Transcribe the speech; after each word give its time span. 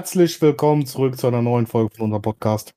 Herzlich 0.00 0.40
willkommen 0.40 0.86
zurück 0.86 1.18
zu 1.18 1.26
einer 1.26 1.42
neuen 1.42 1.66
Folge 1.66 1.94
von 1.94 2.06
unserem 2.06 2.22
Podcast. 2.22 2.72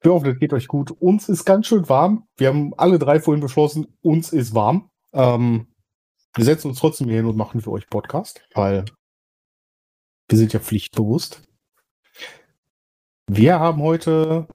Wir 0.00 0.12
hoffen, 0.12 0.28
es 0.28 0.40
geht 0.40 0.52
euch 0.52 0.66
gut. 0.66 0.90
Uns 0.90 1.28
ist 1.28 1.44
ganz 1.44 1.68
schön 1.68 1.88
warm. 1.88 2.26
Wir 2.36 2.48
haben 2.48 2.74
alle 2.76 2.98
drei 2.98 3.20
vorhin 3.20 3.40
beschlossen, 3.40 3.86
uns 4.02 4.32
ist 4.32 4.56
warm. 4.56 4.90
Ähm, 5.12 5.68
wir 6.34 6.44
setzen 6.44 6.70
uns 6.70 6.80
trotzdem 6.80 7.06
hier 7.06 7.18
hin 7.18 7.26
und 7.26 7.36
machen 7.36 7.60
für 7.60 7.70
euch 7.70 7.88
Podcast, 7.88 8.42
weil 8.54 8.86
wir 10.28 10.36
sind 10.36 10.52
ja 10.52 10.58
pflichtbewusst. 10.58 11.42
Wir 13.28 13.60
haben 13.60 13.80
heute 13.80 14.48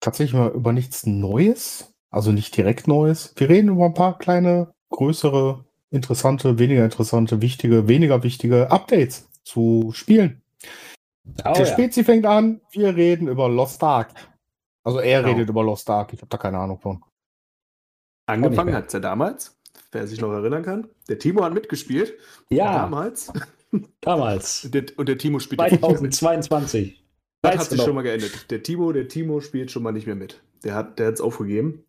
tatsächlich 0.00 0.34
mal 0.34 0.50
über 0.50 0.72
nichts 0.72 1.06
Neues, 1.06 1.94
also 2.10 2.32
nicht 2.32 2.56
direkt 2.56 2.88
Neues. 2.88 3.34
Wir 3.36 3.48
reden 3.48 3.68
über 3.68 3.84
ein 3.84 3.94
paar 3.94 4.18
kleine, 4.18 4.74
größere, 4.90 5.64
interessante, 5.92 6.58
weniger 6.58 6.84
interessante, 6.84 7.40
wichtige, 7.40 7.86
weniger 7.86 8.24
wichtige 8.24 8.72
Updates 8.72 9.28
zu 9.44 9.92
Spielen. 9.94 10.42
Oh, 11.44 11.52
Der 11.52 11.66
ja. 11.66 11.66
Spezi 11.66 12.04
fängt 12.04 12.26
an, 12.26 12.60
wir 12.70 12.94
reden 12.94 13.28
über 13.28 13.48
Lost 13.48 13.82
Ark. 13.82 14.12
Also 14.84 15.00
er 15.00 15.22
genau. 15.22 15.32
redet 15.32 15.48
über 15.48 15.64
Lost 15.64 15.88
Ark, 15.90 16.12
ich 16.12 16.20
habe 16.20 16.28
da 16.28 16.38
keine 16.38 16.58
Ahnung 16.58 16.78
von. 16.78 17.02
Angefangen 18.26 18.74
hat 18.74 18.86
es 18.86 18.92
ja 18.92 19.00
damals, 19.00 19.58
wer 19.92 20.06
sich 20.06 20.20
noch 20.20 20.32
erinnern 20.32 20.62
kann. 20.62 20.88
Der 21.08 21.18
Timo 21.18 21.44
hat 21.44 21.54
mitgespielt. 21.54 22.14
Ja. 22.50 22.72
Damals. 22.72 23.32
Damals. 24.00 24.64
Und 24.64 24.74
der, 24.74 24.84
und 24.96 25.08
der 25.08 25.18
Timo 25.18 25.38
spielt 25.38 25.60
2022. 25.60 27.04
Das 27.42 27.58
hat 27.58 27.70
sich 27.70 27.82
schon 27.82 27.94
mal 27.94 28.02
geändert. 28.02 28.50
Der 28.50 28.62
Timo, 28.62 28.92
der 28.92 29.08
Timo 29.08 29.40
spielt 29.40 29.70
schon 29.70 29.82
mal 29.82 29.92
nicht 29.92 30.06
mehr 30.06 30.16
mit. 30.16 30.42
Der 30.64 30.74
hat 30.74 30.98
es 30.98 31.20
aufgegeben. 31.20 31.84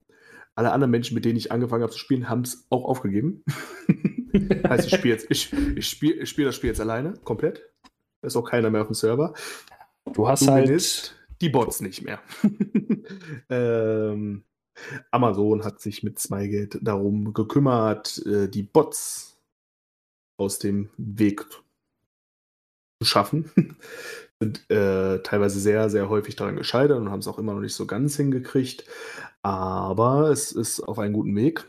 Alle 0.56 0.72
anderen 0.72 0.92
Menschen, 0.92 1.14
mit 1.14 1.24
denen 1.26 1.38
ich 1.38 1.52
angefangen 1.52 1.84
habe 1.84 1.92
zu 1.92 2.00
spielen, 2.00 2.30
haben 2.30 2.42
es 2.42 2.66
auch 2.70 2.84
aufgegeben. 2.86 3.44
heißt, 4.68 4.88
ich 4.88 4.96
spiele 4.96 5.14
jetzt, 5.14 5.28
ich, 5.30 5.54
ich 5.54 5.88
spiele 5.88 6.16
ich 6.16 6.30
spiel 6.30 6.46
das 6.46 6.56
Spiel 6.56 6.70
jetzt 6.70 6.82
alleine, 6.82 7.14
komplett. 7.24 7.62
Da 8.22 8.28
ist 8.28 8.36
auch 8.36 8.50
keiner 8.50 8.70
mehr 8.70 8.82
auf 8.82 8.88
dem 8.88 8.96
Server. 8.96 9.34
Du 10.14 10.28
hast 10.28 10.48
du 10.48 10.52
halt 10.52 11.16
die 11.42 11.50
Bots 11.50 11.82
nicht 11.82 12.04
mehr. 12.04 12.20
ähm, 13.50 14.44
Amazon 15.12 15.64
hat 15.64 15.80
sich 15.80 16.04
mit 16.04 16.20
Smygate 16.20 16.80
darum 16.82 17.34
gekümmert, 17.34 18.26
äh, 18.26 18.48
die 18.48 18.64
Bots 18.64 19.38
aus 20.38 20.60
dem 20.60 20.90
Weg 20.98 21.46
zu 23.00 23.06
schaffen. 23.06 23.52
Sind 24.40 24.70
äh, 24.70 25.20
teilweise 25.24 25.60
sehr, 25.60 25.90
sehr 25.90 26.10
häufig 26.10 26.36
daran 26.36 26.56
gescheitert 26.56 27.00
und 27.00 27.10
haben 27.10 27.20
es 27.20 27.28
auch 27.28 27.40
immer 27.40 27.54
noch 27.54 27.62
nicht 27.62 27.74
so 27.74 27.88
ganz 27.88 28.18
hingekriegt. 28.18 28.86
Aber 29.42 30.30
es 30.30 30.52
ist 30.52 30.80
auf 30.82 31.00
einem 31.00 31.14
guten 31.14 31.36
Weg 31.36 31.66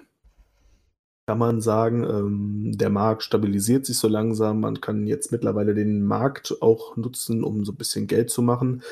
kann 1.29 1.37
man 1.37 1.61
sagen, 1.61 2.05
ähm, 2.05 2.79
der 2.79 2.89
Markt 2.89 3.23
stabilisiert 3.23 3.85
sich 3.85 3.99
so 3.99 4.09
langsam. 4.09 4.61
Man 4.61 4.81
kann 4.81 5.07
jetzt 5.07 5.31
mittlerweile 5.31 5.75
den 5.75 6.03
Markt 6.03 6.63
auch 6.63 6.97
nutzen, 6.97 7.45
um 7.45 7.67
so 7.67 7.73
ein 7.73 7.77
bisschen 7.77 8.07
Geld 8.07 8.31
zu 8.31 8.41
machen, 8.41 8.83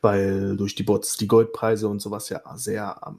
weil 0.00 0.56
durch 0.56 0.74
die 0.74 0.84
Bots 0.84 1.18
die 1.18 1.28
Goldpreise 1.28 1.88
und 1.88 2.00
sowas 2.00 2.30
ja 2.30 2.40
sehr 2.54 3.06
am 3.06 3.18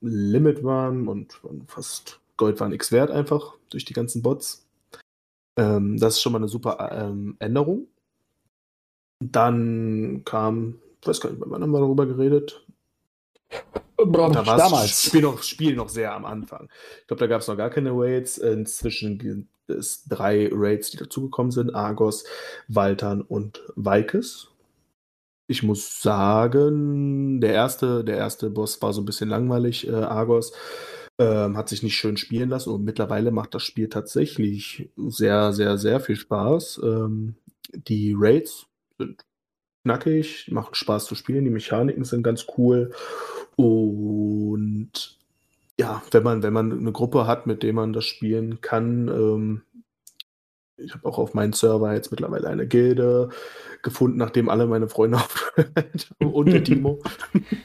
Limit 0.00 0.64
waren 0.64 1.06
und 1.06 1.38
fast 1.66 2.18
Gold 2.38 2.58
war 2.60 2.70
nichts 2.70 2.92
wert 2.92 3.10
einfach 3.10 3.56
durch 3.68 3.84
die 3.84 3.92
ganzen 3.92 4.22
Bots. 4.22 4.66
Ähm, 5.58 5.98
das 5.98 6.14
ist 6.14 6.22
schon 6.22 6.32
mal 6.32 6.38
eine 6.38 6.48
super 6.48 6.78
ähm, 6.92 7.36
Änderung. 7.40 7.88
Dann 9.20 10.22
kam, 10.24 10.76
ich 11.02 11.08
weiß 11.08 11.20
gar 11.20 11.28
nicht, 11.28 11.42
wann 11.44 11.62
haben 11.62 11.72
wir 11.72 11.80
darüber 11.80 12.06
geredet? 12.06 12.63
Da 13.96 14.70
war 14.70 14.82
das 14.82 15.04
Spiel 15.04 15.22
noch, 15.22 15.42
Spiel 15.42 15.76
noch 15.76 15.88
sehr 15.88 16.12
am 16.14 16.24
Anfang. 16.24 16.68
Ich 17.00 17.06
glaube, 17.06 17.20
da 17.20 17.26
gab 17.26 17.40
es 17.40 17.48
noch 17.48 17.56
gar 17.56 17.70
keine 17.70 17.90
Raids. 17.92 18.38
Inzwischen 18.38 19.18
gibt 19.18 19.48
es 19.68 20.04
drei 20.04 20.50
Raids, 20.52 20.90
die 20.90 20.96
dazugekommen 20.96 21.52
sind: 21.52 21.74
Argos, 21.74 22.24
Waltern 22.68 23.22
und 23.22 23.62
Valkes. 23.76 24.48
Ich 25.46 25.62
muss 25.62 26.00
sagen, 26.00 27.40
der 27.40 27.52
erste, 27.52 28.02
der 28.02 28.16
erste 28.16 28.48
Boss 28.50 28.80
war 28.80 28.92
so 28.94 29.02
ein 29.02 29.04
bisschen 29.04 29.28
langweilig, 29.28 29.86
äh, 29.86 29.92
Argos. 29.92 30.52
Ähm, 31.18 31.56
hat 31.56 31.68
sich 31.68 31.82
nicht 31.84 31.96
schön 31.96 32.16
spielen 32.16 32.48
lassen 32.48 32.70
und 32.70 32.82
mittlerweile 32.82 33.30
macht 33.30 33.54
das 33.54 33.62
Spiel 33.62 33.88
tatsächlich 33.88 34.90
sehr, 34.96 35.52
sehr, 35.52 35.78
sehr 35.78 36.00
viel 36.00 36.16
Spaß. 36.16 36.80
Ähm, 36.82 37.36
die 37.72 38.14
Raids 38.18 38.66
sind 38.98 39.24
knackig, 39.84 40.50
machen 40.50 40.74
Spaß 40.74 41.06
zu 41.06 41.14
spielen, 41.14 41.44
die 41.44 41.50
Mechaniken 41.50 42.04
sind 42.04 42.22
ganz 42.22 42.46
cool 42.58 42.92
und 43.56 44.90
ja, 45.78 46.02
wenn 46.10 46.22
man, 46.22 46.42
wenn 46.42 46.52
man 46.52 46.72
eine 46.72 46.92
Gruppe 46.92 47.26
hat, 47.26 47.46
mit 47.46 47.62
der 47.62 47.72
man 47.72 47.92
das 47.92 48.04
spielen 48.04 48.60
kann, 48.60 49.08
ähm, 49.08 49.62
ich 50.76 50.92
habe 50.92 51.06
auch 51.08 51.18
auf 51.18 51.34
meinen 51.34 51.52
Server 51.52 51.94
jetzt 51.94 52.10
mittlerweile 52.10 52.48
eine 52.48 52.66
Gilde 52.66 53.28
gefunden, 53.82 54.18
nachdem 54.18 54.48
alle 54.48 54.66
meine 54.66 54.88
Freunde 54.88 55.18
aufgehört 55.18 56.10
und 56.18 56.46
der 56.46 56.64
Timo. 56.64 57.00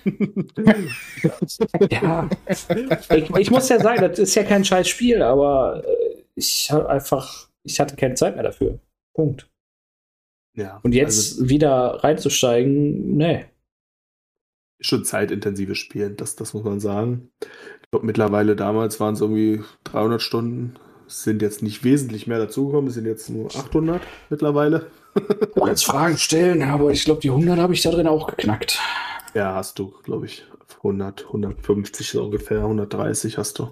ja, 1.90 2.30
ich, 2.47 3.30
ich, 3.36 3.51
muss 3.51 3.69
ja 3.69 3.80
sagen, 3.80 4.01
das 4.01 4.19
ist 4.19 4.36
ja 4.36 4.44
kein 4.44 4.63
scheiß 4.63 4.88
Spiel, 4.88 5.24
aber 5.24 5.84
äh, 5.86 6.24
ich 6.36 6.69
habe 6.72 6.88
einfach, 6.90 7.47
ich 7.63 7.80
hatte 7.80 7.96
keine 7.96 8.16
Zeit 8.16 8.36
mehr 8.36 8.44
dafür. 8.44 8.80
Punkt. 9.13 9.50
Ja, 10.59 10.80
und 10.84 10.94
jetzt 10.94 11.40
also, 11.40 11.50
wieder 11.50 12.03
reinzusteigen, 12.03 13.16
nee 13.18 13.46
schon 14.80 15.03
zeitintensives 15.03 15.78
Spielen, 15.78 16.16
das, 16.16 16.36
das 16.36 16.53
muss 16.53 16.64
man 16.64 16.80
sagen. 16.80 17.30
Ich 17.42 17.92
glaube, 17.92 18.06
mittlerweile 18.06 18.56
damals 18.56 19.00
waren 19.00 19.14
es 19.14 19.22
irgendwie 19.22 19.62
300 19.86 20.22
Stunden, 20.22 20.75
sind 21.08 21.42
jetzt 21.42 21.64
nicht 21.64 21.84
wesentlich 21.84 22.28
mehr 22.28 22.40
dazugekommen, 22.40 22.88
es 22.88 22.94
sind 22.94 23.06
jetzt 23.06 23.30
nur 23.30 23.48
800 23.48 24.02
mittlerweile. 24.30 24.88
Du 25.56 25.66
jetzt 25.66 25.86
Fragen 25.86 26.18
stellen, 26.18 26.62
aber 26.62 26.92
ich 26.92 27.03
glaube, 27.03 27.19
die 27.19 27.31
100 27.31 27.58
habe 27.58 27.74
ich 27.74 27.81
da 27.81 27.90
drin 27.90 28.08
auch 28.08 28.28
geknackt. 28.28 28.80
Ja, 29.34 29.56
hast 29.56 29.80
du, 29.80 29.92
glaube 30.03 30.28
ich, 30.28 30.46
100, 30.78 31.25
150 31.25 32.09
so 32.09 32.24
ungefähr, 32.24 32.59
130 32.59 33.38
hast 33.38 33.58
du. 33.58 33.72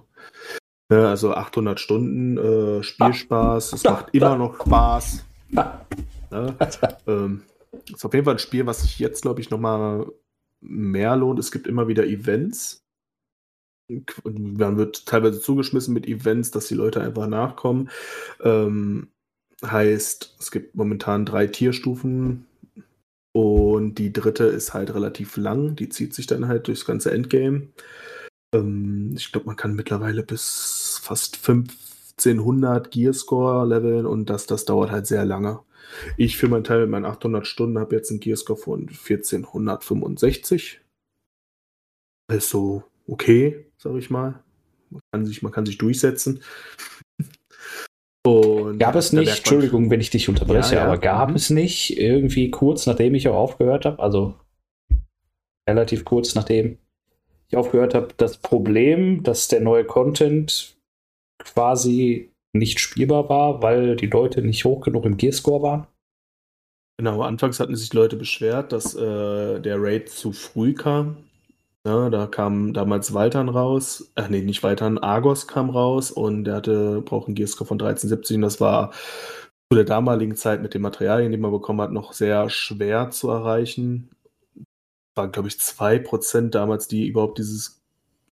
Ja, 0.91 1.09
also 1.09 1.33
800 1.33 1.79
Stunden 1.79 2.37
äh, 2.37 2.83
Spielspaß, 2.83 3.73
es 3.73 3.83
macht 3.83 4.07
immer 4.13 4.35
noch 4.35 4.55
Spaß. 4.55 5.25
Ja, 6.31 6.55
ähm, 7.07 7.43
ist 7.93 8.05
auf 8.05 8.13
jeden 8.13 8.25
Fall 8.25 8.35
ein 8.35 8.39
Spiel, 8.39 8.65
was 8.65 8.83
ich 8.83 8.99
jetzt, 8.99 9.21
glaube 9.21 9.41
ich, 9.41 9.49
nochmal 9.49 10.07
mehr 10.61 11.15
lohnt. 11.15 11.39
Es 11.39 11.51
gibt 11.51 11.67
immer 11.67 11.87
wieder 11.87 12.05
Events. 12.05 12.83
Man 14.23 14.77
wird 14.77 15.05
teilweise 15.05 15.39
zugeschmissen 15.39 15.93
mit 15.93 16.07
Events, 16.07 16.51
dass 16.51 16.67
die 16.67 16.75
Leute 16.75 17.01
einfach 17.01 17.27
nachkommen. 17.27 17.89
Ähm, 18.41 19.09
heißt, 19.65 20.35
es 20.39 20.51
gibt 20.51 20.75
momentan 20.75 21.25
drei 21.25 21.47
Tierstufen 21.47 22.45
und 23.33 23.95
die 23.95 24.11
dritte 24.11 24.45
ist 24.45 24.73
halt 24.73 24.93
relativ 24.93 25.37
lang. 25.37 25.75
Die 25.75 25.89
zieht 25.89 26.13
sich 26.13 26.27
dann 26.27 26.47
halt 26.47 26.67
durchs 26.67 26.85
ganze 26.85 27.11
Endgame. 27.11 27.69
Ähm, 28.53 29.13
ich 29.15 29.31
glaube, 29.31 29.47
man 29.47 29.55
kann 29.55 29.75
mittlerweile 29.75 30.23
bis 30.23 30.99
fast 31.01 31.37
1500 31.47 32.91
Gearscore 32.91 33.67
leveln 33.67 34.05
und 34.05 34.29
das, 34.29 34.47
das 34.47 34.65
dauert 34.65 34.91
halt 34.91 35.07
sehr 35.07 35.25
lange. 35.25 35.59
Ich 36.17 36.37
für 36.37 36.47
meinen 36.47 36.63
Teil 36.63 36.81
mit 36.81 36.89
meinen 36.89 37.05
800 37.05 37.47
Stunden 37.47 37.79
habe 37.79 37.95
jetzt 37.95 38.09
einen 38.11 38.19
Gearscore 38.19 38.59
von 38.59 38.89
1465. 38.89 40.81
Also 42.29 42.83
okay, 43.07 43.65
sage 43.77 43.99
ich 43.99 44.09
mal. 44.09 44.43
Man 44.89 45.01
kann, 45.11 45.25
sich, 45.25 45.41
man 45.41 45.51
kann 45.51 45.65
sich 45.65 45.77
durchsetzen. 45.77 46.41
Und 48.25 48.79
gab 48.79 48.95
es 48.95 49.13
nicht, 49.13 49.37
Entschuldigung, 49.37 49.89
wenn 49.89 50.01
ich 50.01 50.09
dich 50.09 50.27
unterbreche, 50.27 50.75
ja, 50.75 50.81
ja. 50.81 50.87
aber 50.87 50.97
gab 50.97 51.29
mhm. 51.29 51.35
es 51.35 51.49
nicht 51.49 51.97
irgendwie 51.97 52.51
kurz 52.51 52.85
nachdem 52.85 53.15
ich 53.15 53.29
auch 53.29 53.35
aufgehört 53.35 53.85
habe, 53.85 53.99
also 53.99 54.35
relativ 55.67 56.03
kurz 56.03 56.35
nachdem 56.35 56.77
ich 57.47 57.55
aufgehört 57.55 57.93
habe, 57.93 58.09
das 58.17 58.37
Problem, 58.37 59.23
dass 59.23 59.47
der 59.47 59.61
neue 59.61 59.85
Content 59.85 60.77
quasi 61.39 62.29
nicht 62.57 62.79
spielbar 62.79 63.29
war, 63.29 63.61
weil 63.61 63.95
die 63.95 64.07
Leute 64.07 64.41
nicht 64.41 64.65
hoch 64.65 64.81
genug 64.81 65.05
im 65.05 65.17
Gearscore 65.17 65.61
waren? 65.61 65.87
Genau, 66.99 67.21
anfangs 67.21 67.59
hatten 67.59 67.75
sich 67.75 67.93
Leute 67.93 68.15
beschwert, 68.15 68.71
dass 68.71 68.95
äh, 68.95 69.59
der 69.59 69.81
Raid 69.81 70.09
zu 70.09 70.31
früh 70.31 70.73
kam. 70.73 71.17
Ja, 71.85 72.09
da 72.09 72.27
kam 72.27 72.73
damals 72.73 73.13
Waltern 73.13 73.49
raus, 73.49 74.11
ach 74.15 74.29
nee, 74.29 74.41
nicht 74.41 74.63
Waltern, 74.63 74.97
Argos 74.97 75.47
kam 75.47 75.69
raus 75.69 76.11
und 76.11 76.43
der 76.43 76.55
hatte, 76.55 77.01
braucht 77.01 77.27
einen 77.27 77.35
Gearscore 77.35 77.67
von 77.67 77.75
1370 77.79 78.35
und 78.37 78.41
das 78.41 78.59
war 78.59 78.91
zu 79.71 79.75
der 79.75 79.85
damaligen 79.85 80.35
Zeit 80.35 80.61
mit 80.61 80.73
den 80.73 80.81
Materialien, 80.81 81.31
die 81.31 81.37
man 81.37 81.51
bekommen 81.51 81.81
hat, 81.81 81.91
noch 81.91 82.13
sehr 82.13 82.49
schwer 82.49 83.09
zu 83.11 83.29
erreichen. 83.29 84.09
War, 85.15 85.29
glaube 85.29 85.49
ich, 85.49 85.55
2% 85.55 86.49
damals, 86.49 86.87
die 86.87 87.07
überhaupt 87.07 87.37
dieses 87.37 87.76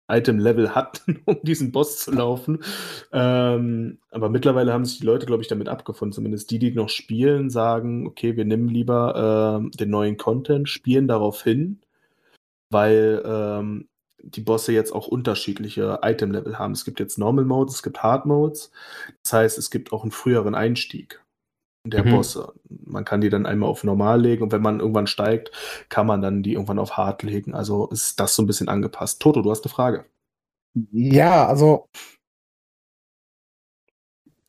Item-Level 0.07 0.75
hatten, 0.75 1.21
um 1.25 1.39
diesen 1.43 1.71
Boss 1.71 1.99
zu 1.99 2.11
laufen. 2.11 2.63
Ähm, 3.11 3.99
aber 4.09 4.29
mittlerweile 4.29 4.73
haben 4.73 4.85
sich 4.85 4.99
die 4.99 5.05
Leute, 5.05 5.25
glaube 5.25 5.41
ich, 5.41 5.47
damit 5.47 5.69
abgefunden. 5.69 6.13
Zumindest 6.13 6.51
die, 6.51 6.59
die 6.59 6.71
noch 6.71 6.89
spielen, 6.89 7.49
sagen, 7.49 8.07
okay, 8.07 8.35
wir 8.35 8.45
nehmen 8.45 8.69
lieber 8.69 9.61
äh, 9.63 9.77
den 9.77 9.89
neuen 9.89 10.17
Content, 10.17 10.69
spielen 10.69 11.07
darauf 11.07 11.43
hin, 11.43 11.81
weil 12.69 13.21
ähm, 13.25 13.87
die 14.23 14.41
Bosse 14.41 14.71
jetzt 14.71 14.91
auch 14.91 15.07
unterschiedliche 15.07 15.99
Item-Level 16.03 16.59
haben. 16.59 16.73
Es 16.73 16.85
gibt 16.85 16.99
jetzt 16.99 17.17
Normal 17.17 17.45
Modes, 17.45 17.75
es 17.75 17.83
gibt 17.83 18.03
Hard 18.03 18.25
Modes. 18.25 18.71
Das 19.23 19.33
heißt, 19.33 19.57
es 19.57 19.71
gibt 19.71 19.91
auch 19.93 20.03
einen 20.03 20.11
früheren 20.11 20.55
Einstieg. 20.55 21.21
Der 21.83 22.05
mhm. 22.05 22.11
Boss. 22.11 22.39
Man 22.85 23.05
kann 23.05 23.21
die 23.21 23.29
dann 23.29 23.45
einmal 23.45 23.69
auf 23.69 23.83
normal 23.83 24.21
legen 24.21 24.43
und 24.43 24.51
wenn 24.51 24.61
man 24.61 24.79
irgendwann 24.79 25.07
steigt, 25.07 25.51
kann 25.89 26.07
man 26.07 26.21
dann 26.21 26.43
die 26.43 26.53
irgendwann 26.53 26.79
auf 26.79 26.97
hart 26.97 27.23
legen. 27.23 27.53
Also 27.53 27.87
ist 27.87 28.19
das 28.19 28.35
so 28.35 28.43
ein 28.43 28.47
bisschen 28.47 28.69
angepasst. 28.69 29.21
Toto, 29.21 29.41
du 29.41 29.51
hast 29.51 29.65
eine 29.65 29.73
Frage. 29.73 30.05
Ja, 30.91 31.47
also 31.47 31.89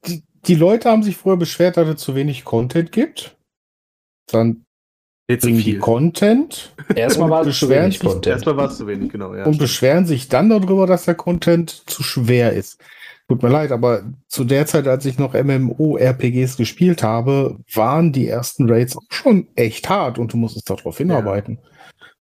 die, 0.06 0.22
die 0.46 0.54
Leute 0.54 0.90
haben 0.90 1.02
sich 1.02 1.16
früher 1.16 1.36
beschwert, 1.36 1.76
dass 1.76 1.88
es 1.88 1.96
zu 1.96 2.14
wenig 2.14 2.44
Content 2.44 2.92
gibt. 2.92 3.36
Dann 4.26 4.64
Jetzt 5.28 5.42
bringen 5.42 5.62
die 5.62 5.78
Content. 5.78 6.74
Erstmal 6.94 7.30
war 7.30 7.46
es 7.46 7.58
zu 7.58 7.68
wenig 7.68 8.00
Content. 8.00 8.26
Erstmal 8.26 8.56
war 8.56 8.68
es 8.68 8.76
zu 8.76 8.86
wenig, 8.86 9.10
genau. 9.10 9.34
Ja, 9.34 9.44
und 9.44 9.54
stimmt. 9.54 9.58
beschweren 9.60 10.06
sich 10.06 10.28
dann 10.28 10.50
darüber, 10.50 10.86
dass 10.86 11.04
der 11.06 11.14
Content 11.14 11.70
zu 11.70 12.02
schwer 12.02 12.52
ist. 12.52 12.82
Tut 13.32 13.42
mir 13.42 13.48
leid, 13.48 13.72
aber 13.72 14.02
zu 14.28 14.44
der 14.44 14.66
Zeit, 14.66 14.86
als 14.86 15.06
ich 15.06 15.18
noch 15.18 15.32
MMO-RPGs 15.32 16.58
gespielt 16.58 17.02
habe, 17.02 17.56
waren 17.72 18.12
die 18.12 18.28
ersten 18.28 18.68
Raids 18.68 18.94
auch 18.94 19.06
schon 19.08 19.46
echt 19.56 19.88
hart 19.88 20.18
und 20.18 20.34
du 20.34 20.36
musstest 20.36 20.68
darauf 20.68 20.98
hinarbeiten. 20.98 21.58
Ja. 21.62 21.70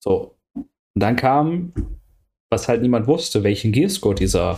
So. 0.03 0.35
Und 0.55 0.67
dann 0.95 1.15
kam, 1.15 1.73
was 2.49 2.67
halt 2.67 2.81
niemand 2.81 3.07
wusste, 3.07 3.43
welchen 3.43 3.71
Gearscore 3.71 4.15
dieser 4.15 4.57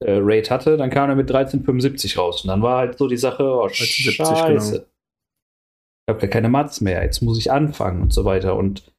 äh, 0.00 0.18
Raid 0.20 0.50
hatte, 0.50 0.76
dann 0.76 0.90
kam 0.90 1.10
er 1.10 1.16
mit 1.16 1.30
1375 1.30 2.18
raus. 2.18 2.42
Und 2.42 2.48
dann 2.48 2.62
war 2.62 2.78
halt 2.78 2.98
so 2.98 3.08
die 3.08 3.16
Sache, 3.16 3.44
oh, 3.44 3.68
scheiße. 3.68 4.72
Genau. 4.72 4.86
Ich 6.06 6.14
habe 6.14 6.22
ja 6.22 6.28
keine 6.28 6.48
Mats 6.48 6.80
mehr, 6.80 7.02
jetzt 7.02 7.20
muss 7.20 7.38
ich 7.38 7.52
anfangen 7.52 8.02
und 8.02 8.12
so 8.12 8.24
weiter. 8.24 8.56
Und 8.56 8.90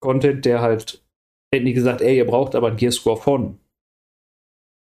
Content, 0.00 0.44
der 0.44 0.60
halt, 0.60 1.02
hätten 1.52 1.66
die 1.66 1.72
gesagt, 1.72 2.00
ey, 2.00 2.16
ihr 2.16 2.26
braucht 2.26 2.54
aber 2.54 2.68
einen 2.68 2.76
Gearscore 2.76 3.16
von, 3.16 3.58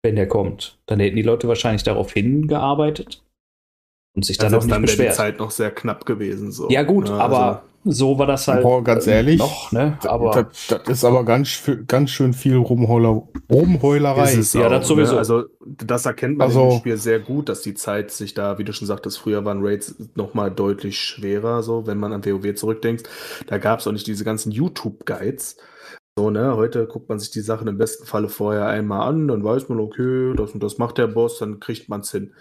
wenn 0.05 0.17
der 0.17 0.29
kommt. 0.29 0.79
Dann 0.87 1.01
hätten 1.01 1.17
die 1.17 1.23
Leute 1.23 1.49
wahrscheinlich 1.49 1.83
darauf 1.83 2.13
hingearbeitet 2.13 3.25
und 4.15 4.25
sich 4.25 4.37
dann 4.37 4.47
also 4.47 4.59
auch 4.59 4.63
nicht 4.65 4.75
dann 4.75 4.83
beschwert. 4.83 5.13
die 5.13 5.17
Zeit 5.17 5.39
noch 5.39 5.51
sehr 5.51 5.71
knapp 5.71 6.05
gewesen. 6.05 6.53
So. 6.53 6.69
Ja 6.71 6.83
gut, 6.83 7.09
ja, 7.09 7.17
ne, 7.17 7.23
aber 7.23 7.47
also 7.47 7.68
so 7.85 8.19
war 8.19 8.27
das 8.27 8.49
halt. 8.49 8.63
Boah, 8.63 8.83
ganz 8.83 9.07
ehrlich. 9.07 9.39
Noch, 9.39 9.73
ne? 9.73 9.99
Aber 10.05 10.31
das, 10.31 10.67
das 10.69 10.89
ist 10.89 11.05
aber 11.05 11.25
ganz, 11.25 11.63
ganz 11.87 12.11
schön 12.11 12.33
viel 12.33 12.57
Rumheuler, 12.57 13.23
Rumheulerei. 13.51 14.33
ja, 14.35 14.67
auch, 14.67 14.71
das 14.71 14.89
sowieso. 14.89 15.13
Ne? 15.13 15.19
Also, 15.19 15.45
das 15.65 16.07
erkennt 16.07 16.39
man 16.39 16.49
also, 16.49 16.71
im 16.71 16.79
Spiel 16.79 16.97
sehr 16.97 17.21
gut, 17.21 17.49
dass 17.49 17.63
die 17.63 17.75
Zeit 17.75 18.11
sich 18.11 18.35
da, 18.35 18.59
wie 18.59 18.65
du 18.65 18.73
schon 18.73 18.89
sagtest, 18.89 19.19
früher 19.19 19.45
waren 19.45 19.65
Raids 19.65 19.95
nochmal 20.15 20.51
deutlich 20.51 20.99
schwerer, 20.99 21.63
so, 21.63 21.87
wenn 21.87 21.99
man 21.99 22.13
an 22.13 22.25
WoW 22.25 22.55
zurückdenkt. 22.55 23.09
Da 23.47 23.59
gab 23.59 23.79
es 23.79 23.87
auch 23.87 23.93
nicht 23.93 24.07
diese 24.07 24.25
ganzen 24.25 24.51
YouTube-Guides. 24.51 25.57
So, 26.19 26.31
ne, 26.31 26.57
heute 26.57 26.89
guckt 26.89 27.09
man 27.09 27.21
sich 27.21 27.31
die 27.31 27.43
Sachen 27.43 27.69
im 27.69 27.79
besten 27.79 28.05
Falle 28.05 28.29
vorher 28.29 28.67
einmal 28.67 29.09
an, 29.09 29.29
dann 29.29 29.45
weiß 29.45 29.69
man, 29.69 29.79
okay, 29.79 30.35
das 30.37 30.51
und 30.51 30.61
das 30.65 30.77
macht 30.77 30.99
der 30.99 31.07
Boss, 31.07 31.39
dann 31.39 31.61
kriegt 31.61 31.89
man 31.89 32.01
es 32.01 32.11
hin. 32.11 32.33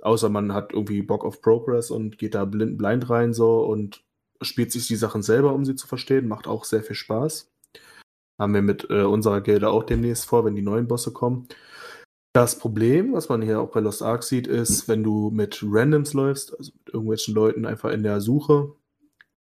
Außer 0.00 0.30
man 0.30 0.54
hat 0.54 0.72
irgendwie 0.72 1.02
Bock 1.02 1.22
auf 1.22 1.42
Progress 1.42 1.90
und 1.90 2.16
geht 2.16 2.34
da 2.34 2.46
blind, 2.46 2.78
blind 2.78 3.10
rein 3.10 3.34
so 3.34 3.58
und 3.58 4.05
spielt 4.42 4.72
sich 4.72 4.86
die 4.86 4.96
Sachen 4.96 5.22
selber, 5.22 5.52
um 5.54 5.64
sie 5.64 5.74
zu 5.74 5.86
verstehen. 5.86 6.28
Macht 6.28 6.46
auch 6.46 6.64
sehr 6.64 6.82
viel 6.82 6.96
Spaß. 6.96 7.50
Haben 8.38 8.54
wir 8.54 8.62
mit 8.62 8.88
äh, 8.90 9.02
unserer 9.02 9.40
Gilde 9.40 9.70
auch 9.70 9.84
demnächst 9.84 10.26
vor, 10.26 10.44
wenn 10.44 10.54
die 10.54 10.62
neuen 10.62 10.88
Bosse 10.88 11.12
kommen. 11.12 11.48
Das 12.34 12.58
Problem, 12.58 13.14
was 13.14 13.30
man 13.30 13.40
hier 13.40 13.60
auch 13.60 13.70
bei 13.70 13.80
Lost 13.80 14.02
Ark 14.02 14.22
sieht, 14.22 14.46
ist, 14.46 14.88
wenn 14.88 15.02
du 15.02 15.30
mit 15.30 15.64
Randoms 15.66 16.12
läufst, 16.12 16.52
also 16.58 16.70
mit 16.74 16.92
irgendwelchen 16.92 17.34
Leuten 17.34 17.64
einfach 17.64 17.90
in 17.90 18.02
der 18.02 18.20
Suche, 18.20 18.72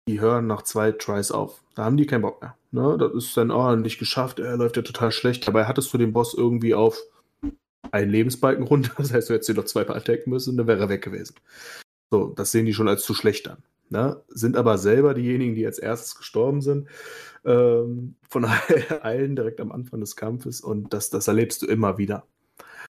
die 0.07 0.19
hören 0.19 0.47
nach 0.47 0.63
zwei 0.63 0.91
Tries 0.91 1.31
auf. 1.31 1.61
Da 1.75 1.85
haben 1.85 1.97
die 1.97 2.07
keinen 2.07 2.23
Bock 2.23 2.41
mehr. 2.41 2.57
Ne? 2.71 2.97
Das 2.97 3.13
ist 3.13 3.37
dann, 3.37 3.51
oh, 3.51 3.77
geschafft, 3.77 4.39
er 4.39 4.57
läuft 4.57 4.75
ja 4.75 4.81
total 4.81 5.11
schlecht. 5.11 5.47
Dabei 5.47 5.65
hattest 5.65 5.93
du 5.93 5.99
den 5.99 6.13
Boss 6.13 6.33
irgendwie 6.33 6.73
auf 6.73 6.99
einen 7.91 8.09
Lebensbalken 8.09 8.65
runter. 8.65 8.91
Das 8.97 9.13
heißt, 9.13 9.29
du 9.29 9.35
hättest 9.35 9.49
ihn 9.49 9.57
noch 9.57 9.65
zweimal 9.65 9.97
attacken 9.97 10.31
müssen, 10.31 10.57
dann 10.57 10.65
wäre 10.65 10.79
er 10.79 10.89
weg 10.89 11.03
gewesen. 11.03 11.35
So, 12.11 12.33
das 12.35 12.51
sehen 12.51 12.65
die 12.65 12.73
schon 12.73 12.87
als 12.87 13.03
zu 13.03 13.13
schlecht 13.13 13.47
an 13.47 13.61
ne? 13.89 14.21
sind 14.29 14.57
aber 14.57 14.77
selber 14.77 15.13
diejenigen, 15.13 15.55
die 15.55 15.65
als 15.65 15.79
erstes 15.79 16.15
gestorben 16.15 16.61
sind. 16.61 16.87
Ähm, 17.45 18.15
von 18.29 18.45
allen 19.01 19.35
direkt 19.35 19.61
am 19.61 19.71
Anfang 19.71 19.99
des 20.01 20.15
Kampfes 20.15 20.61
und 20.61 20.93
das, 20.93 21.09
das 21.09 21.27
erlebst 21.27 21.61
du 21.61 21.67
immer 21.67 21.97
wieder. 21.97 22.25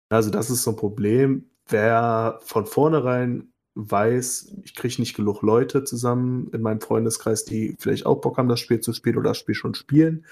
Also, 0.10 0.30
das 0.32 0.50
ist 0.50 0.64
so 0.64 0.72
ein 0.72 0.76
Problem. 0.76 1.50
Wer 1.68 2.40
von 2.44 2.66
vornherein 2.66 3.52
weiß, 3.76 4.56
ich 4.64 4.76
kriege 4.76 5.00
nicht 5.00 5.16
genug 5.16 5.42
Leute 5.42 5.84
zusammen 5.84 6.50
in 6.52 6.62
meinem 6.62 6.82
Freundeskreis, 6.82 7.46
die 7.46 7.76
vielleicht 7.80 8.06
auch 8.06 8.20
Bock 8.22 8.38
haben, 8.38 8.50
das 8.50 8.60
Spiel 8.60 8.80
zu 8.82 8.94
spielen 8.94 9.18
oder 9.18 9.30
das 9.30 9.38
Spiel 9.38 9.56
schon 9.56 9.76
spielen 9.76 10.26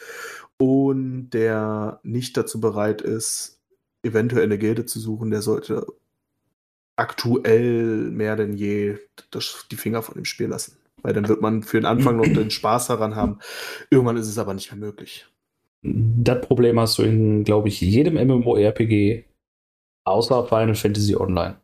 und 0.58 1.30
der 1.30 2.00
nicht 2.04 2.36
dazu 2.36 2.60
bereit 2.60 3.02
ist, 3.02 3.60
eventuell 4.04 4.44
eine 4.44 4.58
Gilde 4.58 4.86
zu 4.86 5.00
suchen, 5.00 5.30
der 5.30 5.42
sollte 5.42 5.86
aktuell 6.98 8.10
mehr 8.12 8.36
denn 8.36 8.54
je 8.54 8.98
das, 9.32 9.66
die 9.72 9.78
Finger 9.78 10.02
von 10.02 10.16
dem 10.16 10.26
Spiel 10.26 10.48
lassen. 10.48 10.78
Weil 11.04 11.14
dann 11.14 11.28
wird 11.28 11.42
man 11.42 11.64
für 11.64 11.80
den 11.80 11.86
Anfang 11.86 12.18
noch 12.18 12.26
den 12.26 12.52
Spaß 12.52 12.88
daran 12.88 13.16
haben. 13.16 13.40
Irgendwann 13.90 14.18
ist 14.18 14.28
es 14.28 14.38
aber 14.38 14.54
nicht 14.54 14.72
mehr 14.72 14.80
möglich. 14.80 15.28
Das 15.84 16.42
Problem 16.42 16.80
hast 16.80 16.98
du 16.98 17.04
in, 17.04 17.44
glaube 17.44 17.68
ich, 17.70 17.80
jedem 17.80 18.16
MMORPG 18.16 19.24
außer 20.06 20.46
Final 20.46 20.76
Fantasy 20.76 21.16
Online. 21.16 21.62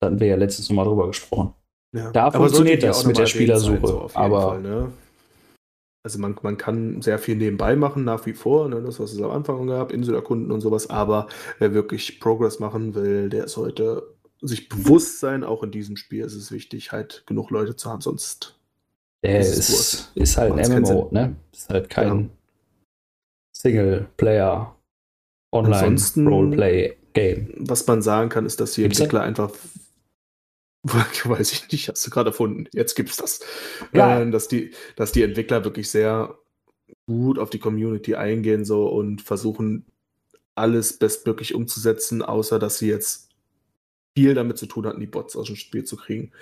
Da 0.00 0.06
hatten 0.06 0.20
wir 0.20 0.28
ja 0.28 0.36
letztes 0.36 0.70
Mal 0.70 0.84
drüber 0.84 1.08
gesprochen. 1.08 1.54
Ja. 1.96 2.12
Da 2.12 2.30
funktioniert 2.30 2.82
das 2.82 3.04
mit 3.04 3.18
der 3.18 3.26
Spielersuche. 3.26 3.86
So 3.86 4.10
aber 4.14 4.42
Fall, 4.42 4.60
ne? 4.60 4.92
Also 6.02 6.18
man, 6.18 6.34
man 6.42 6.56
kann 6.56 7.02
sehr 7.02 7.18
viel 7.18 7.36
nebenbei 7.36 7.76
machen, 7.76 8.04
nach 8.04 8.24
wie 8.24 8.32
vor, 8.32 8.68
ne, 8.68 8.80
das, 8.80 8.98
was 9.00 9.12
es 9.12 9.20
am 9.20 9.30
Anfang 9.30 9.66
gab, 9.66 9.92
Insel 9.92 10.14
erkunden 10.14 10.50
und 10.50 10.62
sowas, 10.62 10.88
aber 10.88 11.26
wer 11.58 11.74
wirklich 11.74 12.20
Progress 12.20 12.58
machen 12.58 12.94
will, 12.94 13.28
der 13.28 13.44
ist 13.44 13.58
heute 13.58 14.14
sich 14.40 14.68
bewusst 14.68 15.20
sein, 15.20 15.44
auch 15.44 15.62
in 15.62 15.70
diesem 15.70 15.96
Spiel 15.96 16.24
ist 16.24 16.34
es 16.34 16.50
wichtig, 16.52 16.92
halt 16.92 17.24
genug 17.26 17.50
Leute 17.50 17.76
zu 17.76 17.90
haben, 17.90 18.00
sonst. 18.00 18.58
Äh, 19.22 19.40
ist, 19.40 19.58
ist, 19.58 20.12
ist 20.14 20.36
halt 20.38 20.52
ein 20.52 20.82
MMO, 20.82 21.08
ne? 21.12 21.36
Ist 21.52 21.68
halt 21.68 21.90
kein 21.90 22.20
ja. 22.20 22.28
Singleplayer 23.52 24.76
Online 25.52 26.00
Roleplay 26.16 26.96
Game. 27.12 27.52
Was 27.56 27.86
man 27.86 28.02
sagen 28.02 28.30
kann, 28.30 28.46
ist, 28.46 28.60
dass 28.60 28.72
die 28.72 28.84
Entwickler 28.84 29.22
einfach 29.22 29.50
weiß 31.24 31.52
ich 31.52 31.70
nicht, 31.70 31.88
hast 31.88 32.06
du 32.06 32.10
gerade 32.10 32.30
erfunden. 32.30 32.66
Jetzt 32.72 32.94
gibt's 32.94 33.16
das. 33.16 33.40
Ja. 33.92 34.20
Äh, 34.20 34.30
dass, 34.30 34.48
die, 34.48 34.72
dass 34.96 35.12
die 35.12 35.22
Entwickler 35.22 35.64
wirklich 35.64 35.90
sehr 35.90 36.38
gut 37.06 37.38
auf 37.38 37.50
die 37.50 37.58
Community 37.58 38.14
eingehen 38.14 38.64
so 38.64 38.86
und 38.88 39.20
versuchen, 39.20 39.84
alles 40.54 40.98
bestmöglich 40.98 41.54
umzusetzen, 41.54 42.22
außer 42.22 42.58
dass 42.58 42.78
sie 42.78 42.88
jetzt 42.88 43.29
viel 44.16 44.34
damit 44.34 44.58
zu 44.58 44.66
tun 44.66 44.86
hatten, 44.86 45.00
die 45.00 45.06
Bots 45.06 45.36
aus 45.36 45.46
dem 45.46 45.56
Spiel 45.56 45.84
zu 45.84 45.96
kriegen. 45.96 46.32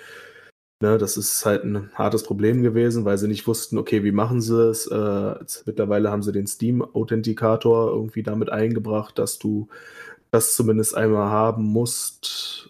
Ne, 0.81 0.97
das 0.97 1.17
ist 1.17 1.45
halt 1.45 1.65
ein 1.65 1.91
hartes 1.95 2.23
Problem 2.23 2.63
gewesen, 2.63 3.03
weil 3.03 3.17
sie 3.17 3.27
nicht 3.27 3.45
wussten, 3.47 3.77
okay, 3.77 4.05
wie 4.05 4.13
machen 4.13 4.39
sie 4.39 4.69
es. 4.69 4.87
Äh, 4.87 5.35
mittlerweile 5.65 6.09
haben 6.09 6.23
sie 6.23 6.31
den 6.31 6.47
Steam-Authentikator 6.47 7.91
irgendwie 7.91 8.23
damit 8.23 8.49
eingebracht, 8.49 9.19
dass 9.19 9.39
du 9.39 9.67
das 10.31 10.55
zumindest 10.55 10.95
einmal 10.95 11.29
haben 11.29 11.63
musst. 11.63 12.69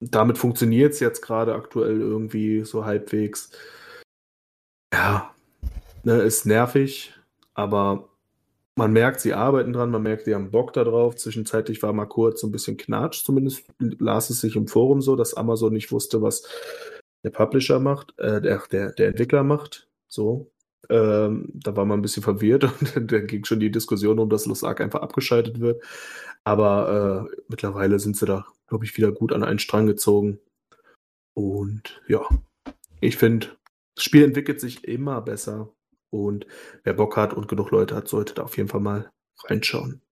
Damit 0.00 0.36
funktioniert 0.36 0.92
es 0.92 1.00
jetzt 1.00 1.22
gerade 1.22 1.54
aktuell 1.54 2.00
irgendwie 2.00 2.64
so 2.64 2.84
halbwegs. 2.84 3.50
Ja, 4.92 5.34
ne, 6.04 6.20
ist 6.20 6.44
nervig, 6.44 7.14
aber 7.54 8.07
man 8.78 8.92
merkt, 8.92 9.20
sie 9.20 9.34
arbeiten 9.34 9.72
dran, 9.72 9.90
man 9.90 10.02
merkt, 10.02 10.24
sie 10.24 10.34
haben 10.34 10.52
Bock 10.52 10.72
darauf. 10.72 11.16
Zwischenzeitlich 11.16 11.82
war 11.82 11.92
mal 11.92 12.06
kurz 12.06 12.40
so 12.40 12.46
ein 12.46 12.52
bisschen 12.52 12.76
Knatsch, 12.76 13.24
zumindest 13.24 13.64
las 13.78 14.30
es 14.30 14.40
sich 14.40 14.54
im 14.54 14.68
Forum 14.68 15.02
so, 15.02 15.16
dass 15.16 15.34
Amazon 15.34 15.72
nicht 15.72 15.90
wusste, 15.90 16.22
was 16.22 16.48
der 17.24 17.30
Publisher 17.30 17.80
macht, 17.80 18.16
äh, 18.18 18.40
der, 18.40 18.62
der, 18.92 19.08
Entwickler 19.08 19.42
macht. 19.42 19.88
So. 20.06 20.52
Ähm, 20.88 21.50
da 21.52 21.74
war 21.76 21.84
man 21.84 21.98
ein 21.98 22.02
bisschen 22.02 22.22
verwirrt 22.22 22.64
und 22.96 23.12
dann 23.12 23.26
ging 23.26 23.44
schon 23.44 23.58
die 23.60 23.72
Diskussion 23.72 24.20
um, 24.20 24.30
dass 24.30 24.46
Los 24.46 24.62
Ark 24.62 24.80
einfach 24.80 25.02
abgeschaltet 25.02 25.58
wird. 25.58 25.82
Aber 26.44 27.28
äh, 27.28 27.36
mittlerweile 27.48 27.98
sind 27.98 28.16
sie 28.16 28.26
da, 28.26 28.46
glaube 28.68 28.84
ich, 28.84 28.96
wieder 28.96 29.10
gut 29.10 29.32
an 29.32 29.42
einen 29.42 29.58
Strang 29.58 29.86
gezogen. 29.86 30.38
Und 31.34 32.00
ja, 32.06 32.22
ich 33.00 33.16
finde, 33.16 33.48
Das 33.96 34.04
Spiel 34.04 34.22
entwickelt 34.22 34.60
sich 34.60 34.84
immer 34.84 35.20
besser. 35.20 35.68
Und 36.10 36.46
wer 36.84 36.94
Bock 36.94 37.16
hat 37.16 37.34
und 37.34 37.48
genug 37.48 37.70
Leute 37.70 37.94
hat, 37.94 38.08
sollte 38.08 38.34
da 38.34 38.42
auf 38.42 38.56
jeden 38.56 38.68
Fall 38.68 38.80
mal 38.80 39.10
reinschauen. 39.44 40.02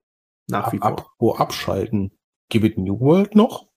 Nach 0.49 0.73
wie 0.73 0.79
vor. 0.79 1.13
Wo 1.19 1.35
abschalten? 1.35 2.13
Gibt 2.49 2.65
es 2.65 2.77
New 2.77 3.01
World 3.01 3.35
noch? 3.35 3.69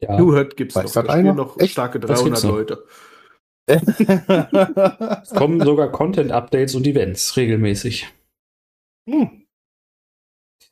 Ja. 0.00 0.18
New 0.18 0.32
World 0.32 0.56
gibt 0.56 0.74
es 0.74 0.82
noch. 0.82 0.90
Da 0.90 1.12
spielen 1.12 1.36
noch 1.36 1.58
Echt? 1.58 1.72
starke 1.72 2.00
300 2.00 2.42
Leute. 2.44 2.84
es 3.68 5.30
kommen 5.30 5.60
sogar 5.60 5.92
Content-Updates 5.92 6.74
und 6.74 6.86
Events 6.86 7.36
regelmäßig. 7.36 8.08
Hm. 9.08 9.46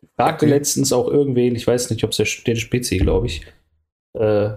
Ich 0.00 0.08
fragte 0.16 0.46
okay. 0.46 0.54
letztens 0.54 0.92
auch 0.92 1.08
irgendwen, 1.08 1.54
ich 1.54 1.66
weiß 1.66 1.90
nicht, 1.90 2.04
ob 2.04 2.10
es 2.10 2.16
der, 2.16 2.26
der 2.46 2.56
Spezi, 2.56 2.96
glaube 2.96 3.26
ich, 3.26 3.46
äh, 4.14 4.56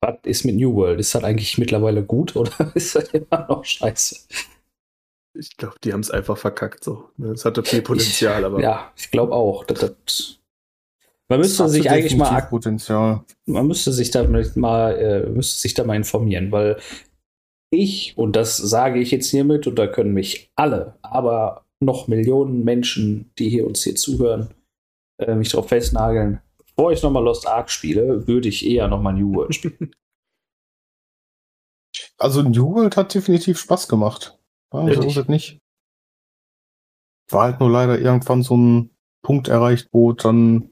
was 0.00 0.16
ist 0.24 0.44
mit 0.44 0.56
New 0.56 0.74
World? 0.74 1.00
Ist 1.00 1.14
das 1.14 1.24
eigentlich 1.24 1.58
mittlerweile 1.58 2.04
gut 2.04 2.34
oder 2.36 2.52
ist 2.74 2.94
das 2.94 3.08
immer 3.10 3.46
noch 3.48 3.64
scheiße? 3.64 4.16
Ich 5.38 5.56
glaube, 5.56 5.76
die 5.84 5.92
haben 5.92 6.00
es 6.00 6.10
einfach 6.10 6.36
verkackt 6.36 6.82
so. 6.82 7.10
Es 7.32 7.44
hatte 7.44 7.62
viel 7.62 7.82
Potenzial, 7.82 8.40
ich, 8.40 8.46
aber. 8.46 8.60
Ja, 8.60 8.92
ich 8.96 9.10
glaube 9.10 9.32
auch. 9.32 9.64
Das, 9.64 9.78
das, 9.78 10.38
man 11.28 11.40
müsste 11.40 11.62
das 11.62 11.72
sich 11.72 11.88
eigentlich 11.88 12.16
mal. 12.16 12.40
Potenzial. 12.42 13.24
Man 13.46 13.66
müsste 13.66 13.92
sich 13.92 14.10
da 14.10 14.24
mal, 14.24 14.96
äh, 14.96 15.28
müsste 15.28 15.60
sich 15.60 15.74
da 15.74 15.84
mal 15.84 15.96
informieren, 15.96 16.50
weil 16.50 16.78
ich, 17.70 18.16
und 18.16 18.34
das 18.34 18.56
sage 18.56 18.98
ich 18.98 19.10
jetzt 19.10 19.30
hiermit, 19.30 19.66
und 19.66 19.76
da 19.76 19.86
können 19.86 20.12
mich 20.12 20.50
alle, 20.56 20.96
aber 21.02 21.66
noch 21.80 22.08
Millionen 22.08 22.64
Menschen, 22.64 23.30
die 23.38 23.48
hier 23.48 23.66
uns 23.66 23.84
hier 23.84 23.94
zuhören, 23.94 24.48
äh, 25.18 25.34
mich 25.34 25.50
darauf 25.50 25.68
festnageln, 25.68 26.40
bevor 26.56 26.92
ich 26.92 27.02
nochmal 27.02 27.22
Lost 27.22 27.46
Ark 27.46 27.70
spiele, 27.70 28.26
würde 28.26 28.48
ich 28.48 28.66
eher 28.66 28.88
nochmal 28.88 29.14
New 29.14 29.34
World 29.34 29.54
spielen. 29.54 29.94
Also 32.16 32.42
New 32.42 32.74
World 32.74 32.96
hat 32.96 33.14
definitiv 33.14 33.58
Spaß 33.58 33.86
gemacht. 33.88 34.37
Also 34.70 35.08
so 35.08 35.20
ist 35.20 35.28
nicht. 35.28 35.58
War 37.30 37.44
halt 37.44 37.60
nur 37.60 37.70
leider 37.70 37.98
irgendwann 37.98 38.42
so 38.42 38.56
ein 38.56 38.90
Punkt 39.22 39.48
erreicht, 39.48 39.88
wo 39.92 40.12
dann 40.12 40.70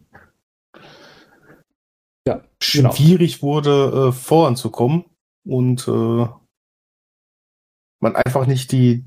ja, 2.27 2.43
genau. 2.61 2.93
schwierig 2.93 3.43
wurde, 3.43 4.09
äh, 4.09 4.13
voranzukommen 4.13 5.05
und 5.45 5.87
äh, 5.89 6.27
man 8.01 8.17
einfach 8.17 8.47
nicht 8.47 8.73
die 8.73 9.05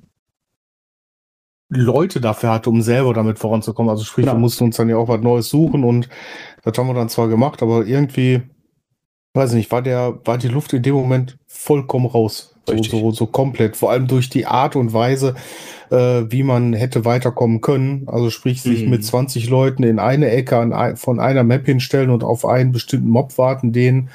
Leute 1.70 2.20
dafür 2.20 2.52
hatte, 2.52 2.70
um 2.70 2.82
selber 2.82 3.14
damit 3.14 3.38
voranzukommen. 3.38 3.90
Also 3.90 4.04
sprich, 4.04 4.26
genau. 4.26 4.36
wir 4.36 4.40
mussten 4.40 4.64
uns 4.66 4.78
dann 4.78 4.90
ja 4.90 4.98
auch 4.98 5.08
was 5.08 5.22
Neues 5.22 5.50
suchen 5.50 5.84
und 5.84 6.10
das 6.64 6.78
haben 6.78 6.88
wir 6.88 6.96
dann 6.96 7.10
zwar 7.10 7.28
gemacht, 7.28 7.62
aber 7.62 7.86
irgendwie, 7.86 8.42
weiß 9.34 9.52
ich 9.52 9.58
nicht, 9.58 9.72
war 9.72 9.82
der, 9.82 10.20
war 10.26 10.38
die 10.38 10.48
Luft 10.48 10.74
in 10.74 10.84
dem 10.84 10.96
Moment 10.96 11.38
vollkommen 11.48 12.08
raus. 12.08 12.59
So, 12.70 12.84
so, 12.84 13.12
so 13.12 13.26
komplett. 13.26 13.78
Vor 13.78 13.92
allem 13.92 14.08
durch 14.08 14.30
die 14.30 14.46
Art 14.46 14.76
und 14.76 14.94
Weise, 14.94 15.36
äh, 15.90 16.24
wie 16.30 16.44
man 16.44 16.74
hätte 16.74 17.06
weiterkommen 17.06 17.62
können. 17.62 18.04
Also 18.08 18.30
sprich, 18.30 18.62
sich 18.62 18.84
mhm. 18.84 18.92
mit 18.92 19.06
20 19.06 19.50
Leuten 19.50 19.84
in 19.84 20.00
eine 20.00 20.30
Ecke 20.30 20.58
an, 20.58 20.96
von 20.98 21.20
einer 21.20 21.44
Map 21.44 21.66
hinstellen 21.66 22.10
und 22.10 22.24
auf 22.24 22.46
einen 22.46 22.72
bestimmten 22.72 23.10
Mob 23.10 23.38
warten, 23.38 23.72
den 23.72 24.10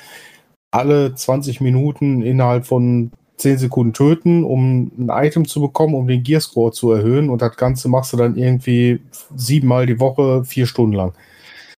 alle 0.71 1.15
20 1.15 1.61
Minuten 1.61 2.23
innerhalb 2.23 2.67
von 2.67 3.13
10 3.37 3.59
Sekunden 3.59 3.93
töten, 3.93 4.45
um 4.45 4.91
ein 4.99 5.09
Item 5.11 5.47
zu 5.47 5.61
bekommen, 5.61 5.95
um 5.95 6.07
den 6.07 6.23
Gearscore 6.23 6.73
zu 6.73 6.93
erhöhen. 6.93 7.31
Und 7.31 7.43
das 7.43 7.57
Ganze 7.57 7.89
machst 7.89 8.13
du 8.13 8.17
dann 8.17 8.37
irgendwie 8.37 9.01
siebenmal 9.35 9.87
die 9.87 10.01
Woche, 10.01 10.45
vier 10.45 10.67
Stunden 10.67 10.95
lang. 10.95 11.13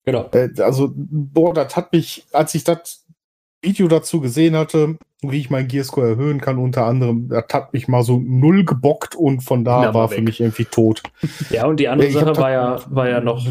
Genau. 0.05 0.29
Äh, 0.33 0.51
also, 0.61 0.93
boah, 0.95 1.53
das 1.53 1.77
hat 1.77 1.93
mich, 1.93 2.27
als 2.33 2.55
ich 2.55 2.65
das 2.65 3.06
Video 3.67 3.89
dazu 3.89 4.21
gesehen 4.21 4.57
hatte, 4.57 4.97
wie 5.21 5.41
ich 5.41 5.51
meinen 5.51 5.69
Gearscore 5.69 6.11
erhöhen 6.11 6.41
kann, 6.41 6.57
unter 6.59 6.87
anderem, 6.87 7.29
das 7.29 7.45
hat 7.53 7.73
mich 7.73 7.89
mal 7.89 8.03
so 8.03 8.19
null 8.19 8.65
gebockt 8.65 9.15
und 9.15 9.41
von 9.41 9.65
da 9.65 9.85
ja, 9.85 9.95
war 9.95 10.09
für 10.09 10.23
mich 10.23 10.41
irgendwie 10.41 10.65
tot. 10.65 11.03
Ja, 11.51 11.67
und 11.67 11.79
die 11.79 11.89
andere 11.89 12.11
Sache 12.11 12.37
war 12.37 12.51
ja, 12.51 12.81
war 12.89 13.09
ja 13.09 13.21
noch, 13.21 13.45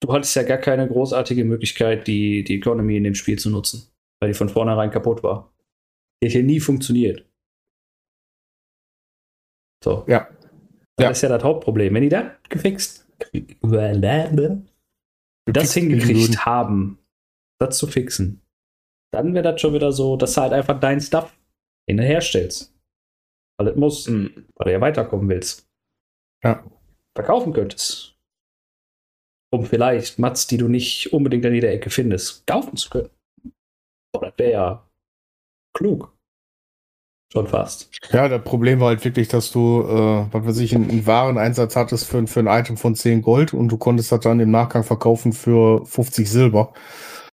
du 0.00 0.12
hattest 0.12 0.36
ja 0.36 0.42
gar 0.42 0.58
keine 0.58 0.88
großartige 0.88 1.44
Möglichkeit, 1.44 2.06
die, 2.06 2.44
die 2.44 2.56
Economy 2.56 2.96
in 2.96 3.04
dem 3.04 3.14
Spiel 3.14 3.38
zu 3.38 3.50
nutzen, 3.50 3.88
weil 4.20 4.30
die 4.30 4.34
von 4.34 4.48
vornherein 4.48 4.90
kaputt 4.90 5.22
war. 5.22 5.52
Die 6.22 6.28
hätte 6.28 6.42
nie 6.42 6.60
funktioniert. 6.60 7.24
So. 9.82 10.04
Ja. 10.06 10.28
Das 10.96 11.04
ja. 11.04 11.10
ist 11.10 11.22
ja 11.22 11.28
das 11.30 11.42
Hauptproblem. 11.42 11.94
Wenn 11.94 12.02
die 12.02 12.08
das 12.08 12.24
gefixt, 12.48 13.08
das 15.46 15.74
hingekriegt 15.74 16.44
haben, 16.44 16.98
das 17.58 17.78
zu 17.78 17.86
fixen, 17.86 18.41
dann 19.12 19.34
wäre 19.34 19.52
das 19.52 19.60
schon 19.60 19.74
wieder 19.74 19.92
so, 19.92 20.16
dass 20.16 20.34
du 20.34 20.40
halt 20.40 20.52
einfach 20.52 20.80
dein 20.80 21.00
Stuff 21.00 21.36
herstellst. 21.88 22.74
Weil 23.58 23.68
es 23.68 23.76
muss, 23.76 24.08
mhm. 24.08 24.46
weil 24.56 24.66
du 24.66 24.72
ja 24.72 24.80
weiterkommen 24.80 25.28
willst. 25.28 25.68
Ja. 26.42 26.64
Verkaufen 27.14 27.52
könntest. 27.52 28.16
Um 29.52 29.66
vielleicht 29.66 30.18
Mats, 30.18 30.46
die 30.46 30.56
du 30.56 30.68
nicht 30.68 31.12
unbedingt 31.12 31.44
an 31.44 31.54
jeder 31.54 31.70
Ecke 31.70 31.90
findest, 31.90 32.46
kaufen 32.46 32.76
zu 32.76 32.88
können. 32.88 33.10
Boah, 34.12 34.22
das 34.22 34.38
wäre 34.38 34.52
ja 34.52 34.90
klug. 35.76 36.16
Schon 37.32 37.46
fast. 37.46 37.90
Ja, 38.10 38.28
das 38.28 38.42
Problem 38.44 38.80
war 38.80 38.88
halt 38.88 39.04
wirklich, 39.04 39.28
dass 39.28 39.52
du, 39.52 39.82
äh, 39.82 40.32
was 40.32 40.46
weiß 40.46 40.58
ich, 40.58 40.74
einen, 40.74 40.90
einen 40.90 41.06
Wareneinsatz 41.06 41.76
hattest 41.76 42.06
für, 42.06 42.26
für 42.26 42.40
ein 42.40 42.46
Item 42.46 42.76
von 42.76 42.94
10 42.94 43.22
Gold 43.22 43.54
und 43.54 43.68
du 43.68 43.78
konntest 43.78 44.12
das 44.12 44.20
dann 44.20 44.40
im 44.40 44.50
Nachgang 44.50 44.84
verkaufen 44.84 45.32
für 45.32 45.84
50 45.86 46.30
Silber. 46.30 46.74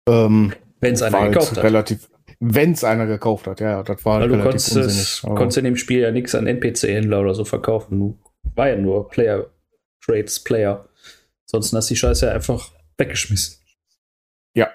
Ähm, 0.08 0.52
wenn 0.84 0.94
es 0.94 1.02
einer 1.02 1.20
halt 1.20 1.32
gekauft 1.32 1.56
hat. 1.56 1.64
Relativ, 1.64 2.08
wenn 2.40 2.72
es 2.72 2.84
einer 2.84 3.06
gekauft 3.06 3.46
hat, 3.46 3.60
ja, 3.60 3.82
das 3.82 4.04
war 4.04 4.20
Weil 4.20 4.28
du 4.28 4.42
konntest, 4.42 4.76
unsinnig, 4.76 5.22
konntest 5.22 5.58
in 5.58 5.64
dem 5.64 5.76
Spiel 5.76 6.00
ja 6.00 6.10
nichts 6.10 6.34
an 6.34 6.46
NPC-Händler 6.46 7.20
oder 7.20 7.34
so 7.34 7.44
verkaufen. 7.44 7.98
Du 7.98 8.18
war 8.54 8.68
ja 8.68 8.76
nur 8.76 9.08
Player, 9.08 9.46
Trades, 10.04 10.40
Player. 10.40 10.88
Ansonsten 11.46 11.76
hast 11.76 11.90
du 11.90 11.94
die 11.94 11.98
Scheiße 11.98 12.26
ja 12.26 12.32
einfach 12.32 12.70
weggeschmissen. 12.98 13.58
Ja. 14.54 14.68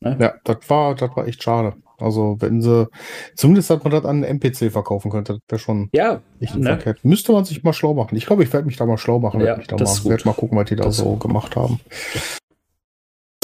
Ne? 0.00 0.16
Ja, 0.20 0.34
das 0.44 0.58
war, 0.68 0.94
das 0.94 1.14
war 1.14 1.26
echt 1.26 1.42
schade. 1.42 1.74
Also, 1.98 2.36
wenn 2.40 2.62
sie, 2.62 2.88
zumindest 3.36 3.68
hat 3.68 3.84
man 3.84 3.92
das 3.92 4.04
an 4.04 4.24
einen 4.24 4.40
NPC 4.40 4.72
verkaufen 4.72 5.10
könnte, 5.10 5.34
das 5.34 5.42
wäre 5.48 5.58
schon 5.58 5.90
ja, 5.92 6.22
nicht 6.38 6.56
ne? 6.56 6.64
verkehrt. 6.64 7.04
Müsste 7.04 7.32
man 7.32 7.44
sich 7.44 7.62
mal 7.62 7.74
schlau 7.74 7.92
machen. 7.92 8.16
Ich 8.16 8.24
glaube, 8.24 8.42
ich 8.42 8.52
werde 8.52 8.66
mich 8.66 8.78
da 8.78 8.86
mal 8.86 8.96
schlau 8.96 9.18
machen. 9.18 9.40
Ja, 9.40 9.58
werde 9.58 9.84
mal, 9.84 10.04
werd 10.04 10.24
mal 10.24 10.32
gucken, 10.32 10.56
was 10.56 10.68
die 10.68 10.76
da 10.76 10.84
das 10.84 10.96
so 10.96 11.16
gemacht 11.16 11.56
haben. 11.56 11.80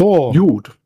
So. 0.01 0.33
Gut. 0.33 0.79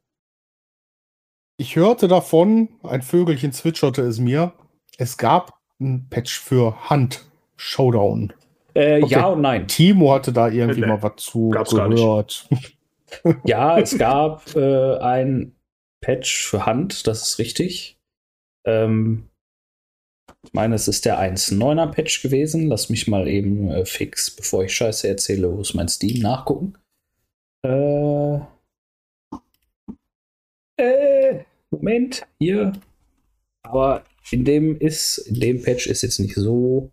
Ich 1.61 1.77
hörte 1.77 2.09
davon, 2.09 2.71
ein 2.83 3.03
Vögelchen 3.03 3.53
zwitscherte 3.53 4.01
es 4.01 4.19
mir, 4.19 4.55
es 4.97 5.19
gab 5.19 5.61
ein 5.79 6.07
Patch 6.09 6.41
für 6.41 6.89
Hand 6.89 7.27
Showdown. 7.59 8.33
Äh, 8.75 9.05
ja 9.05 9.27
und 9.27 9.43
nein. 9.43 9.69
Timo 9.69 10.15
hatte 10.15 10.33
da 10.33 10.49
irgendwie 10.49 10.81
nee, 10.81 10.87
mal 10.87 11.03
was 11.03 11.17
zu 11.17 11.51
gehört. 11.51 12.49
ja, 13.45 13.79
es 13.79 13.99
gab 13.99 14.57
äh, 14.57 14.97
ein 15.01 15.55
Patch 16.01 16.47
für 16.47 16.65
Hand, 16.65 17.07
das 17.07 17.29
ist 17.29 17.39
richtig. 17.39 17.99
Ähm, 18.65 19.29
ich 20.43 20.55
meine, 20.55 20.77
es 20.77 20.89
ist 20.89 21.05
der 21.05 21.21
1.9er 21.21 21.89
Patch 21.89 22.23
gewesen. 22.23 22.69
Lass 22.69 22.89
mich 22.89 23.07
mal 23.07 23.29
eben 23.29 23.69
äh, 23.69 23.85
fix, 23.85 24.35
bevor 24.35 24.65
ich 24.65 24.75
Scheiße 24.75 25.07
erzähle, 25.07 25.55
wo 25.55 25.61
ist 25.61 25.75
mein 25.75 25.89
Steam 25.89 26.23
nachgucken. 26.23 26.79
Äh, 27.63 28.39
äh, 30.79 31.45
Moment, 31.71 32.27
hier. 32.39 32.73
Aber 33.63 34.05
in 34.31 34.45
dem 34.45 34.79
ist, 34.79 35.19
in 35.19 35.41
dem 35.41 35.63
Patch 35.63 35.87
ist 35.87 36.03
jetzt 36.03 36.19
nicht 36.19 36.35
so. 36.35 36.93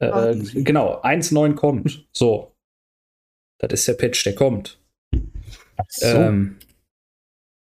Äh, 0.00 0.06
ah, 0.06 0.34
genau, 0.54 1.00
1.9 1.02 1.54
kommt. 1.54 2.06
So. 2.12 2.54
Das 3.58 3.72
ist 3.72 3.88
der 3.88 3.94
Patch, 3.94 4.24
der 4.24 4.34
kommt. 4.34 4.80
So. 5.88 6.06
Ähm, 6.06 6.58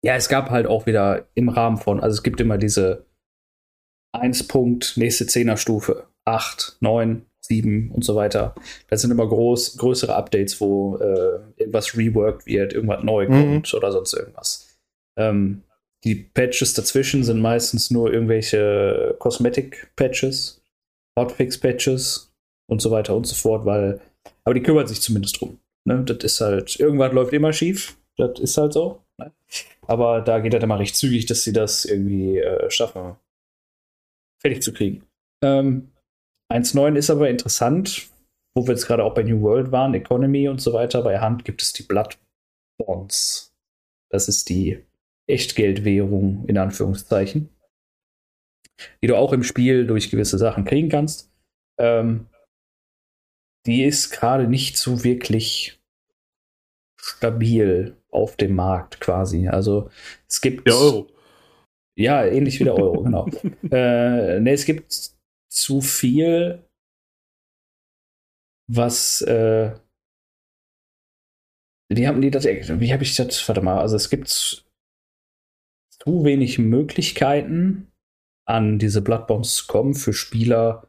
ja, 0.03 0.15
es 0.15 0.29
gab 0.29 0.51
halt 0.51 0.67
auch 0.67 0.87
wieder 0.87 1.29
im 1.35 1.49
Rahmen 1.49 1.77
von, 1.77 2.01
also 2.01 2.15
es 2.15 2.23
gibt 2.23 2.41
immer 2.41 2.59
diese 2.59 3.07
1 4.13 4.49
Punkt, 4.49 4.97
nächste 4.97 5.25
10er 5.25 5.57
Stufe, 5.57 6.09
8, 6.25 6.79
9, 6.81 7.27
7 7.41 7.91
und 7.91 8.05
so 8.05 8.15
weiter. 8.15 8.55
Das 8.89 9.01
sind 9.01 9.11
immer 9.11 9.27
groß, 9.27 9.79
größere 9.79 10.15
Updates, 10.15 10.61
wo 10.61 10.97
äh, 10.99 11.41
irgendwas 11.57 11.97
reworked 11.97 12.47
wird, 12.47 12.73
irgendwas 12.73 13.03
neu 13.03 13.29
mhm. 13.29 13.33
kommt 13.33 13.75
oder 13.75 13.91
sonst 13.93 14.13
irgendwas. 14.13 14.79
Ähm, 15.19 15.63
die 16.05 16.15
Patches 16.15 16.75
dazwischen 16.75 17.25
sind 17.25 17.41
meistens 17.41 17.91
nur 17.91 18.13
irgendwelche 18.13 19.17
Cosmetic-Patches, 19.19 20.63
Hotfix-Patches 21.19 22.33
und 22.71 22.81
so 22.81 22.91
weiter 22.91 23.17
und 23.17 23.27
so 23.27 23.35
fort, 23.35 23.65
weil, 23.65 24.01
aber 24.45 24.55
die 24.55 24.63
kümmert 24.63 24.89
sich 24.89 25.01
zumindest 25.01 25.41
drum. 25.41 25.59
Ne? 25.85 26.05
Das 26.05 26.19
ist 26.19 26.41
halt, 26.41 26.79
irgendwas 26.79 27.13
läuft 27.13 27.33
immer 27.33 27.53
schief, 27.53 27.99
das 28.17 28.39
ist 28.39 28.57
halt 28.57 28.73
so. 28.73 29.03
Ne? 29.19 29.33
Aber 29.87 30.21
da 30.21 30.39
geht 30.39 30.53
halt 30.53 30.63
immer 30.63 30.79
recht 30.79 30.97
zügig, 30.97 31.27
dass 31.27 31.43
sie 31.43 31.53
das 31.53 31.85
irgendwie 31.85 32.39
äh, 32.39 32.71
schaffen, 32.71 33.17
fertig 34.41 34.63
zu 34.63 34.73
kriegen. 34.73 35.05
Ähm, 35.43 35.91
1.9 36.53 36.97
ist 36.97 37.11
aber 37.11 37.29
interessant, 37.29 38.09
wo 38.55 38.67
wir 38.67 38.75
jetzt 38.75 38.87
gerade 38.87 39.05
auch 39.05 39.15
bei 39.15 39.23
New 39.23 39.41
World 39.43 39.73
waren, 39.73 39.95
Economy 39.95 40.49
und 40.49 40.61
so 40.61 40.73
weiter. 40.73 41.03
Bei 41.03 41.19
Hand 41.19 41.45
gibt 41.45 41.63
es 41.63 41.73
die 41.73 41.83
Blood 41.83 42.19
Bonds. 42.79 43.55
Das 44.11 44.29
ist 44.29 44.49
die 44.49 44.85
Echtgeldwährung 45.29 46.47
in 46.47 46.59
Anführungszeichen. 46.59 47.51
die 49.03 49.09
du 49.09 49.17
auch 49.17 49.33
im 49.33 49.43
Spiel 49.43 49.87
durch 49.87 50.11
gewisse 50.11 50.39
Sachen 50.39 50.65
kriegen 50.65 50.89
kannst. 50.89 51.33
Ähm, 51.81 52.29
die 53.67 53.85
ist 53.85 54.11
gerade 54.11 54.47
nicht 54.47 54.77
so 54.77 55.05
wirklich 55.05 55.81
stabil 56.97 57.97
auf 58.11 58.37
dem 58.37 58.55
Markt 58.55 59.01
quasi. 59.01 59.49
Also 59.49 59.91
es 60.29 60.41
gibt. 60.41 60.67
Der 60.67 60.77
Euro. 60.77 61.11
Ja, 61.97 62.25
ähnlich 62.25 62.61
wie 62.61 62.65
der 62.65 62.77
Euro, 62.77 63.03
genau. 63.05 63.27
Äh, 63.71 64.41
ne, 64.41 64.53
es 64.53 64.65
gibt 64.65 65.13
zu 65.51 65.81
viel, 65.81 66.65
was. 68.69 69.21
Äh, 69.23 69.75
die 71.91 72.07
haben 72.07 72.21
die 72.21 72.31
das. 72.31 72.45
Wie 72.45 72.93
habe 72.93 73.03
ich 73.03 73.17
das? 73.17 73.49
Warte 73.49 73.61
mal, 73.61 73.81
also 73.81 73.97
es 73.97 74.11
gibt 74.11 74.65
zu 76.09 76.25
wenig 76.25 76.59
Möglichkeiten, 76.59 77.93
an 78.47 78.79
diese 78.79 79.03
Bloodbombs 79.03 79.57
zu 79.57 79.67
kommen 79.67 79.93
für 79.93 80.15
Spieler, 80.15 80.89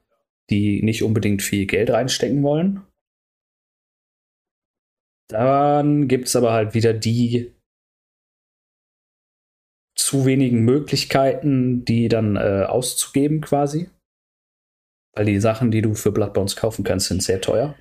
die 0.49 0.81
nicht 0.81 1.03
unbedingt 1.03 1.41
viel 1.41 1.65
Geld 1.65 1.89
reinstecken 1.89 2.41
wollen. 2.41 2.87
Dann 5.29 6.07
gibt 6.07 6.27
es 6.27 6.37
aber 6.37 6.53
halt 6.53 6.73
wieder 6.73 6.93
die 6.93 7.53
zu 9.93 10.25
wenigen 10.25 10.63
Möglichkeiten, 10.63 11.83
die 11.83 12.07
dann 12.07 12.37
äh, 12.37 12.63
auszugeben 12.65 13.41
quasi. 13.41 13.89
Weil 15.13 15.25
die 15.25 15.41
Sachen, 15.41 15.69
die 15.69 15.81
du 15.81 15.95
für 15.95 16.13
Bloodbounds 16.13 16.55
kaufen 16.55 16.85
kannst, 16.85 17.09
sind 17.09 17.21
sehr 17.21 17.41
teuer. 17.41 17.75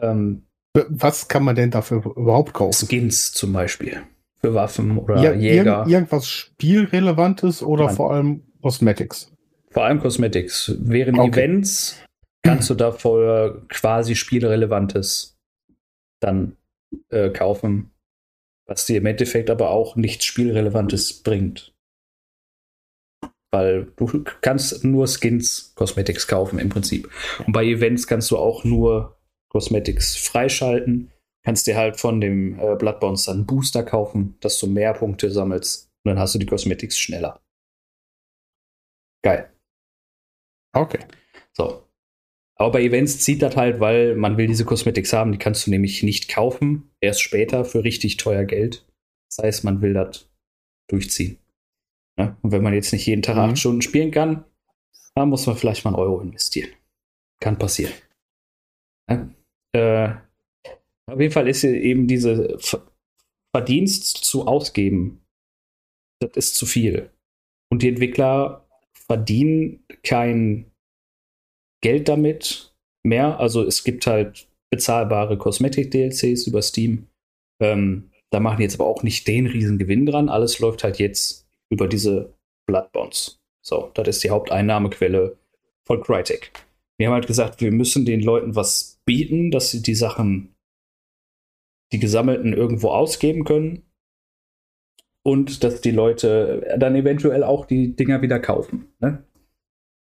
Ähm, 0.00 0.46
Was 0.74 1.28
kann 1.28 1.44
man 1.44 1.54
denn 1.54 1.70
dafür 1.70 1.98
überhaupt 2.16 2.54
kaufen? 2.54 2.86
Skins 2.86 3.32
zum 3.32 3.52
Beispiel. 3.52 4.06
Für 4.44 4.54
Waffen 4.54 4.98
oder 4.98 5.22
Ja, 5.22 5.32
Jäger. 5.32 5.78
irgend, 5.80 5.90
irgendwas 5.92 6.26
Spielrelevantes 6.28 7.62
oder 7.62 7.86
Nein. 7.86 7.94
vor 7.96 8.12
allem 8.12 8.42
Cosmetics? 8.60 9.32
Vor 9.70 9.84
allem 9.84 10.00
Cosmetics. 10.00 10.74
Während 10.80 11.18
Okay. 11.18 11.28
Events 11.30 12.02
kannst 12.42 12.68
du 12.68 12.74
davor 12.74 13.62
quasi 13.68 14.16
Spielrelevantes 14.16 15.38
dann 16.20 16.56
äh, 17.10 17.30
kaufen, 17.30 17.92
was 18.66 18.84
dir 18.86 18.98
im 18.98 19.06
Endeffekt 19.06 19.48
aber 19.48 19.70
auch 19.70 19.94
nichts 19.94 20.24
Spielrelevantes 20.24 21.22
bringt. 21.22 21.72
Weil 23.52 23.92
du 23.96 24.24
kannst 24.40 24.82
nur 24.82 25.06
Skins, 25.06 25.72
Cosmetics 25.76 26.26
kaufen 26.26 26.58
im 26.58 26.68
Prinzip. 26.68 27.08
Und 27.46 27.52
bei 27.52 27.64
Events 27.64 28.06
kannst 28.08 28.30
du 28.30 28.38
auch 28.38 28.64
nur 28.64 29.16
Cosmetics 29.50 30.16
freischalten. 30.16 31.11
Kannst 31.44 31.66
dir 31.66 31.76
halt 31.76 31.98
von 31.98 32.20
dem 32.20 32.58
äh, 32.58 32.76
Bloodbounce 32.76 33.26
dann 33.26 33.38
einen 33.38 33.46
Booster 33.46 33.82
kaufen, 33.82 34.36
dass 34.40 34.58
du 34.60 34.66
mehr 34.68 34.92
Punkte 34.94 35.30
sammelst. 35.30 35.90
Und 36.04 36.10
dann 36.10 36.18
hast 36.18 36.34
du 36.34 36.38
die 36.38 36.46
Cosmetics 36.46 36.98
schneller. 36.98 37.40
Geil. 39.24 39.52
Okay. 40.74 41.00
So. 41.52 41.86
Aber 42.56 42.72
bei 42.72 42.82
Events 42.82 43.20
zieht 43.20 43.42
das 43.42 43.56
halt, 43.56 43.80
weil 43.80 44.14
man 44.14 44.36
will 44.36 44.46
diese 44.46 44.64
Cosmetics 44.64 45.12
haben, 45.12 45.32
die 45.32 45.38
kannst 45.38 45.66
du 45.66 45.70
nämlich 45.70 46.02
nicht 46.02 46.28
kaufen, 46.28 46.90
erst 47.00 47.22
später 47.22 47.64
für 47.64 47.82
richtig 47.82 48.18
teuer 48.18 48.44
Geld. 48.44 48.86
Das 49.28 49.44
heißt, 49.44 49.64
man 49.64 49.80
will 49.80 49.94
das 49.94 50.28
durchziehen. 50.88 51.38
Ne? 52.18 52.36
Und 52.42 52.52
wenn 52.52 52.62
man 52.62 52.74
jetzt 52.74 52.92
nicht 52.92 53.06
jeden 53.06 53.22
Tag 53.22 53.36
Mhm. 53.36 53.42
acht 53.42 53.58
Stunden 53.58 53.82
spielen 53.82 54.10
kann, 54.10 54.44
dann 55.14 55.28
muss 55.28 55.46
man 55.46 55.56
vielleicht 55.56 55.84
mal 55.84 55.90
einen 55.90 56.00
Euro 56.00 56.20
investieren. 56.20 56.70
Kann 57.40 57.58
passieren. 57.58 57.92
Ne? 59.08 59.34
Äh, 59.74 60.14
auf 61.10 61.20
jeden 61.20 61.32
Fall 61.32 61.48
ist 61.48 61.64
eben 61.64 62.06
diese 62.06 62.58
Ver- 62.58 62.86
Verdienst 63.54 64.16
zu 64.24 64.46
ausgeben, 64.46 65.24
das 66.20 66.36
ist 66.36 66.56
zu 66.56 66.66
viel. 66.66 67.10
Und 67.70 67.82
die 67.82 67.88
Entwickler 67.88 68.66
verdienen 68.94 69.84
kein 70.02 70.70
Geld 71.82 72.08
damit 72.08 72.74
mehr. 73.04 73.38
Also 73.40 73.62
es 73.62 73.84
gibt 73.84 74.06
halt 74.06 74.48
bezahlbare 74.70 75.36
Kosmetik-DLCs 75.36 76.46
über 76.46 76.62
Steam. 76.62 77.08
Ähm, 77.60 78.10
da 78.30 78.40
machen 78.40 78.58
die 78.58 78.62
jetzt 78.62 78.76
aber 78.80 78.86
auch 78.86 79.02
nicht 79.02 79.28
den 79.28 79.46
riesen 79.46 79.78
Gewinn 79.78 80.06
dran. 80.06 80.28
Alles 80.28 80.58
läuft 80.58 80.84
halt 80.84 80.98
jetzt 80.98 81.46
über 81.70 81.88
diese 81.88 82.34
Bloodbounds. 82.66 83.40
So, 83.62 83.90
das 83.94 84.08
ist 84.08 84.24
die 84.24 84.30
Haupteinnahmequelle 84.30 85.36
von 85.86 86.02
Crytek. 86.02 86.52
Wir 86.98 87.08
haben 87.08 87.14
halt 87.14 87.26
gesagt, 87.26 87.60
wir 87.60 87.72
müssen 87.72 88.04
den 88.04 88.20
Leuten 88.20 88.54
was 88.56 89.00
bieten, 89.04 89.50
dass 89.50 89.70
sie 89.70 89.82
die 89.82 89.94
Sachen, 89.94 90.51
die 91.92 91.98
gesammelten, 91.98 92.52
irgendwo 92.52 92.88
ausgeben 92.88 93.44
können. 93.44 93.82
Und 95.24 95.62
dass 95.62 95.80
die 95.80 95.92
Leute 95.92 96.76
dann 96.78 96.96
eventuell 96.96 97.44
auch 97.44 97.66
die 97.66 97.94
Dinger 97.94 98.22
wieder 98.22 98.40
kaufen. 98.40 98.92
Ne? 98.98 99.24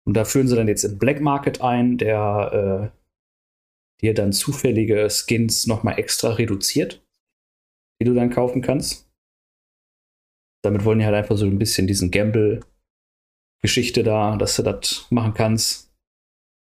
Und 0.06 0.16
da 0.16 0.26
führen 0.26 0.48
sie 0.48 0.56
dann 0.56 0.68
jetzt 0.68 0.84
in 0.84 0.98
Black 0.98 1.22
Market 1.22 1.62
ein, 1.62 1.98
der 2.00 2.92
äh, 2.92 4.02
dir 4.02 4.14
dann 4.14 4.34
zufällige 4.34 5.08
Skins 5.10 5.68
nochmal 5.68 6.00
extra 6.00 6.32
reduziert, 6.34 7.06
die 8.02 8.06
du 8.06 8.14
dann 8.14 8.32
kaufen 8.32 8.62
kannst. 8.62 9.10
Damit 10.64 10.84
wollen 10.84 11.00
die 11.00 11.06
halt 11.06 11.16
einfach 11.16 11.38
so 11.38 11.46
ein 11.46 11.60
bisschen 11.60 11.88
diesen 11.88 12.12
Gamble-Geschichte 12.12 14.04
da, 14.04 14.36
dass 14.36 14.56
du 14.56 14.64
das 14.64 15.08
machen 15.10 15.34
kannst. 15.34 15.94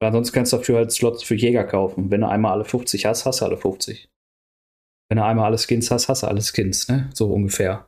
Weil 0.01 0.07
ansonsten 0.07 0.33
kannst 0.33 0.51
du 0.51 0.57
dafür 0.57 0.77
halt 0.77 0.91
Slots 0.91 1.23
für 1.23 1.35
Jäger 1.35 1.63
kaufen. 1.63 2.09
Wenn 2.09 2.21
du 2.21 2.27
einmal 2.27 2.53
alle 2.53 2.65
50 2.65 3.05
hast, 3.05 3.25
hast 3.25 3.41
du 3.41 3.45
alle 3.45 3.57
50. 3.57 4.10
Wenn 5.11 5.17
du 5.17 5.25
einmal 5.25 5.47
alle 5.47 5.57
Skins 5.57 5.91
hast, 5.91 6.07
hast 6.07 6.23
du 6.23 6.27
alle 6.27 6.41
Skins, 6.41 6.87
ne? 6.87 7.09
So 7.13 7.33
ungefähr. 7.33 7.85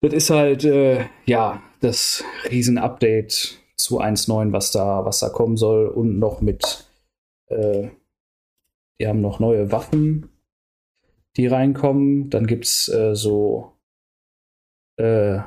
Das 0.00 0.14
ist 0.14 0.30
halt, 0.30 0.64
äh, 0.64 1.10
ja, 1.26 1.62
das 1.80 2.24
Riesen-Update 2.50 3.60
zu 3.76 4.00
1.9, 4.00 4.54
was 4.54 4.72
da, 4.72 5.04
was 5.04 5.20
da 5.20 5.28
kommen 5.28 5.58
soll. 5.58 5.88
Und 5.88 6.18
noch 6.18 6.40
mit, 6.40 6.90
äh, 7.48 7.90
die 8.98 9.06
haben 9.06 9.20
noch 9.20 9.40
neue 9.40 9.70
Waffen, 9.70 10.30
die 11.36 11.48
reinkommen. 11.48 12.30
Dann 12.30 12.46
gibt 12.46 12.64
es 12.64 12.88
äh, 12.88 13.14
so 13.14 13.76
äh, 14.96 15.40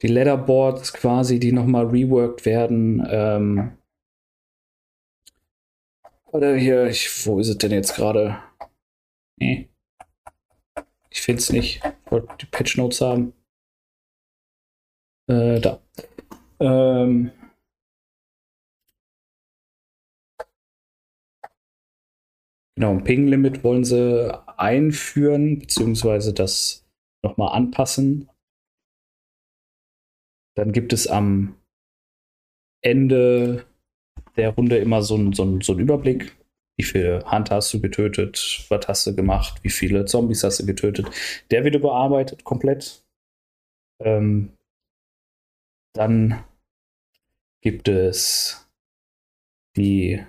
die 0.00 0.08
Leaderboards 0.08 0.94
quasi, 0.94 1.38
die 1.38 1.52
nochmal 1.52 1.84
reworked 1.88 2.46
werden. 2.46 3.06
Ähm, 3.10 3.77
oder 6.32 6.56
hier, 6.56 6.86
ich, 6.86 7.26
wo 7.26 7.38
ist 7.40 7.48
es 7.48 7.58
denn 7.58 7.72
jetzt 7.72 7.94
gerade? 7.94 8.42
Nee. 9.40 9.68
Ich 11.10 11.22
finde 11.22 11.40
es 11.40 11.50
nicht. 11.50 11.82
Ich 11.84 12.12
wollte 12.12 12.36
die 12.40 12.46
Patch 12.46 12.76
Notes 12.76 13.00
haben. 13.00 13.32
Äh, 15.28 15.60
da. 15.60 15.80
Ähm. 16.60 17.32
Genau, 22.76 22.92
ein 22.92 23.04
Ping-Limit 23.04 23.64
wollen 23.64 23.84
sie 23.84 24.32
einführen, 24.56 25.58
beziehungsweise 25.58 26.32
das 26.32 26.86
nochmal 27.24 27.56
anpassen. 27.56 28.30
Dann 30.56 30.72
gibt 30.72 30.92
es 30.92 31.06
am 31.06 31.56
Ende 32.80 33.67
der 34.38 34.50
Runde 34.50 34.78
immer 34.78 35.02
so 35.02 35.16
so 35.32 35.42
einen- 35.42 35.60
so 35.60 35.72
einen 35.72 35.80
Überblick. 35.82 36.34
Wie 36.78 36.84
viele 36.84 37.24
Hunter 37.30 37.56
hast 37.56 37.74
du 37.74 37.80
getötet? 37.80 38.64
Was 38.68 38.86
hast 38.86 39.06
du 39.06 39.14
gemacht? 39.14 39.58
Wie 39.64 39.70
viele 39.70 40.04
Zombies 40.04 40.44
hast 40.44 40.60
du 40.60 40.66
getötet? 40.66 41.08
Der 41.50 41.64
wird 41.64 41.74
überarbeitet 41.74 42.44
komplett. 42.44 43.04
Ähm, 44.00 44.52
dann 45.94 46.44
gibt 47.62 47.88
es 47.88 48.68
die 49.76 50.24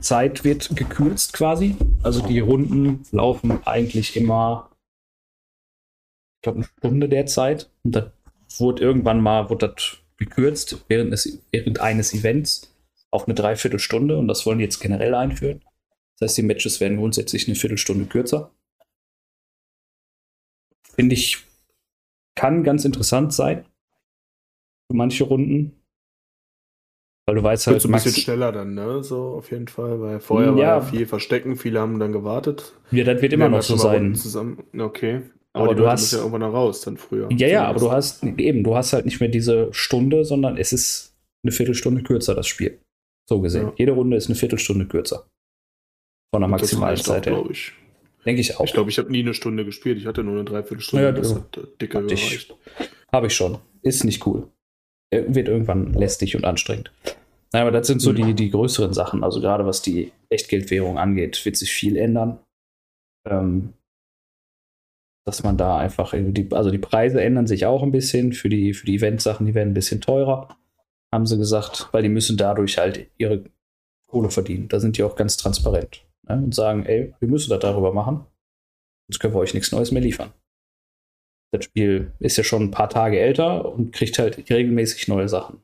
Zeit 0.00 0.42
wird 0.44 0.74
gekürzt 0.76 1.32
quasi. 1.32 1.76
Also 2.02 2.26
die 2.26 2.40
Runden 2.40 3.04
laufen 3.12 3.64
eigentlich 3.64 4.16
immer, 4.16 4.70
ich 6.38 6.42
glaube, 6.42 6.58
eine 6.58 6.64
Stunde 6.78 7.08
derzeit. 7.08 7.70
Und 7.84 7.92
das 7.94 8.10
wurde 8.58 8.82
irgendwann 8.82 9.20
mal 9.20 9.48
wurde 9.50 9.68
das 9.68 9.98
gekürzt 10.16 10.84
während, 10.88 11.12
des, 11.12 11.40
während 11.52 11.80
eines 11.80 12.12
Events 12.12 12.74
auf 13.10 13.26
eine 13.26 13.34
Dreiviertelstunde. 13.34 14.18
Und 14.18 14.28
das 14.28 14.44
wollen 14.46 14.58
die 14.58 14.64
jetzt 14.64 14.80
generell 14.80 15.14
einführen. 15.14 15.64
Das 16.18 16.30
heißt, 16.30 16.38
die 16.38 16.42
Matches 16.42 16.80
werden 16.80 16.98
grundsätzlich 16.98 17.46
eine 17.46 17.54
Viertelstunde 17.56 18.06
kürzer. 18.06 18.52
Finde 20.94 21.14
ich, 21.14 21.38
kann 22.34 22.64
ganz 22.64 22.84
interessant 22.84 23.32
sein. 23.32 23.64
Für 24.90 24.96
manche 24.96 25.24
Runden. 25.24 25.74
Weil 27.26 27.36
du 27.36 27.42
weißt 27.42 27.66
halt, 27.66 27.82
so 27.82 27.88
ein 27.88 27.92
bisschen 27.92 28.12
schneller 28.14 28.52
dann, 28.52 28.74
ne? 28.74 29.04
So 29.04 29.34
auf 29.34 29.50
jeden 29.50 29.68
Fall, 29.68 30.00
weil 30.00 30.18
vorher 30.18 30.48
Ja. 30.50 30.54
war 30.56 30.62
ja 30.62 30.80
viel 30.80 31.06
Verstecken, 31.06 31.56
viele 31.56 31.78
haben 31.78 31.98
dann 31.98 32.12
gewartet. 32.12 32.72
ja, 32.90 33.04
das 33.04 33.20
wird 33.20 33.34
immer 33.34 33.50
noch 33.50 33.62
so 33.62 33.76
sein. 33.76 34.14
Zusammen. 34.14 34.64
Okay. 34.78 35.22
Aber 35.52 35.66
Aber, 35.66 35.74
du 35.74 35.80
Leute 35.82 35.92
hast- 35.92 36.12
ja 36.12 36.18
irgendwann 36.18 36.40
noch 36.40 36.52
raus, 36.54 36.80
dann 36.82 36.96
früher. 36.96 37.28
Ja, 37.32 37.48
ja, 37.48 37.64
aber 37.66 37.80
du 37.80 37.90
hast 37.92 38.22
eben, 38.24 38.64
du 38.64 38.74
hast 38.76 38.92
halt 38.92 39.04
nicht 39.04 39.20
mehr 39.20 39.28
diese 39.28 39.72
Stunde, 39.72 40.24
sondern 40.24 40.56
es 40.56 40.72
ist 40.72 41.16
eine 41.42 41.52
Viertelstunde 41.52 42.02
kürzer, 42.02 42.34
das 42.34 42.46
Spiel. 42.46 42.80
So 43.28 43.40
gesehen. 43.40 43.66
Ja. 43.66 43.72
Jede 43.76 43.92
Runde 43.92 44.16
ist 44.16 44.26
eine 44.26 44.36
Viertelstunde 44.36 44.86
kürzer. 44.86 45.28
Von 46.32 46.42
der 46.42 46.46
auch, 46.46 46.50
Maximalzeit 46.50 47.26
her. 47.26 47.44
ich. 47.50 47.72
Denke 48.24 48.40
ich 48.40 48.56
auch. 48.56 48.64
Ich 48.64 48.72
glaube, 48.72 48.90
ich 48.90 48.98
habe 48.98 49.10
nie 49.10 49.20
eine 49.20 49.34
Stunde 49.34 49.64
gespielt. 49.64 49.98
Ich 49.98 50.06
hatte 50.06 50.24
nur 50.24 50.34
eine 50.34 50.44
Dreiviertelstunde. 50.44 51.04
Ja, 51.04 51.12
das 51.12 51.34
hat 51.34 51.56
äh, 51.56 51.62
dicker 51.80 52.02
gereicht. 52.02 52.54
Habe 53.12 53.26
ich 53.28 53.34
schon. 53.34 53.58
ist 53.82 54.04
nicht 54.04 54.26
cool. 54.26 54.48
Wird 55.10 55.48
irgendwann 55.48 55.94
lästig 55.94 56.36
und 56.36 56.44
anstrengend. 56.44 56.92
Naja, 57.52 57.64
aber 57.64 57.70
das 57.70 57.86
sind 57.86 58.00
so 58.00 58.12
mhm. 58.12 58.16
die, 58.16 58.34
die 58.34 58.50
größeren 58.50 58.92
Sachen. 58.92 59.24
Also 59.24 59.40
gerade 59.40 59.64
was 59.64 59.80
die 59.80 60.12
Echtgeldwährung 60.28 60.98
angeht, 60.98 61.42
wird 61.44 61.56
sich 61.56 61.72
viel 61.72 61.96
ändern. 61.96 62.38
Ähm, 63.26 63.72
dass 65.26 65.42
man 65.42 65.58
da 65.58 65.78
einfach, 65.78 66.14
die, 66.16 66.48
also 66.52 66.70
die 66.70 66.78
Preise 66.78 67.22
ändern 67.22 67.46
sich 67.46 67.66
auch 67.66 67.82
ein 67.82 67.92
bisschen 67.92 68.32
für 68.32 68.48
die, 68.48 68.72
für 68.72 68.86
die 68.86 68.96
Event-Sachen, 68.96 69.46
die 69.46 69.54
werden 69.54 69.70
ein 69.70 69.74
bisschen 69.74 70.00
teurer, 70.00 70.56
haben 71.12 71.26
sie 71.26 71.38
gesagt, 71.38 71.88
weil 71.92 72.02
die 72.02 72.08
müssen 72.08 72.36
dadurch 72.36 72.78
halt 72.78 73.10
ihre 73.16 73.44
Kohle 74.08 74.30
verdienen. 74.30 74.68
Da 74.68 74.80
sind 74.80 74.96
die 74.96 75.02
auch 75.02 75.16
ganz 75.16 75.36
transparent 75.36 76.06
ne? 76.28 76.36
und 76.36 76.54
sagen, 76.54 76.84
ey, 76.86 77.14
wir 77.20 77.28
müssen 77.28 77.50
das 77.50 77.60
darüber 77.60 77.92
machen, 77.92 78.26
sonst 79.08 79.18
können 79.20 79.34
wir 79.34 79.40
euch 79.40 79.54
nichts 79.54 79.72
Neues 79.72 79.90
mehr 79.90 80.02
liefern. 80.02 80.32
Das 81.50 81.64
Spiel 81.64 82.12
ist 82.18 82.36
ja 82.36 82.44
schon 82.44 82.64
ein 82.64 82.70
paar 82.70 82.90
Tage 82.90 83.18
älter 83.18 83.72
und 83.72 83.92
kriegt 83.92 84.18
halt 84.18 84.50
regelmäßig 84.50 85.08
neue 85.08 85.28
Sachen. 85.28 85.62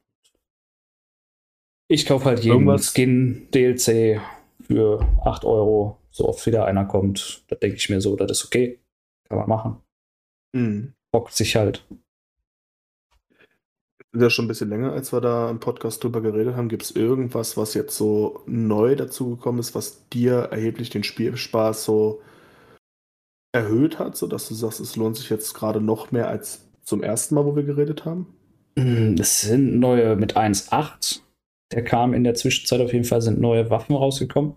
Ich 1.89 2.07
kaufe 2.07 2.25
halt 2.25 2.41
jeden 2.41 2.53
Irgendwas? 2.53 2.95
Skin, 2.95 3.49
DLC 3.53 4.21
für 4.63 5.07
8 5.25 5.45
Euro, 5.45 5.99
so 6.11 6.27
oft 6.27 6.47
wieder 6.47 6.65
einer 6.65 6.87
kommt. 6.87 7.45
Da 7.49 7.57
denke 7.57 7.77
ich 7.77 7.91
mir 7.91 8.01
so, 8.01 8.17
das 8.17 8.31
ist 8.31 8.47
okay. 8.47 8.81
Kann 9.29 9.39
man 9.39 9.49
machen. 9.49 9.83
Mhm. 10.55 10.95
Bockt 11.13 11.35
sich 11.35 11.57
halt. 11.57 11.87
Das 14.15 14.21
ist 14.21 14.23
ja 14.23 14.31
schon 14.31 14.45
ein 14.45 14.49
bisschen 14.49 14.71
länger, 14.71 14.93
als 14.93 15.13
wir 15.13 15.21
da 15.21 15.51
im 15.51 15.61
Podcast 15.61 16.03
drüber 16.03 16.21
geredet 16.21 16.55
haben. 16.57 16.69
Gibt 16.69 16.85
es 16.85 16.93
irgendwas, 16.93 17.57
was 17.57 17.75
jetzt 17.75 17.97
so 17.97 18.43
neu 18.47 18.95
dazugekommen 18.95 19.61
ist, 19.61 19.75
was 19.75 20.09
dir 20.09 20.35
erheblich 20.35 20.89
den 20.91 21.05
Spielspaß 21.05 21.85
so 21.85 22.23
erhöht 23.53 23.99
hat, 23.99 24.17
sodass 24.17 24.49
du 24.49 24.55
sagst, 24.55 24.81
es 24.81 24.97
lohnt 24.97 25.17
sich 25.17 25.31
jetzt 25.31 25.55
gerade 25.55 25.81
noch 25.81 26.13
mehr 26.13 26.29
als 26.29 26.65
zum 26.83 27.03
ersten 27.03 27.35
Mal, 27.35 27.45
wo 27.45 27.57
wir 27.57 27.65
geredet 27.65 28.05
haben? 28.05 28.35
Hm, 28.79 29.17
es 29.19 29.43
sind 29.43 29.79
neue 29.79 30.17
mit 30.17 30.37
1.8 30.37 31.21
der 31.75 31.85
kam 31.85 32.15
in 32.15 32.25
der 32.25 32.35
Zwischenzeit 32.35 32.81
auf 32.81 32.93
jeden 32.93 33.05
Fall, 33.05 33.21
sind 33.21 33.41
neue 33.41 33.69
Waffen 33.69 33.97
rausgekommen. 33.97 34.55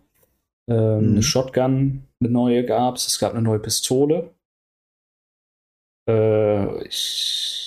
Ähm, 0.70 1.02
mhm. 1.02 1.12
Eine 1.14 1.24
Shotgun, 1.24 2.04
eine 2.20 2.30
neue 2.30 2.64
gab 2.64 2.96
es. 2.96 3.08
Es 3.08 3.20
gab 3.20 3.34
eine 3.34 3.42
neue 3.42 3.60
Pistole. 3.60 4.36
Äh, 6.08 6.84
ich 6.88 7.67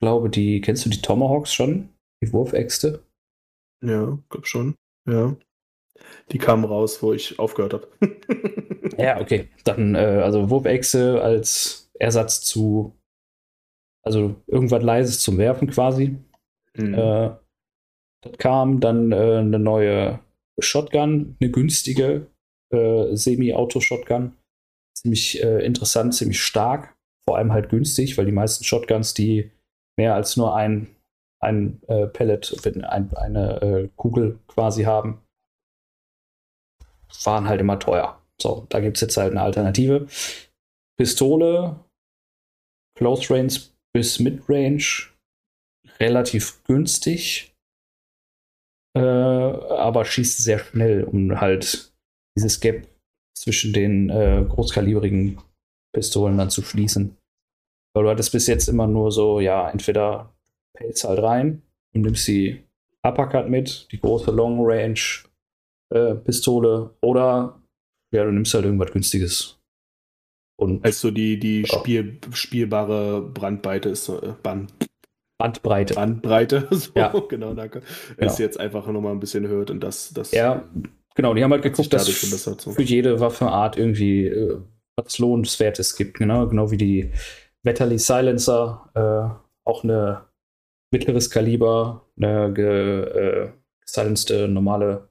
glaube, 0.00 0.30
die, 0.30 0.60
kennst 0.60 0.84
du 0.84 0.90
die 0.90 1.02
Tomahawks 1.02 1.52
schon? 1.52 1.90
Die 2.22 2.32
Wurfäxte? 2.32 3.04
Ja, 3.84 4.18
glaub 4.28 4.46
schon. 4.46 4.74
Ja. 5.08 5.36
Die 6.32 6.38
kamen 6.38 6.64
raus, 6.64 7.02
wo 7.02 7.12
ich 7.12 7.38
aufgehört 7.38 7.74
habe. 7.74 7.88
ja, 8.98 9.20
okay. 9.20 9.48
Dann, 9.64 9.94
äh, 9.94 10.20
also 10.22 10.50
Wurfäxte 10.50 11.22
als 11.22 11.90
Ersatz 11.98 12.40
zu, 12.40 12.94
also 14.02 14.36
irgendwas 14.46 14.82
Leises 14.82 15.20
zum 15.20 15.38
Werfen 15.38 15.70
quasi. 15.70 16.16
Mhm. 16.76 16.94
Äh, 16.94 17.30
das 18.22 18.38
kam 18.38 18.80
dann 18.80 19.12
äh, 19.12 19.38
eine 19.38 19.58
neue 19.58 20.20
Shotgun, 20.58 21.36
eine 21.40 21.50
günstige 21.50 22.26
äh, 22.72 23.14
Semi-Auto-Shotgun. 23.14 24.36
Ziemlich 24.94 25.42
äh, 25.42 25.64
interessant, 25.64 26.14
ziemlich 26.14 26.40
stark. 26.40 26.96
Vor 27.26 27.38
allem 27.38 27.52
halt 27.52 27.70
günstig, 27.70 28.18
weil 28.18 28.26
die 28.26 28.32
meisten 28.32 28.64
Shotguns, 28.64 29.14
die 29.14 29.50
mehr 30.00 30.14
als 30.14 30.38
nur 30.38 30.56
ein, 30.56 30.88
ein 31.42 31.82
äh, 31.88 32.06
Pellet, 32.06 32.56
ein, 32.66 33.14
eine 33.14 33.60
äh, 33.60 33.88
Kugel 33.96 34.38
quasi 34.48 34.84
haben, 34.84 35.20
waren 37.24 37.48
halt 37.48 37.60
immer 37.60 37.78
teuer. 37.78 38.18
So, 38.40 38.66
da 38.70 38.80
gibt 38.80 38.96
es 38.96 39.02
jetzt 39.02 39.18
halt 39.18 39.32
eine 39.32 39.42
Alternative. 39.42 40.06
Pistole, 40.98 41.84
Close 42.96 43.32
Range 43.32 43.52
bis 43.94 44.20
Mid 44.20 44.42
Range, 44.48 44.84
relativ 45.98 46.64
günstig 46.64 47.50
äh, 48.96 49.00
aber 49.00 50.04
schießt 50.04 50.38
sehr 50.38 50.58
schnell, 50.58 51.04
um 51.04 51.40
halt 51.40 51.92
dieses 52.36 52.60
Gap 52.60 52.88
zwischen 53.36 53.72
den 53.72 54.10
äh, 54.10 54.44
großkalibrigen 54.48 55.38
Pistolen 55.94 56.38
dann 56.38 56.50
zu 56.50 56.62
schließen. 56.62 57.16
Weil 57.94 58.04
du 58.04 58.10
hattest 58.10 58.32
bis 58.32 58.46
jetzt 58.46 58.68
immer 58.68 58.86
nur 58.86 59.10
so, 59.10 59.40
ja, 59.40 59.68
entweder 59.68 60.32
hältst 60.76 61.04
halt 61.04 61.22
rein 61.22 61.62
und 61.94 62.02
nimmst 62.02 62.26
die 62.28 62.62
Uppercut 63.02 63.48
mit, 63.48 63.88
die 63.92 64.00
große 64.00 64.30
Long 64.30 64.58
Range 64.60 65.00
äh, 65.92 66.14
Pistole, 66.14 66.94
oder 67.00 67.60
ja, 68.12 68.24
du 68.24 68.32
nimmst 68.32 68.54
halt 68.54 68.64
irgendwas 68.64 68.92
günstiges. 68.92 69.58
Und 70.56 70.84
also 70.84 71.10
die, 71.10 71.38
die 71.38 71.62
ja. 71.62 71.78
Spiel, 71.78 72.18
spielbare 72.32 73.22
Brandweite 73.22 73.88
ist 73.88 74.08
äh, 74.08 74.34
Band, 74.42 74.72
Bandbreite. 75.38 75.94
Bandbreite, 75.94 76.68
so, 76.70 76.90
ja. 76.94 77.14
genau, 77.28 77.54
danke. 77.54 77.80
Ist 78.18 78.38
ja. 78.38 78.44
jetzt 78.44 78.60
einfach 78.60 78.86
nochmal 78.86 79.12
ein 79.12 79.20
bisschen 79.20 79.44
erhöht 79.44 79.70
und 79.70 79.80
das, 79.80 80.12
das. 80.12 80.32
Ja, 80.32 80.68
genau, 81.14 81.32
die 81.32 81.42
haben 81.42 81.52
halt 81.52 81.62
geguckt, 81.62 81.92
dass 81.92 82.08
es 82.08 82.44
so. 82.44 82.54
für 82.54 82.82
jede 82.82 83.20
Waffenart 83.20 83.78
irgendwie 83.78 84.26
äh, 84.26 84.58
was 84.96 85.18
Lohnenswertes 85.18 85.96
gibt, 85.96 86.18
genau, 86.18 86.46
genau 86.46 86.70
wie 86.70 86.76
die 86.76 87.12
Wetterly 87.62 87.98
Silencer, 87.98 88.90
äh, 88.94 89.68
auch 89.68 89.84
eine 89.84 90.26
mittleres 90.92 91.30
Kaliber, 91.30 92.06
eine 92.16 92.52
ge, 92.52 93.02
äh, 93.02 93.52
silenced 93.84 94.48
normale 94.48 95.08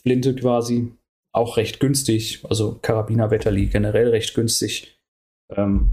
Flinte 0.00 0.34
quasi, 0.34 0.92
auch 1.32 1.56
recht 1.56 1.80
günstig, 1.80 2.44
also 2.48 2.78
Karabiner 2.80 3.30
Wetterly 3.30 3.66
generell 3.66 4.08
recht 4.08 4.34
günstig. 4.34 5.00
Ähm, 5.50 5.90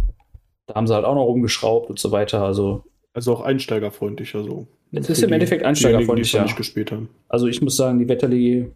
da 0.65 0.75
haben 0.75 0.87
sie 0.87 0.95
halt 0.95 1.05
auch 1.05 1.15
noch 1.15 1.25
rumgeschraubt 1.25 1.89
und 1.89 1.99
so 1.99 2.11
weiter, 2.11 2.41
also 2.41 2.83
also 3.13 3.33
auch 3.33 3.41
einsteigerfreundlich, 3.41 4.33
also. 4.35 4.67
Es 4.91 5.09
ist 5.09 5.23
im 5.23 5.31
Endeffekt 5.31 5.63
einsteigerfreundlich, 5.63 6.31
die, 6.31 6.45
die 6.45 6.55
gespielt 6.55 6.91
haben. 6.91 7.09
Also 7.27 7.47
ich 7.47 7.61
muss 7.61 7.77
sagen, 7.77 7.99
die 7.99 8.07
Wetterli, 8.07 8.71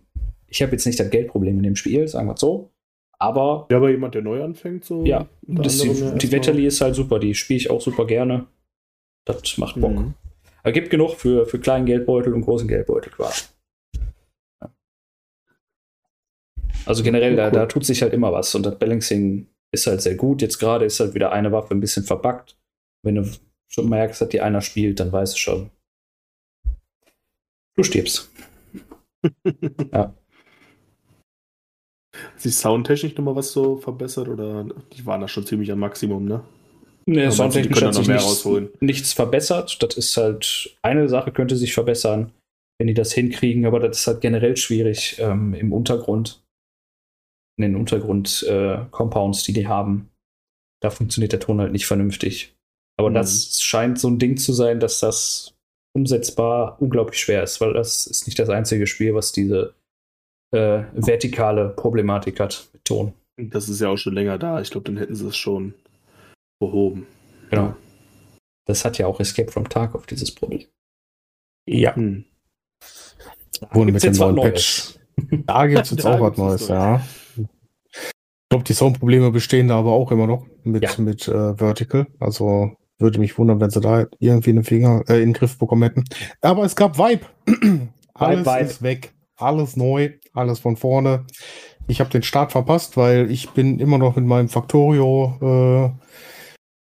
ich 0.48 0.62
habe 0.62 0.72
jetzt 0.72 0.86
nicht 0.86 1.00
das 1.00 1.10
Geldproblem 1.10 1.58
in 1.58 1.64
dem 1.64 1.76
Spiel, 1.76 2.08
sagen 2.08 2.28
wir 2.28 2.38
so. 2.38 2.72
Aber. 3.20 3.68
Ja, 3.72 3.78
aber 3.78 3.90
jemand, 3.90 4.16
der 4.16 4.22
neu 4.22 4.44
anfängt, 4.44 4.86
so. 4.86 5.04
Ja, 5.04 5.28
das, 5.42 5.80
die, 5.80 6.18
die 6.18 6.32
Wetterli 6.32 6.66
ist 6.66 6.82
halt 6.82 6.96
super, 6.96 7.20
die 7.20 7.34
spiele 7.34 7.58
ich 7.58 7.70
auch 7.70 7.82
super 7.82 8.06
gerne. 8.06 8.48
Das 9.26 9.58
macht 9.58 9.80
Bock. 9.80 9.92
Mhm. 9.92 10.14
Aber 10.64 10.72
gibt 10.72 10.90
genug 10.90 11.16
für, 11.16 11.46
für 11.46 11.60
kleinen 11.60 11.86
Geldbeutel 11.86 12.34
und 12.34 12.42
großen 12.42 12.68
Geldbeutel 12.68 13.12
quasi. 13.12 13.46
Also 16.86 17.04
generell, 17.04 17.32
cool. 17.32 17.38
da, 17.38 17.52
da 17.52 17.66
tut 17.66 17.86
sich 17.86 18.02
halt 18.02 18.14
immer 18.14 18.32
was 18.32 18.56
und 18.56 18.66
das 18.66 18.80
Balancing 18.80 19.48
ist 19.72 19.88
halt 19.88 20.02
sehr 20.02 20.16
gut. 20.16 20.42
Jetzt 20.42 20.58
gerade 20.58 20.86
ist 20.86 21.00
halt 21.00 21.14
wieder 21.14 21.32
eine 21.32 21.52
Waffe 21.52 21.74
ein 21.74 21.82
bisschen 21.82 22.04
verpackt. 22.04 22.58
Wenn 23.04 23.16
du 23.16 23.30
schon 23.68 23.90
merkst, 23.90 24.22
dass 24.22 24.30
die 24.30 24.42
einer 24.42 24.62
spielt, 24.62 25.00
dann 25.00 25.12
weißt 25.12 25.34
du 25.34 25.38
schon. 25.38 25.70
Du 27.76 27.84
stirbst. 27.84 28.32
ja. 29.94 30.14
Hat 32.34 32.42
sich 32.42 32.56
soundtechnisch 32.56 33.16
nochmal 33.16 33.36
was 33.36 33.52
so 33.52 33.78
verbessert 33.78 34.28
oder 34.28 34.66
die 34.94 35.06
waren 35.06 35.22
da 35.22 35.28
schon 35.28 35.46
ziemlich 35.46 35.72
am 35.72 35.80
Maximum, 35.80 36.26
ne? 36.26 36.42
Nee, 37.06 37.30
soundtechnisch 37.32 37.82
hat 37.82 37.96
sich 37.96 38.08
nichts, 38.08 38.48
nichts 38.82 39.14
verbessert. 39.14 39.82
Das 39.82 39.96
ist 39.96 40.18
halt, 40.18 40.78
eine 40.82 41.08
Sache 41.08 41.32
könnte 41.32 41.56
sich 41.56 41.74
verbessern, 41.74 42.32
wenn 42.80 42.88
die 42.88 42.94
das 42.94 43.14
hinkriegen, 43.14 43.66
aber 43.66 43.80
das 43.80 44.00
ist 44.00 44.08
halt 44.08 44.22
generell 44.22 44.58
schwierig 44.58 45.16
ähm, 45.20 45.54
im 45.54 45.72
Untergrund. 45.72 46.44
In 47.58 47.64
den 47.64 47.76
Untergrund-Compounds, 47.76 49.42
äh, 49.42 49.46
die 49.46 49.54
die 49.54 49.68
haben. 49.68 50.10
Da 50.82 50.90
funktioniert 50.90 51.32
der 51.32 51.40
Ton 51.40 51.60
halt 51.60 51.72
nicht 51.72 51.88
vernünftig. 51.88 52.56
Aber 53.00 53.10
mhm. 53.10 53.16
das 53.16 53.62
scheint 53.62 54.00
so 54.00 54.10
ein 54.10 54.20
Ding 54.20 54.38
zu 54.38 54.54
sein, 54.54 54.80
dass 54.80 55.00
das 55.00 55.56
umsetzbar 55.96 56.80
unglaublich 56.80 57.20
schwer 57.20 57.42
ist, 57.42 57.60
weil 57.62 57.74
das 57.74 58.06
ist 58.06 58.28
nicht 58.28 58.38
das 58.38 58.50
einzige 58.50 58.86
Spiel, 58.86 59.16
was 59.16 59.32
diese 59.32 59.74
äh, 60.52 60.84
vertikale 60.94 61.70
Problematik 61.70 62.40
hat 62.40 62.70
mit 62.74 62.86
Ton. 62.86 63.14
Das 63.38 63.70
ist 63.70 63.82
ja 63.82 63.90
auch 63.90 63.98
schon 63.98 64.14
länger 64.14 64.38
da. 64.38 64.62
Ich 64.62 64.72
glaube, 64.72 64.86
dann 64.86 64.98
hätten 64.98 65.16
sie 65.16 65.28
es 65.28 65.38
schon 65.38 65.74
behoben. 66.60 67.06
Genau. 67.50 67.76
Das 68.66 68.84
hat 68.84 68.98
ja 68.98 69.08
auch 69.08 69.20
Escape 69.20 69.52
from 69.52 69.70
Tarkov, 69.70 70.08
dieses 70.08 70.34
Problem. 70.34 70.66
Ja. 71.68 71.96
Hm. 71.96 72.26
Da 73.60 73.80
mit 73.80 74.04
dem 74.04 74.14
neuen 74.14 74.36
Patch. 74.36 74.96
Da 75.32 75.66
gibt 75.68 75.82
es 75.82 75.92
jetzt 75.92 76.06
auch 76.06 76.20
was 76.20 76.38
Neues, 76.38 76.68
ja. 76.68 77.02
Ich 77.36 78.50
glaube, 78.50 78.64
die 78.64 78.74
Soundprobleme 78.74 79.32
bestehen 79.32 79.68
da 79.68 79.80
aber 79.80 79.92
auch 79.92 80.12
immer 80.12 80.28
noch 80.28 80.46
mit, 80.64 80.84
ja. 80.84 80.92
mit 80.98 81.28
äh, 81.28 81.58
Vertical. 81.58 82.08
Also 82.20 82.72
würde 83.00 83.20
mich 83.20 83.38
wundern, 83.38 83.60
wenn 83.60 83.70
sie 83.70 83.82
da 83.82 84.06
irgendwie 84.20 84.52
einen 84.52 84.64
Finger 84.64 85.04
äh, 85.08 85.16
in 85.16 85.30
den 85.30 85.34
Griff 85.34 85.58
bekommen 85.58 85.84
hätten. 85.84 86.04
Aber 86.42 86.64
es 86.64 86.76
gab 86.76 86.98
Vibe. 86.98 87.26
alles 88.14 88.46
Vibe, 88.46 88.66
ist 88.66 88.82
weg. 88.82 89.14
Alles 89.36 89.76
neu. 89.76 90.14
Alles 90.38 90.60
von 90.60 90.78
vorne. 90.78 91.26
Ich 91.88 92.00
habe 92.00 92.10
den 92.10 92.24
Start 92.24 92.52
verpasst, 92.52 92.98
weil 92.98 93.32
ich 93.32 93.50
bin 93.52 93.80
immer 93.80 93.98
noch 93.98 94.16
mit 94.16 94.26
meinem 94.26 94.50
Factorio 94.50 95.38
äh, 95.42 95.90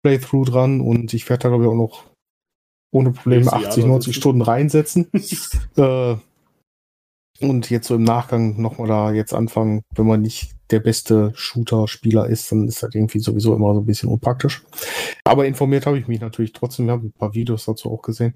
Playthrough 0.04 0.46
dran 0.46 0.82
und 0.82 1.14
ich 1.14 1.30
werde 1.30 1.44
da 1.44 1.50
glaube 1.50 1.64
ich 1.66 1.70
auch 1.70 1.76
noch 1.76 2.04
ohne 2.92 3.12
Probleme 3.12 3.52
80, 3.52 3.86
90 3.86 4.16
Stunden 4.16 4.42
reinsetzen. 4.42 5.10
äh, 5.78 6.16
Und 7.40 7.70
jetzt 7.70 7.88
so 7.88 7.96
im 7.96 8.04
Nachgang 8.04 8.60
nochmal 8.62 8.88
da 8.88 9.12
jetzt 9.12 9.34
anfangen, 9.34 9.82
wenn 9.96 10.08
man 10.08 10.22
nicht 10.22 10.56
der 10.72 10.80
beste 10.80 11.32
Shooter-Spieler 11.36 12.28
ist, 12.28 12.52
dann 12.52 12.68
ist 12.68 12.84
das 12.84 12.94
irgendwie 12.94 13.20
sowieso 13.20 13.56
immer 13.56 13.74
so 13.74 13.82
ein 13.82 13.86
bisschen 13.86 14.10
unpraktisch. 14.10 14.64
Aber 15.24 15.46
informiert 15.46 15.86
habe 15.86 16.00
ich 16.00 16.08
mich 16.08 16.20
natürlich 16.20 16.54
trotzdem. 16.54 16.86
Ich 16.86 16.92
habe 16.92 17.08
ein 17.08 17.14
paar 17.14 17.34
Videos 17.34 17.66
dazu 17.66 17.92
auch 17.92 18.02
gesehen. 18.02 18.36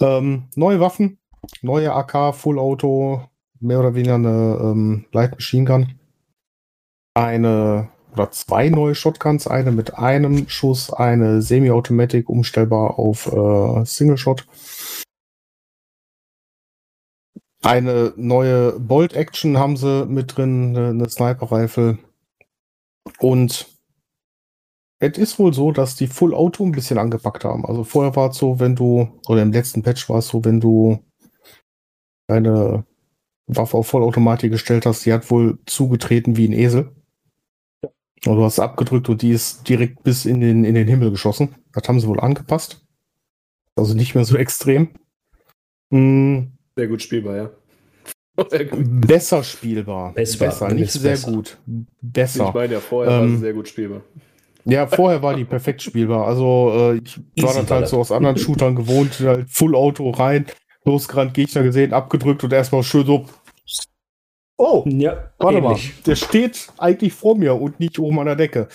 Ähm, 0.00 0.48
neue 0.56 0.80
Waffen, 0.80 1.18
neue 1.62 1.92
AK, 1.94 2.34
Full 2.34 2.58
Auto, 2.58 3.22
mehr 3.62 3.80
oder 3.80 3.94
weniger 3.94 4.16
eine 4.16 4.58
ähm, 4.60 5.06
Light 5.12 5.32
Machine 5.32 5.64
Gun. 5.64 5.98
Eine 7.14 7.88
oder 8.12 8.30
zwei 8.30 8.68
neue 8.68 8.94
Shotguns, 8.94 9.46
eine 9.46 9.72
mit 9.72 9.94
einem 9.94 10.48
Schuss, 10.48 10.92
eine 10.92 11.40
Semi-Automatic, 11.40 12.28
umstellbar 12.28 12.98
auf 12.98 13.26
äh, 13.26 13.84
Single 13.86 14.18
Shot 14.18 14.46
eine 17.62 18.12
neue 18.16 18.78
Bolt 18.78 19.14
Action 19.14 19.56
haben 19.56 19.76
sie 19.76 20.04
mit 20.06 20.36
drin, 20.36 20.76
eine, 20.76 20.88
eine 20.88 21.08
Sniper-Rifle. 21.08 21.98
Und 23.18 23.68
es 24.98 25.18
ist 25.18 25.38
wohl 25.38 25.52
so, 25.52 25.72
dass 25.72 25.96
die 25.96 26.06
Full 26.06 26.34
Auto 26.34 26.64
ein 26.64 26.72
bisschen 26.72 26.98
angepackt 26.98 27.44
haben. 27.44 27.64
Also 27.64 27.84
vorher 27.84 28.14
war 28.14 28.30
es 28.30 28.36
so, 28.36 28.60
wenn 28.60 28.76
du, 28.76 29.20
oder 29.26 29.42
im 29.42 29.52
letzten 29.52 29.82
Patch 29.82 30.08
war 30.08 30.18
es 30.18 30.28
so, 30.28 30.44
wenn 30.44 30.60
du 30.60 31.04
deine 32.28 32.84
Waffe 33.46 33.76
auf 33.76 33.88
Vollautomatik 33.88 34.50
gestellt 34.50 34.86
hast, 34.86 35.04
die 35.04 35.12
hat 35.12 35.30
wohl 35.30 35.58
zugetreten 35.66 36.36
wie 36.36 36.48
ein 36.48 36.52
Esel. 36.52 36.92
Ja. 37.82 37.90
Und 38.32 38.38
du 38.38 38.44
hast 38.44 38.58
abgedrückt 38.58 39.08
und 39.08 39.22
die 39.22 39.30
ist 39.30 39.68
direkt 39.68 40.02
bis 40.04 40.24
in 40.24 40.40
den, 40.40 40.64
in 40.64 40.74
den 40.74 40.88
Himmel 40.88 41.10
geschossen. 41.10 41.54
Das 41.72 41.88
haben 41.88 42.00
sie 42.00 42.06
wohl 42.06 42.20
angepasst. 42.20 42.84
Also 43.74 43.94
nicht 43.94 44.14
mehr 44.14 44.24
so 44.24 44.36
extrem. 44.36 44.90
Hm. 45.90 46.52
Sehr 46.76 46.88
gut 46.88 47.02
spielbar, 47.02 47.36
ja. 47.36 47.50
Besser 48.76 49.44
spielbar. 49.44 50.14
Besser, 50.14 50.46
besser. 50.46 50.72
nicht 50.72 50.92
sehr 50.92 51.12
besser. 51.12 51.32
gut. 51.32 51.58
Besser. 52.00 52.48
Ich 52.48 52.54
meine 52.54 52.72
ja, 52.74 52.80
vorher 52.80 53.12
ähm, 53.12 53.20
war 53.20 53.28
sie 53.28 53.36
sehr 53.36 53.52
gut 53.52 53.68
spielbar. 53.68 54.02
Ja, 54.64 54.86
vorher 54.86 55.22
war 55.22 55.34
die 55.34 55.44
perfekt 55.44 55.82
spielbar. 55.82 56.26
Also 56.26 56.72
äh, 56.74 56.96
ich 56.96 57.18
Easy 57.34 57.46
war 57.46 57.54
das 57.54 57.70
halt 57.70 57.88
so 57.88 57.98
aus 57.98 58.12
anderen 58.12 58.36
Shootern 58.36 58.76
gewohnt, 58.76 59.18
halt 59.20 59.50
Full 59.50 59.74
Auto 59.74 60.08
rein, 60.10 60.46
losgerannt, 60.84 61.34
Gegner 61.34 61.62
gesehen, 61.62 61.92
abgedrückt 61.92 62.44
und 62.44 62.52
erstmal 62.52 62.82
schön 62.82 63.06
so. 63.06 63.26
Oh, 64.58 64.84
ja, 64.86 65.32
warte 65.38 65.58
ähnlich. 65.58 65.94
mal, 65.94 66.02
der 66.06 66.16
steht 66.16 66.68
eigentlich 66.78 67.12
vor 67.12 67.36
mir 67.36 67.60
und 67.60 67.80
nicht 67.80 67.98
oben 67.98 68.20
an 68.20 68.26
der 68.26 68.36
Decke. 68.36 68.68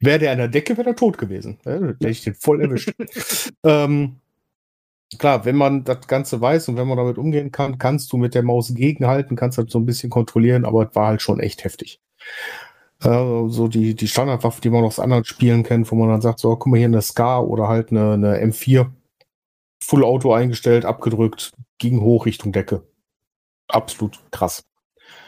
Wäre 0.00 0.18
der 0.18 0.32
an 0.32 0.38
der 0.38 0.48
Decke, 0.48 0.76
wäre 0.76 0.90
er 0.90 0.96
tot 0.96 1.18
gewesen. 1.18 1.58
Hätte 1.64 2.08
ich 2.08 2.22
den 2.22 2.34
voll 2.34 2.62
erwischt. 2.62 2.92
ähm, 3.64 4.16
klar, 5.18 5.44
wenn 5.44 5.56
man 5.56 5.84
das 5.84 6.06
Ganze 6.06 6.40
weiß 6.40 6.68
und 6.68 6.76
wenn 6.76 6.88
man 6.88 6.96
damit 6.96 7.18
umgehen 7.18 7.52
kann, 7.52 7.78
kannst 7.78 8.12
du 8.12 8.16
mit 8.16 8.34
der 8.34 8.42
Maus 8.42 8.74
gegenhalten, 8.74 9.36
kannst 9.36 9.58
halt 9.58 9.70
so 9.70 9.78
ein 9.78 9.86
bisschen 9.86 10.08
kontrollieren, 10.08 10.64
aber 10.64 10.88
es 10.88 10.94
war 10.94 11.08
halt 11.08 11.22
schon 11.22 11.40
echt 11.40 11.64
heftig. 11.64 12.00
Äh, 13.02 13.48
so 13.48 13.68
die, 13.68 13.94
die 13.94 14.08
Standardwaffe, 14.08 14.60
die 14.60 14.70
man 14.70 14.84
aus 14.84 14.98
anderen 14.98 15.24
Spielen 15.24 15.62
kennt, 15.62 15.90
wo 15.90 15.96
man 15.96 16.08
dann 16.08 16.22
sagt, 16.22 16.38
so, 16.38 16.56
guck 16.56 16.68
mal 16.68 16.78
hier 16.78 16.86
eine 16.86 17.02
Scar 17.02 17.46
oder 17.46 17.68
halt 17.68 17.90
eine, 17.90 18.12
eine 18.12 18.42
M4. 18.42 18.86
Full 19.84 20.04
Auto 20.04 20.32
eingestellt, 20.32 20.84
abgedrückt, 20.84 21.52
ging 21.78 22.00
hoch 22.00 22.26
Richtung 22.26 22.52
Decke. 22.52 22.86
Absolut 23.68 24.18
krass. 24.30 24.64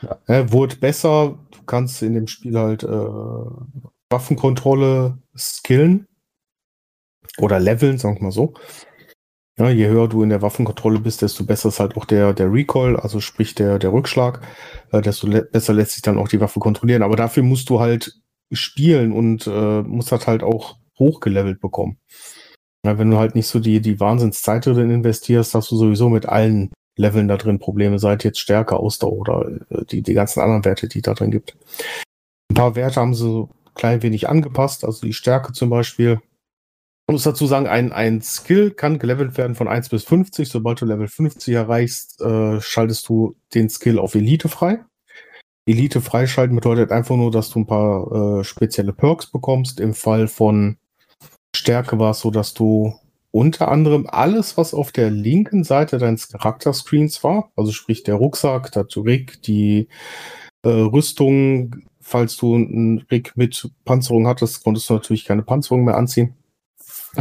Ja. 0.02 0.18
Äh, 0.26 0.52
wurde 0.52 0.76
besser, 0.76 1.38
du 1.50 1.62
kannst 1.66 2.02
in 2.02 2.14
dem 2.14 2.26
Spiel 2.26 2.58
halt 2.58 2.82
äh, 2.82 3.06
Waffenkontrolle 4.10 5.18
skillen 5.36 6.06
oder 7.38 7.58
leveln, 7.58 7.98
sagen 7.98 8.16
wir 8.16 8.24
mal 8.24 8.32
so. 8.32 8.54
Ja, 9.58 9.70
je 9.70 9.88
höher 9.88 10.06
du 10.08 10.22
in 10.22 10.28
der 10.28 10.42
Waffenkontrolle 10.42 11.00
bist, 11.00 11.22
desto 11.22 11.44
besser 11.44 11.70
ist 11.70 11.80
halt 11.80 11.96
auch 11.96 12.04
der, 12.04 12.34
der 12.34 12.52
Recoil, 12.52 12.96
also 12.96 13.20
sprich 13.20 13.54
der, 13.54 13.78
der 13.78 13.92
Rückschlag, 13.92 14.42
äh, 14.92 15.00
desto 15.00 15.28
besser 15.28 15.72
lässt 15.72 15.92
sich 15.92 16.02
dann 16.02 16.18
auch 16.18 16.28
die 16.28 16.40
Waffe 16.40 16.60
kontrollieren. 16.60 17.02
Aber 17.02 17.16
dafür 17.16 17.42
musst 17.42 17.70
du 17.70 17.80
halt 17.80 18.12
spielen 18.52 19.12
und 19.12 19.46
äh, 19.46 19.82
musst 19.82 20.12
das 20.12 20.26
halt 20.26 20.42
auch 20.42 20.76
hochgelevelt 20.98 21.60
bekommen. 21.60 21.98
Ja, 22.86 22.98
wenn 22.98 23.10
du 23.10 23.18
halt 23.18 23.34
nicht 23.34 23.48
so 23.48 23.58
die, 23.58 23.80
die 23.80 23.98
Wahnsinnszeit 23.98 24.64
drin 24.64 24.92
investierst, 24.92 25.56
hast 25.56 25.72
du 25.72 25.76
sowieso 25.76 26.08
mit 26.08 26.26
allen 26.26 26.70
Leveln 26.96 27.26
da 27.26 27.36
drin 27.36 27.58
Probleme, 27.58 27.98
seit 27.98 28.22
jetzt 28.22 28.38
Stärke, 28.38 28.76
Ausdauer 28.76 29.18
oder 29.18 29.50
äh, 29.70 29.84
die, 29.86 30.02
die 30.02 30.14
ganzen 30.14 30.38
anderen 30.38 30.64
Werte, 30.64 30.86
die 30.86 31.02
da 31.02 31.14
drin 31.14 31.32
gibt. 31.32 31.56
Ein 32.48 32.54
paar 32.54 32.76
Werte 32.76 33.00
haben 33.00 33.12
sie 33.12 33.24
so 33.24 33.50
klein 33.74 34.02
wenig 34.02 34.28
angepasst, 34.28 34.84
also 34.84 35.04
die 35.04 35.12
Stärke 35.12 35.52
zum 35.52 35.68
Beispiel 35.68 36.20
ich 37.08 37.12
muss 37.12 37.22
dazu 37.22 37.46
sagen, 37.46 37.68
ein, 37.68 37.92
ein 37.92 38.20
Skill 38.20 38.72
kann 38.72 38.98
gelevelt 38.98 39.38
werden 39.38 39.54
von 39.54 39.68
1 39.68 39.90
bis 39.90 40.02
50. 40.02 40.48
Sobald 40.48 40.80
du 40.80 40.86
Level 40.86 41.06
50 41.06 41.54
erreichst, 41.54 42.20
äh, 42.20 42.60
schaltest 42.60 43.08
du 43.08 43.36
den 43.54 43.68
Skill 43.68 44.00
auf 44.00 44.16
Elite 44.16 44.48
frei. 44.48 44.84
Elite 45.66 46.00
freischalten 46.00 46.56
bedeutet 46.56 46.90
einfach 46.90 47.14
nur, 47.14 47.30
dass 47.30 47.50
du 47.50 47.60
ein 47.60 47.66
paar 47.68 48.40
äh, 48.40 48.44
spezielle 48.44 48.92
Perks 48.92 49.30
bekommst. 49.30 49.78
Im 49.78 49.94
Fall 49.94 50.26
von 50.26 50.78
Stärke 51.56 51.98
war 51.98 52.12
es 52.12 52.20
so, 52.20 52.30
dass 52.30 52.54
du 52.54 52.94
unter 53.30 53.68
anderem 53.68 54.06
alles, 54.08 54.56
was 54.56 54.72
auf 54.72 54.92
der 54.92 55.10
linken 55.10 55.64
Seite 55.64 55.98
deines 55.98 56.28
Charakterscreens 56.28 57.22
war, 57.24 57.50
also 57.56 57.72
sprich 57.72 58.02
der 58.02 58.14
Rucksack, 58.14 58.72
der 58.72 58.86
Rig, 58.96 59.42
die 59.42 59.88
äh, 60.62 60.68
Rüstung, 60.68 61.76
falls 62.00 62.36
du 62.36 62.54
einen 62.54 62.98
Rig 63.10 63.32
mit 63.36 63.70
Panzerung 63.84 64.26
hattest, 64.26 64.64
konntest 64.64 64.88
du 64.88 64.94
natürlich 64.94 65.24
keine 65.24 65.42
Panzerung 65.42 65.84
mehr 65.84 65.96
anziehen 65.96 66.36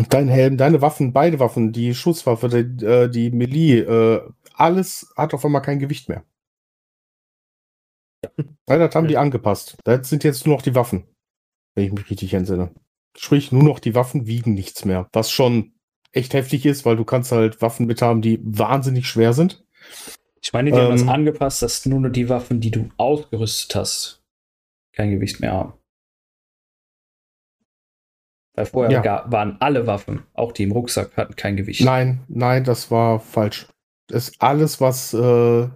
Dein 0.10 0.28
Helm, 0.28 0.58
deine 0.58 0.82
Waffen, 0.82 1.14
beide 1.14 1.40
Waffen, 1.40 1.72
die 1.72 1.96
Schusswaffe, 1.96 2.50
die, 2.50 2.86
äh, 2.86 3.10
die 3.10 3.32
Melee, 3.32 3.80
äh, 3.80 4.22
alles 4.54 5.14
hat 5.16 5.34
auf 5.34 5.46
einmal 5.46 5.62
kein 5.62 5.80
Gewicht 5.80 6.10
mehr. 6.10 6.24
Ja, 8.68 8.80
das 8.80 8.96
haben 8.96 9.08
die 9.08 9.18
angepasst. 9.18 9.78
Das 9.84 10.10
sind 10.10 10.24
jetzt 10.24 10.48
nur 10.48 10.56
noch 10.56 10.64
die 10.64 10.74
Waffen, 10.74 11.06
wenn 11.76 11.86
ich 11.86 11.94
mich 11.94 12.10
richtig 12.10 12.34
entsinne. 12.34 12.72
Sprich, 13.18 13.52
nur 13.52 13.64
noch 13.64 13.80
die 13.80 13.96
Waffen 13.96 14.28
wiegen 14.28 14.54
nichts 14.54 14.86
mehr. 14.86 15.08
Was 15.14 15.32
schon 15.32 15.74
echt 16.12 16.34
heftig 16.34 16.66
ist, 16.66 16.86
weil 16.86 16.96
du 16.96 17.06
kannst 17.06 17.32
halt 17.32 17.62
Waffen 17.62 17.86
mit 17.86 18.02
haben, 18.02 18.22
die 18.22 18.40
wahnsinnig 18.44 19.08
schwer 19.08 19.34
sind. 19.34 19.66
Ich 20.42 20.54
meine, 20.54 20.72
die 20.72 20.78
ähm, 20.78 20.84
haben 20.84 20.92
das 20.92 21.02
ähm, 21.02 21.10
angepasst, 21.10 21.62
dass 21.62 21.86
nur 21.86 22.00
noch 22.00 22.10
die 22.10 22.30
Waffen, 22.30 22.62
die 22.62 22.72
du 22.72 22.90
ausgerüstet 22.98 23.76
hast, 23.76 24.24
kein 24.94 25.12
Gewicht 25.12 25.40
mehr 25.40 25.54
haben. 25.54 25.74
Weil 28.54 28.66
vorher 28.66 28.92
ja. 28.92 29.02
gar, 29.02 29.32
waren 29.32 29.58
alle 29.60 29.86
Waffen, 29.88 30.24
auch 30.34 30.52
die 30.52 30.64
im 30.64 30.72
Rucksack, 30.72 31.18
hatten 31.18 31.36
kein 31.36 31.58
Gewicht. 31.58 31.82
Nein, 31.82 32.24
nein, 32.28 32.64
das 32.64 32.90
war 32.90 33.20
falsch. 33.20 33.68
Das 34.08 34.40
alles, 34.40 34.80
was 34.80 35.14
äh, 35.14 35.70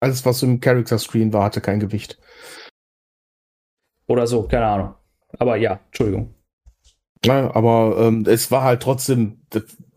alles, 0.00 0.24
was 0.24 0.42
im 0.42 0.60
Character 0.60 0.98
Screen 0.98 1.32
war, 1.32 1.44
hatte 1.44 1.60
kein 1.60 1.80
Gewicht. 1.80 2.18
Oder 4.06 4.26
so, 4.26 4.42
keine 4.48 4.66
Ahnung. 4.66 4.94
Aber 5.38 5.56
ja, 5.56 5.80
Entschuldigung. 5.86 6.34
Ja, 7.24 7.54
aber 7.54 7.98
ähm, 7.98 8.24
es 8.26 8.50
war 8.50 8.62
halt 8.62 8.82
trotzdem, 8.82 9.42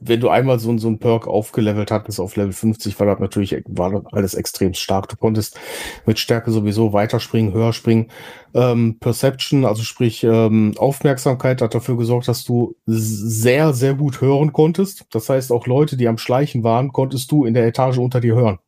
wenn 0.02 0.20
du 0.20 0.28
einmal 0.28 0.60
so, 0.60 0.78
so 0.78 0.90
ein 0.90 1.00
Perk 1.00 1.26
aufgelevelt 1.26 1.90
hattest 1.90 2.20
auf 2.20 2.36
Level 2.36 2.52
50, 2.52 3.00
war 3.00 3.08
das 3.08 3.20
natürlich 3.20 3.56
war 3.68 3.92
das 3.92 4.04
alles 4.12 4.34
extrem 4.34 4.74
stark. 4.74 5.08
Du 5.08 5.16
konntest 5.16 5.58
mit 6.06 6.20
Stärke 6.20 6.52
sowieso 6.52 6.92
weiterspringen, 6.92 7.54
höher 7.54 7.72
springen. 7.72 8.12
Ähm, 8.54 8.98
Perception, 9.00 9.64
also 9.64 9.84
sprich 9.84 10.26
ähm, 10.26 10.74
Aufmerksamkeit, 10.78 11.62
hat 11.62 11.74
dafür 11.74 11.96
gesorgt, 11.98 12.28
dass 12.28 12.44
du 12.44 12.76
sehr, 12.86 13.74
sehr 13.74 13.94
gut 13.94 14.20
hören 14.20 14.52
konntest. 14.52 15.06
Das 15.12 15.30
heißt, 15.30 15.54
auch 15.54 15.66
Leute, 15.66 15.96
die 15.96 16.10
am 16.10 16.18
Schleichen 16.18 16.66
waren, 16.66 16.92
konntest 16.92 17.32
du 17.32 17.46
in 17.46 17.54
der 17.54 17.66
Etage 17.66 18.00
unter 18.00 18.20
dir 18.20 18.36
hören. 18.36 18.60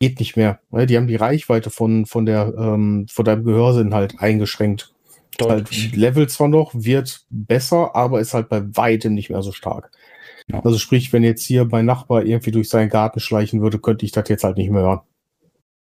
Geht 0.00 0.18
nicht 0.18 0.36
mehr. 0.36 0.60
Ne? 0.70 0.86
Die 0.86 0.96
haben 0.96 1.06
die 1.06 1.16
Reichweite 1.16 1.70
von, 1.70 2.06
von, 2.06 2.26
der, 2.26 2.52
ähm, 2.58 3.06
von 3.08 3.24
deinem 3.24 3.44
Gehörsinn 3.44 3.94
halt 3.94 4.18
eingeschränkt. 4.18 4.92
Halt 5.48 5.96
Level 5.96 6.28
zwar 6.28 6.48
noch, 6.48 6.72
wird 6.74 7.24
besser, 7.30 7.94
aber 7.94 8.20
ist 8.20 8.34
halt 8.34 8.48
bei 8.48 8.62
weitem 8.76 9.14
nicht 9.14 9.30
mehr 9.30 9.42
so 9.42 9.52
stark. 9.52 9.90
Ja. 10.50 10.60
Also 10.64 10.78
sprich, 10.78 11.12
wenn 11.12 11.22
jetzt 11.22 11.44
hier 11.44 11.64
mein 11.64 11.86
Nachbar 11.86 12.24
irgendwie 12.24 12.50
durch 12.50 12.68
seinen 12.68 12.88
Garten 12.88 13.20
schleichen 13.20 13.62
würde, 13.62 13.78
könnte 13.78 14.04
ich 14.04 14.12
das 14.12 14.28
jetzt 14.28 14.44
halt 14.44 14.56
nicht 14.56 14.70
mehr 14.70 14.82
hören. 14.82 15.00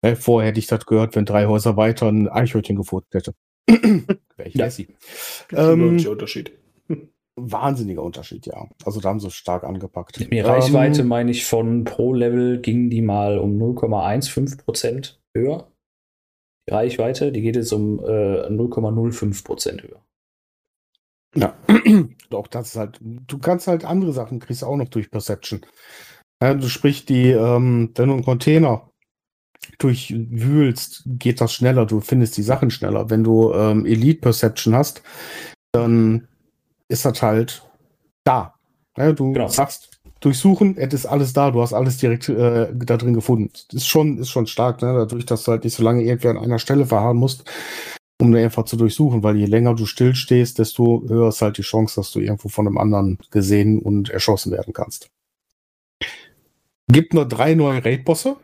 Äh, 0.02 0.16
vorher 0.16 0.50
hätte 0.50 0.60
ich 0.60 0.68
das 0.68 0.86
gehört, 0.86 1.16
wenn 1.16 1.26
drei 1.26 1.48
Häuser 1.48 1.78
weiter 1.78 2.08
ein 2.08 2.28
Eichhörnchen 2.28 2.76
gefurzt 2.76 3.14
hätte. 3.14 3.34
Wäre 3.68 4.50
ich 4.50 4.56
ja. 4.56 4.70
Ähm, 5.54 5.98
Unterschied. 6.08 6.52
Wahnsinniger 7.36 8.04
Unterschied, 8.04 8.46
ja. 8.46 8.68
Also 8.86 9.02
da 9.02 9.10
haben 9.10 9.20
sie 9.20 9.32
stark 9.32 9.64
angepackt. 9.64 10.32
Die 10.32 10.40
Reichweite, 10.40 11.02
ähm, 11.02 11.08
meine 11.08 11.32
ich, 11.32 11.46
von 11.46 11.84
pro 11.84 12.14
Level 12.14 12.60
ging 12.60 12.90
die 12.90 13.02
mal 13.02 13.38
um 13.38 13.58
0,15 13.58 14.64
Prozent 14.64 15.20
höher 15.36 15.68
die 16.68 16.74
Reichweite, 16.74 17.32
die 17.32 17.42
geht 17.42 17.56
jetzt 17.56 17.74
um 17.74 18.00
äh, 18.00 18.48
0,05% 18.48 19.84
höher. 19.84 20.02
Ja, 21.36 21.54
auch 22.32 22.48
das 22.48 22.70
ist 22.70 22.76
halt, 22.78 23.00
du 23.02 23.38
kannst 23.38 23.68
halt 23.68 23.86
andere 23.86 24.14
Sachen, 24.14 24.40
kriegst 24.40 24.64
auch 24.64 24.78
noch 24.78 24.88
durch 24.88 25.12
Perception. 25.12 25.66
Ja, 26.42 26.54
du 26.54 26.68
sprich 26.68 27.06
die, 27.06 27.32
ähm, 27.32 27.92
wenn 27.96 28.08
du 28.08 28.14
einen 28.14 28.24
Container 28.24 28.90
durchwühlst, 29.80 31.04
geht 31.06 31.42
das 31.42 31.54
schneller, 31.54 31.86
du 31.86 32.00
findest 32.00 32.38
die 32.38 32.44
Sachen 32.44 32.72
schneller. 32.72 33.10
Wenn 33.10 33.24
du 33.24 33.54
ähm, 33.54 33.86
Elite 33.86 34.22
Perception 34.22 34.76
hast, 34.76 35.02
dann 35.72 36.28
ist 36.88 37.06
das 37.06 37.22
halt 37.22 37.70
da. 38.24 38.56
Ja, 38.98 39.12
du 39.12 39.34
genau. 39.34 39.48
sagst, 39.48 39.95
durchsuchen, 40.20 40.78
es 40.78 40.94
ist 40.94 41.06
alles 41.06 41.34
da, 41.34 41.52
du 41.52 41.62
hast 41.62 41.74
alles 41.74 41.98
direkt 41.98 42.30
äh, 42.30 42.74
da 42.74 42.98
drin 42.98 43.14
gefunden. 43.14 43.52
Ist 43.72 43.88
schon, 43.88 44.18
ist 44.18 44.30
schon 44.30 44.48
stark, 44.48 44.82
ne? 44.82 44.94
dadurch, 44.94 45.26
dass 45.26 45.44
du 45.44 45.52
halt 45.52 45.64
nicht 45.64 45.76
so 45.76 45.84
lange 45.84 46.04
irgendwie 46.04 46.30
an 46.30 46.38
einer 46.38 46.60
Stelle 46.60 46.86
verharren 46.86 47.18
musst, 47.18 47.50
um 48.22 48.32
da 48.32 48.40
einfach 48.40 48.66
zu 48.66 48.78
durchsuchen, 48.78 49.24
weil 49.24 49.36
je 49.38 49.46
länger 49.46 49.76
du 49.76 49.86
stillstehst, 49.86 50.58
desto 50.60 51.04
höher 51.08 51.30
ist 51.30 51.42
halt 51.42 51.58
die 51.58 51.64
Chance, 51.64 51.96
dass 51.98 52.12
du 52.12 52.20
irgendwo 52.20 52.50
von 52.50 52.68
einem 52.68 52.78
anderen 52.78 53.20
gesehen 53.30 53.80
und 53.80 54.10
erschossen 54.10 54.52
werden 54.52 54.74
kannst. 54.74 55.10
Gibt 56.88 57.14
nur 57.14 57.28
drei 57.28 57.56
neue 57.56 57.84
Raid-Bosse. 57.84 58.38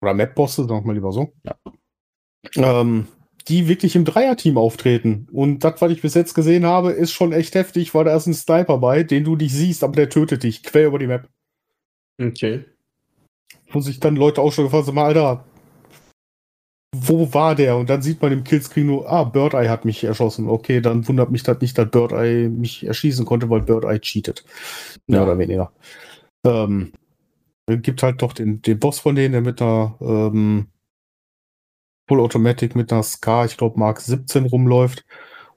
Oder 0.00 0.14
Map-Bosse, 0.14 0.62
sagen 0.62 0.82
wir 0.82 0.86
mal 0.86 0.92
lieber 0.94 1.12
so. 1.12 1.32
Ja. 1.44 2.80
Ähm, 2.80 3.08
die 3.48 3.68
wirklich 3.68 3.96
im 3.96 4.04
Dreierteam 4.04 4.58
auftreten. 4.58 5.26
Und 5.32 5.64
das, 5.64 5.80
was 5.80 5.90
ich 5.90 6.02
bis 6.02 6.14
jetzt 6.14 6.34
gesehen 6.34 6.66
habe, 6.66 6.92
ist 6.92 7.12
schon 7.12 7.32
echt 7.32 7.54
heftig, 7.54 7.94
weil 7.94 8.04
da 8.04 8.14
ist 8.14 8.26
ein 8.26 8.34
Sniper 8.34 8.78
bei, 8.78 9.02
den 9.02 9.24
du 9.24 9.36
nicht 9.36 9.54
siehst, 9.54 9.82
aber 9.82 9.94
der 9.94 10.10
tötet 10.10 10.42
dich 10.42 10.62
quer 10.62 10.88
über 10.88 10.98
die 10.98 11.06
Map. 11.06 11.28
Okay. 12.20 12.64
Wo 13.70 13.80
sich 13.80 14.00
dann 14.00 14.16
Leute 14.16 14.40
auch 14.40 14.52
schon 14.52 14.64
gefragt 14.64 14.88
haben, 14.88 14.98
Alter, 14.98 15.44
wo 16.94 17.32
war 17.32 17.54
der? 17.54 17.76
Und 17.76 17.90
dann 17.90 18.02
sieht 18.02 18.20
man 18.20 18.32
im 18.32 18.44
Killscreen 18.44 18.86
nur, 18.86 19.10
ah, 19.10 19.24
Bird 19.24 19.54
Eye 19.54 19.68
hat 19.68 19.84
mich 19.84 20.04
erschossen. 20.04 20.48
Okay, 20.48 20.80
dann 20.80 21.06
wundert 21.06 21.30
mich 21.30 21.42
das 21.42 21.60
nicht, 21.60 21.76
dass 21.78 21.90
Bird 21.90 22.12
Eye 22.12 22.48
mich 22.48 22.86
erschießen 22.86 23.24
konnte, 23.24 23.48
weil 23.50 23.62
Bird 23.62 23.84
Eye 23.84 24.00
cheatet. 24.00 24.44
Mehr 25.06 25.20
ja. 25.20 25.24
oder 25.24 25.38
weniger. 25.38 25.72
Ähm, 26.46 26.92
gibt 27.66 28.02
halt 28.02 28.22
doch 28.22 28.32
den, 28.32 28.62
den 28.62 28.78
Boss 28.78 29.00
von 29.00 29.14
denen, 29.14 29.32
der 29.32 29.42
mit 29.42 29.60
einer 29.60 29.96
ähm, 30.00 30.68
Full 32.08 32.20
Automatic 32.20 32.74
mit 32.74 32.92
einer 32.92 33.02
SCAR, 33.02 33.44
ich 33.44 33.56
glaube 33.56 33.78
Mark 33.78 34.00
17 34.00 34.46
rumläuft. 34.46 35.04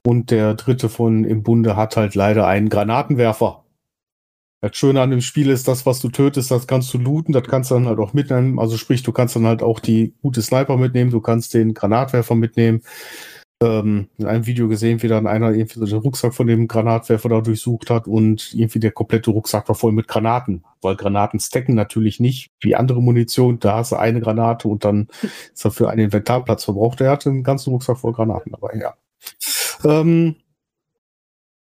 Und 0.03 0.31
der 0.31 0.55
dritte 0.55 0.89
von 0.89 1.23
im 1.25 1.43
Bunde 1.43 1.75
hat 1.75 1.95
halt 1.95 2.15
leider 2.15 2.47
einen 2.47 2.69
Granatenwerfer. 2.69 3.63
Das 4.61 4.75
Schöne 4.77 5.01
an 5.01 5.09
dem 5.09 5.21
Spiel 5.21 5.49
ist, 5.49 5.67
das, 5.67 5.87
was 5.87 6.01
du 6.01 6.09
tötest, 6.09 6.51
das 6.51 6.67
kannst 6.67 6.93
du 6.93 6.99
looten, 6.99 7.33
das 7.33 7.47
kannst 7.47 7.71
du 7.71 7.75
dann 7.75 7.87
halt 7.87 7.99
auch 7.99 8.13
mitnehmen. 8.13 8.59
Also 8.59 8.77
sprich, 8.77 9.01
du 9.01 9.11
kannst 9.11 9.35
dann 9.35 9.47
halt 9.47 9.63
auch 9.63 9.79
die 9.79 10.13
gute 10.21 10.41
Sniper 10.43 10.77
mitnehmen, 10.77 11.09
du 11.09 11.21
kannst 11.21 11.55
den 11.55 11.73
Granatwerfer 11.73 12.35
mitnehmen. 12.35 12.81
Ähm, 13.61 14.07
in 14.17 14.25
einem 14.25 14.47
Video 14.47 14.67
gesehen, 14.67 15.03
wie 15.03 15.07
dann 15.07 15.27
einer 15.27 15.51
irgendwie 15.51 15.79
so 15.79 15.85
den 15.85 15.99
Rucksack 15.99 16.33
von 16.33 16.47
dem 16.47 16.67
Granatwerfer 16.67 17.29
da 17.29 17.41
durchsucht 17.41 17.91
hat 17.91 18.07
und 18.07 18.55
irgendwie 18.55 18.79
der 18.79 18.91
komplette 18.91 19.29
Rucksack 19.29 19.67
war 19.69 19.75
voll 19.75 19.91
mit 19.91 20.07
Granaten, 20.07 20.63
weil 20.81 20.95
Granaten 20.95 21.39
stacken 21.39 21.75
natürlich 21.75 22.19
nicht 22.19 22.51
wie 22.59 22.75
andere 22.75 23.03
Munition. 23.03 23.59
Da 23.59 23.75
hast 23.75 23.91
du 23.91 23.97
eine 23.97 24.19
Granate 24.19 24.67
und 24.67 24.83
dann 24.83 25.09
ist 25.53 25.63
er 25.63 25.69
für 25.69 25.91
einen 25.91 26.05
Inventarplatz 26.05 26.63
verbraucht. 26.63 27.01
Er 27.01 27.11
hatte 27.11 27.29
einen 27.29 27.43
ganzen 27.43 27.69
Rucksack 27.69 27.99
voll 27.99 28.13
Granaten 28.13 28.51
dabei, 28.51 28.79
ja. 28.79 28.95
Ähm, 29.85 30.37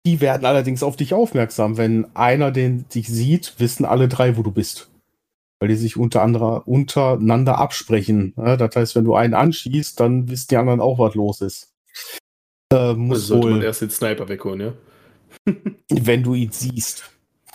die 0.05 0.21
werden 0.21 0.45
allerdings 0.47 0.83
auf 0.83 0.97
dich 0.97 1.15
aufmerksam. 1.15 1.77
Wenn 1.77 2.07
einer 2.17 2.51
den 2.51 2.87
dich 2.89 3.09
sieht, 3.09 3.55
wissen 3.59 3.85
alle 3.85 4.09
drei, 4.09 4.37
wo 4.37 4.43
du 4.43 4.51
bist. 4.51 4.91
Weil 5.61 5.69
die 5.69 5.77
sich 5.77 5.97
unter 5.97 6.23
anderer, 6.23 6.67
untereinander 6.67 7.59
absprechen. 7.59 8.35
Ja, 8.37 8.57
das 8.57 8.75
heißt, 8.75 8.97
wenn 8.97 9.05
du 9.05 9.15
einen 9.15 9.35
anschießt, 9.35 9.99
dann 10.01 10.29
wissen 10.29 10.49
die 10.51 10.57
anderen 10.57 10.81
auch, 10.81 10.99
was 10.99 11.15
los 11.15 11.41
ist. 11.41 11.74
Äh, 12.73 12.95
muss 12.95 13.19
also 13.19 13.27
sollte 13.27 13.45
wohl, 13.45 13.53
man 13.53 13.63
erst 13.63 13.83
den 13.83 13.91
Sniper 13.91 14.29
wegholen, 14.29 14.61
ja? 14.61 14.73
wenn 15.91 16.23
du 16.23 16.35
ihn 16.35 16.51
siehst. 16.51 17.11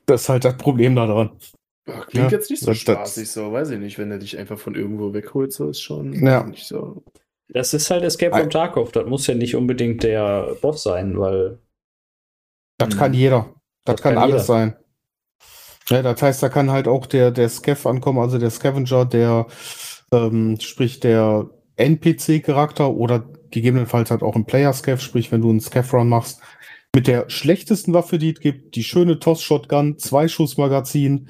Das 0.05 0.23
ist 0.23 0.29
halt 0.29 0.45
das 0.45 0.57
Problem 0.57 0.95
daran. 0.95 1.31
Ach, 1.87 2.07
klingt 2.07 2.31
ja, 2.31 2.37
jetzt 2.37 2.49
nicht 2.49 2.61
so 2.61 2.73
spaßig, 2.73 3.23
das, 3.23 3.33
so, 3.33 3.51
weiß 3.51 3.71
ich 3.71 3.79
nicht. 3.79 3.97
Wenn 3.97 4.11
er 4.11 4.19
dich 4.19 4.37
einfach 4.37 4.59
von 4.59 4.75
irgendwo 4.75 5.13
wegholt, 5.13 5.51
so 5.53 5.69
ist 5.69 5.81
schon 5.81 6.13
ja. 6.13 6.43
nicht 6.43 6.67
so. 6.67 7.03
Das 7.47 7.73
ist 7.73 7.89
halt 7.89 8.03
Escape 8.03 8.37
from 8.37 8.49
Tarkov. 8.49 8.91
Das 8.91 9.07
muss 9.07 9.25
ja 9.25 9.33
nicht 9.33 9.55
unbedingt 9.55 10.03
der 10.03 10.55
Boss 10.61 10.83
sein, 10.83 11.19
weil 11.19 11.59
das 12.77 12.97
kann 12.97 13.13
jeder. 13.13 13.53
Das, 13.85 13.95
das 13.95 14.03
kann, 14.03 14.13
kann, 14.15 14.23
alles 14.23 14.47
jeder. 14.47 14.59
sein. 14.59 14.75
Ja, 15.89 16.01
das 16.03 16.21
heißt, 16.21 16.43
da 16.43 16.49
kann 16.49 16.71
halt 16.71 16.87
auch 16.87 17.07
der, 17.07 17.31
der 17.31 17.49
Scav 17.49 17.85
ankommen, 17.87 18.19
also 18.19 18.37
der 18.37 18.51
Scavenger, 18.51 19.05
der, 19.05 19.47
ähm, 20.11 20.59
sprich 20.59 20.99
der 20.99 21.49
NPC-Charakter 21.79 22.91
oder 22.91 23.29
gegebenenfalls 23.51 24.11
halt 24.11 24.21
auch 24.21 24.35
ein 24.35 24.45
Player-Scav, 24.45 25.01
sprich, 25.01 25.31
wenn 25.31 25.41
du 25.41 25.49
einen 25.49 25.61
Scav-Run 25.61 26.09
machst, 26.09 26.41
mit 26.93 27.07
der 27.07 27.29
schlechtesten 27.29 27.93
Waffe, 27.93 28.17
die 28.17 28.31
es 28.31 28.39
gibt, 28.39 28.75
die 28.75 28.83
schöne 28.83 29.19
Toss-Shotgun, 29.19 29.97
Zwei-Schuss-Magazin, 29.97 31.29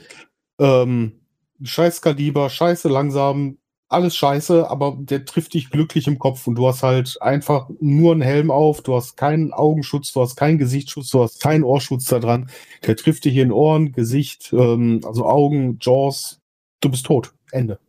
ähm, 0.60 1.20
scheiß 1.62 2.02
Kaliber, 2.02 2.50
scheiße 2.50 2.88
langsam, 2.88 3.58
alles 3.90 4.16
scheiße, 4.16 4.70
aber 4.70 4.98
der 5.00 5.26
trifft 5.26 5.56
dich 5.56 5.72
glücklich 5.72 6.08
im 6.08 6.20
Kopf 6.20 6.46
und 6.46 6.56
du 6.56 6.68
hast 6.68 6.84
halt 6.84 7.18
einfach 7.22 7.70
nur 7.80 8.12
einen 8.12 8.22
Helm 8.22 8.52
auf, 8.52 8.82
du 8.82 8.96
hast 8.96 9.18
keinen 9.18 9.52
Augenschutz, 9.52 10.14
du 10.14 10.22
hast 10.22 10.36
keinen 10.36 10.60
Gesichtsschutz, 10.60 11.10
du 11.10 11.24
hast 11.24 11.42
keinen 11.42 11.64
Ohrschutz 11.64 12.06
da 12.06 12.20
dran. 12.20 12.52
Der 12.86 12.96
trifft 12.96 13.26
dich 13.26 13.36
in 13.36 13.52
Ohren, 13.52 13.92
Gesicht, 13.92 14.54
ähm, 14.54 15.02
also 15.04 15.26
Augen, 15.26 15.80
Jaws, 15.82 16.40
du 16.82 16.90
bist 16.90 17.08
tot. 17.08 17.34
Ende. 17.52 17.80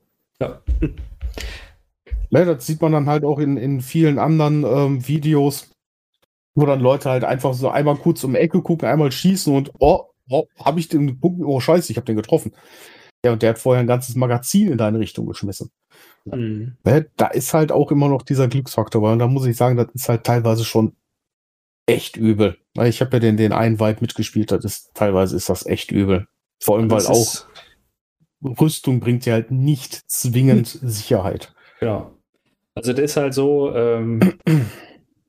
Ja. 0.40 0.62
Ja 2.31 2.45
das 2.45 2.66
sieht 2.66 2.81
man 2.81 2.93
dann 2.93 3.07
halt 3.07 3.25
auch 3.25 3.38
in, 3.38 3.57
in 3.57 3.81
vielen 3.81 4.19
anderen 4.19 4.64
ähm, 4.64 5.07
Videos, 5.07 5.71
wo 6.55 6.66
dann 6.66 6.81
Leute 6.81 7.11
halt 7.11 7.25
einfach 7.25 7.55
so 7.55 7.69
einmal 7.69 7.97
kurz 7.97 8.25
um 8.25 8.33
die 8.33 8.38
Ecke 8.38 8.62
gucken, 8.62 8.88
einmal 8.88 9.12
schießen 9.12 9.55
und 9.55 9.73
oh, 9.79 10.05
oh 10.29 10.45
habe 10.64 10.81
ich 10.81 10.88
den 10.88 11.21
Punkt, 11.21 11.43
oh 11.45 11.61
scheiße, 11.61 11.90
ich 11.93 11.97
habe 11.97 12.07
den 12.07 12.16
getroffen. 12.16 12.53
Ja, 13.25 13.33
und 13.33 13.43
der 13.43 13.51
hat 13.51 13.59
vorher 13.59 13.81
ein 13.81 13.87
ganzes 13.87 14.14
Magazin 14.14 14.73
in 14.73 14.79
deine 14.79 14.99
Richtung 14.99 15.27
geschmissen. 15.27 15.71
Mhm. 16.25 16.77
Da 17.16 17.27
ist 17.29 17.53
halt 17.53 17.73
auch 17.73 17.90
immer 17.90 18.09
noch 18.09 18.23
dieser 18.23 18.49
Glücksfaktor, 18.49 19.03
weil 19.03 19.19
da 19.19 19.27
muss 19.27 19.47
ich 19.47 19.57
sagen, 19.57 19.77
das 19.77 19.88
ist 19.93 20.09
halt 20.09 20.25
teilweise 20.25 20.64
schon 20.64 20.97
echt 21.87 22.16
übel. 22.16 22.57
Ich 22.83 23.01
habe 23.01 23.16
ja 23.16 23.21
den, 23.21 23.37
den 23.37 23.53
einen 23.53 23.81
weit 23.81 24.01
mitgespielt, 24.01 24.53
das 24.53 24.64
ist, 24.64 24.90
teilweise 24.95 25.37
ist 25.37 25.49
das 25.49 25.66
echt 25.66 25.90
übel. 25.90 26.29
Vor 26.62 26.77
allem, 26.77 26.90
weil 26.90 27.07
auch 27.07 27.47
Rüstung 28.43 29.01
bringt 29.01 29.27
ja 29.27 29.35
halt 29.35 29.51
nicht 29.51 30.11
zwingend 30.11 30.79
Sicherheit. 30.83 31.53
Ja. 31.81 32.12
Also 32.81 32.95
das 32.95 33.11
ist 33.11 33.16
halt 33.19 33.35
so, 33.35 33.75
ähm, 33.75 34.38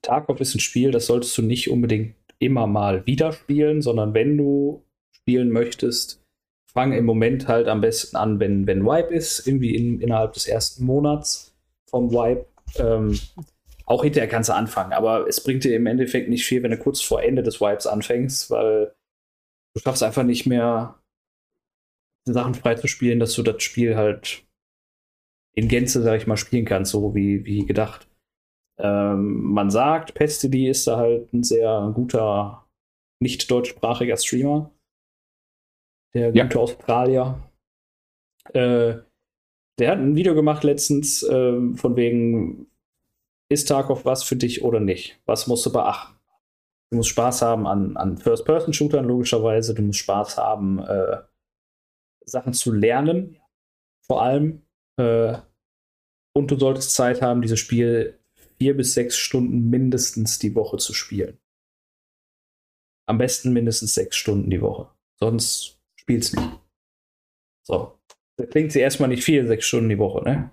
Tarkov 0.02 0.40
ist 0.40 0.56
ein 0.56 0.62
Spiel, 0.62 0.92
das 0.92 1.08
solltest 1.08 1.38
du 1.38 1.42
nicht 1.42 1.70
unbedingt 1.70 2.16
immer 2.40 2.66
mal 2.66 3.06
wieder 3.06 3.34
spielen, 3.34 3.82
sondern 3.82 4.14
wenn 4.14 4.38
du 4.38 4.86
spielen 5.12 5.52
möchtest, 5.52 6.24
fange 6.66 6.98
im 6.98 7.04
Moment 7.04 7.50
halt 7.50 7.68
am 7.68 7.82
besten 7.82 8.16
an, 8.16 8.40
wenn, 8.40 8.68
wenn 8.68 8.86
Wipe 8.86 9.14
ist, 9.14 9.46
irgendwie 9.46 9.76
in, 9.76 10.00
innerhalb 10.00 10.32
des 10.32 10.48
ersten 10.48 10.86
Monats 10.86 11.54
vom 11.90 12.12
Wipe. 12.12 12.46
Ähm, 12.78 13.20
auch 13.86 14.04
hinterher 14.04 14.30
kannst 14.30 14.48
du 14.48 14.54
anfangen, 14.54 14.94
aber 14.94 15.28
es 15.28 15.44
bringt 15.44 15.66
dir 15.66 15.76
im 15.76 15.88
Endeffekt 15.88 16.30
nicht 16.30 16.46
viel, 16.46 16.64
wenn 16.64 16.72
du 16.72 16.78
kurz 16.78 17.02
vor 17.02 17.22
Ende 17.22 17.44
des 17.44 17.60
Wipes 17.60 17.86
anfängst, 17.86 18.50
weil 18.50 18.96
du 19.76 19.82
schaffst 19.82 20.04
einfach 20.04 20.24
nicht 20.24 20.46
mehr 20.46 20.96
Sachen 22.24 22.56
frei 22.56 22.76
zu 22.76 22.88
spielen, 22.88 23.20
dass 23.20 23.34
du 23.34 23.44
das 23.44 23.62
Spiel 23.62 23.98
halt 23.98 24.46
in 25.54 25.68
Gänze, 25.68 26.02
sag 26.02 26.18
ich 26.18 26.28
mal, 26.28 26.38
spielen 26.38 26.66
kannst, 26.66 26.92
so 26.92 27.14
wie, 27.16 27.46
wie 27.46 27.66
gedacht. 27.66 28.08
Ähm, 28.78 29.42
man 29.44 29.70
sagt, 29.70 30.14
Pestily 30.14 30.68
ist 30.70 30.88
da 30.88 30.98
halt 30.98 31.32
ein 31.34 31.44
sehr 31.44 31.92
guter, 31.94 32.66
nicht 33.20 33.50
deutschsprachiger 33.52 34.18
Streamer 34.18 34.72
der 36.14 36.34
ja. 36.34 36.44
gute 36.44 36.60
Australier. 36.60 37.40
Äh, 38.54 38.96
der 39.80 39.92
hat 39.92 40.00
ein 40.00 40.16
Video 40.16 40.36
gemacht 40.36 40.64
letztens 40.64 41.24
äh, 41.24 41.76
von 41.76 41.96
wegen, 41.96 42.68
ist 43.50 43.68
Tarkov 43.68 44.06
was 44.06 44.24
für 44.24 44.36
dich 44.36 44.64
oder 44.64 44.80
nicht? 44.80 45.20
Was 45.26 45.48
musst 45.48 45.66
du 45.66 45.72
beachten? 45.72 46.18
Du 46.90 46.98
musst 46.98 47.10
Spaß 47.10 47.42
haben 47.42 47.68
an, 47.68 47.96
an 47.96 48.18
First-Person-Shootern, 48.18 49.06
logischerweise. 49.06 49.74
Du 49.74 49.82
musst 49.82 50.00
Spaß 50.00 50.38
haben, 50.38 50.80
äh, 50.80 51.22
Sachen 52.26 52.54
zu 52.54 52.74
lernen, 52.74 53.40
vor 54.02 54.22
allem. 54.22 54.64
Äh, 55.02 55.42
und 56.34 56.50
du 56.50 56.58
solltest 56.58 56.94
Zeit 56.94 57.22
haben, 57.22 57.42
dieses 57.42 57.60
Spiel 57.60 58.20
vier 58.58 58.78
bis 58.78 58.94
sechs 58.94 59.18
Stunden 59.18 59.70
mindestens 59.70 60.40
die 60.40 60.56
Woche 60.56 60.78
zu 60.78 60.94
spielen. 60.94 61.38
Am 63.08 63.18
besten 63.18 63.52
mindestens 63.52 63.96
sechs 63.96 64.16
Stunden 64.16 64.50
die 64.50 64.62
Woche. 64.62 64.90
Sonst 65.20 65.80
spiel's 65.96 66.34
nicht. 66.34 66.60
So. 67.64 67.98
Das 68.38 68.50
klingt 68.50 68.72
sie 68.72 68.80
erstmal 68.80 69.10
nicht 69.10 69.24
viel, 69.24 69.46
sechs 69.48 69.66
Stunden 69.66 69.90
die 69.90 69.98
Woche, 69.98 70.24
ne? 70.24 70.52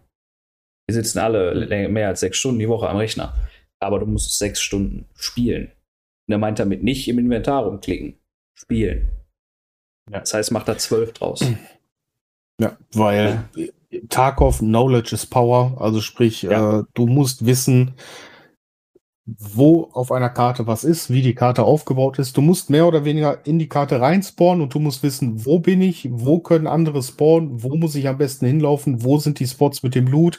Wir 0.87 0.95
sitzen 0.95 1.19
alle 1.19 1.89
mehr 1.89 2.09
als 2.09 2.21
sechs 2.21 2.39
Stunden 2.39 2.59
die 2.59 2.69
Woche 2.69 2.89
am 2.89 2.97
Rechner. 2.97 3.35
Aber 3.79 4.01
du 4.01 4.07
musst 4.07 4.39
sechs 4.39 4.61
Stunden 4.61 5.07
spielen. 5.15 5.71
Und 6.27 6.33
er 6.33 6.39
meint 6.39 6.59
damit 6.59 6.83
nicht 6.83 7.09
im 7.09 7.19
Inventar 7.19 7.65
rumklicken. 7.65 8.19
Spielen. 8.55 9.09
Ja. 10.11 10.21
Das 10.21 10.35
heißt, 10.35 10.51
macht 10.51 10.67
da 10.67 10.79
zwölf 10.79 11.13
draus. 11.13 11.45
Ja, 12.61 12.77
weil 12.93 13.49
ja. 13.55 13.69
Tarkov 14.09 14.59
Knowledge 14.59 15.15
is 15.15 15.27
Power. 15.27 15.81
Also 15.81 16.01
sprich, 16.01 16.43
ja. 16.43 16.81
äh, 16.81 16.85
du 16.95 17.07
musst 17.07 17.47
wissen, 17.47 17.95
wo 19.37 19.91
auf 19.93 20.11
einer 20.11 20.31
Karte 20.31 20.67
was 20.67 20.85
ist, 20.85 21.11
wie 21.11 21.21
die 21.21 21.35
Karte 21.35 21.63
aufgebaut 21.63 22.19
ist. 22.19 22.37
Du 22.37 22.41
musst 22.41 22.71
mehr 22.71 22.87
oder 22.87 23.05
weniger 23.05 23.45
in 23.47 23.59
die 23.59 23.69
Karte 23.69 24.01
reinspawnen 24.01 24.63
und 24.63 24.73
du 24.73 24.79
musst 24.79 25.03
wissen, 25.03 25.45
wo 25.45 25.59
bin 25.59 25.83
ich, 25.83 26.09
wo 26.11 26.41
können 26.41 26.67
andere 26.67 27.03
spawnen, 27.03 27.63
wo 27.63 27.77
muss 27.77 27.95
ich 27.95 28.09
am 28.09 28.17
besten 28.17 28.47
hinlaufen, 28.47 29.05
wo 29.05 29.19
sind 29.19 29.39
die 29.39 29.47
Spots 29.47 29.83
mit 29.83 29.95
dem 29.95 30.07
Loot, 30.07 30.39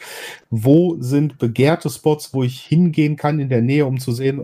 wo 0.50 0.97
sind 1.00 1.38
begehrte 1.38 1.89
Spots, 1.89 2.34
wo 2.34 2.43
ich 2.43 2.62
hingehen 2.62 3.16
kann 3.16 3.39
in 3.39 3.50
der 3.50 3.62
Nähe, 3.62 3.86
um 3.86 4.00
zu 4.00 4.12
sehen, 4.12 4.43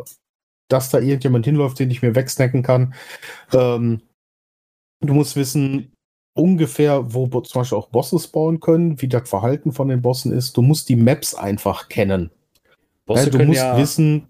dass 0.70 0.90
da 0.90 1.00
irgendjemand 1.00 1.46
hinläuft, 1.46 1.80
den 1.80 1.90
ich 1.90 2.04
mir 2.04 2.14
wegsnacken 2.14 2.62
kann. 2.62 2.94
Ähm, 3.52 4.02
du 5.02 5.14
musst 5.14 5.36
wissen, 5.36 5.95
ungefähr, 6.36 7.14
wo 7.14 7.28
zum 7.42 7.62
Beispiel 7.62 7.78
auch 7.78 7.90
Bosse 7.90 8.20
spawnen 8.20 8.60
können, 8.60 9.02
wie 9.02 9.08
das 9.08 9.28
Verhalten 9.28 9.72
von 9.72 9.88
den 9.88 10.02
Bossen 10.02 10.32
ist. 10.32 10.56
Du 10.56 10.62
musst 10.62 10.90
die 10.90 10.96
Maps 10.96 11.34
einfach 11.34 11.90
kennen. 11.90 12.30
Ja, 13.08 13.26
du 13.26 13.44
musst 13.44 13.60
ja 13.60 13.78
wissen, 13.78 14.28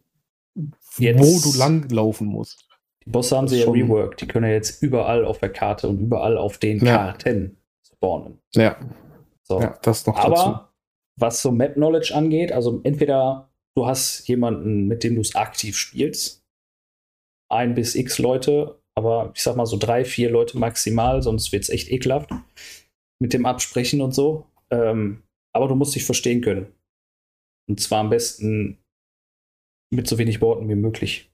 wo 0.56 1.40
du 1.42 1.58
langlaufen 1.58 2.28
musst. 2.28 2.68
Die 3.06 3.10
Bosse 3.10 3.36
haben 3.36 3.48
sie 3.48 3.60
ja 3.62 3.70
reworked. 3.70 4.22
Die 4.22 4.28
können 4.28 4.46
ja 4.46 4.54
jetzt 4.54 4.82
überall 4.82 5.26
auf 5.26 5.40
der 5.40 5.50
Karte 5.50 5.88
und 5.88 6.00
überall 6.00 6.38
auf 6.38 6.58
den 6.58 6.84
ja. 6.84 6.96
Karten 6.96 7.58
spawnen. 7.84 8.40
Ja. 8.54 8.78
So. 9.44 9.60
ja 9.60 9.78
das 9.82 10.06
noch 10.06 10.18
Aber 10.18 10.36
dazu. 10.36 10.60
was 11.18 11.42
so 11.42 11.52
Map 11.52 11.74
Knowledge 11.74 12.14
angeht, 12.16 12.52
also 12.52 12.82
entweder 12.84 13.50
du 13.76 13.86
hast 13.86 14.28
jemanden, 14.28 14.88
mit 14.88 15.04
dem 15.04 15.16
du 15.16 15.22
es 15.22 15.36
aktiv 15.36 15.78
spielst, 15.78 16.44
ein 17.50 17.76
bis 17.76 17.96
x 17.96 18.18
Leute, 18.18 18.80
aber 18.98 19.32
ich 19.36 19.44
sag 19.44 19.56
mal 19.56 19.66
so 19.66 19.78
drei, 19.78 20.06
vier 20.06 20.30
Leute 20.30 20.58
maximal, 20.58 21.22
sonst 21.22 21.52
wird 21.52 21.64
es 21.64 21.70
echt 21.70 21.92
ekelhaft 21.92 22.32
mit 23.22 23.34
dem 23.34 23.46
Absprechen 23.46 24.02
und 24.02 24.14
so. 24.14 24.48
Ähm, 24.72 25.24
aber 25.54 25.68
du 25.68 25.76
musst 25.76 25.96
dich 25.96 26.06
verstehen 26.06 26.42
können. 26.42 26.74
Und 27.70 27.80
zwar 27.80 28.00
am 28.00 28.10
besten 28.10 28.78
mit 29.94 30.08
so 30.08 30.18
wenig 30.18 30.42
Worten 30.42 30.70
wie 30.70 30.76
möglich. 30.76 31.32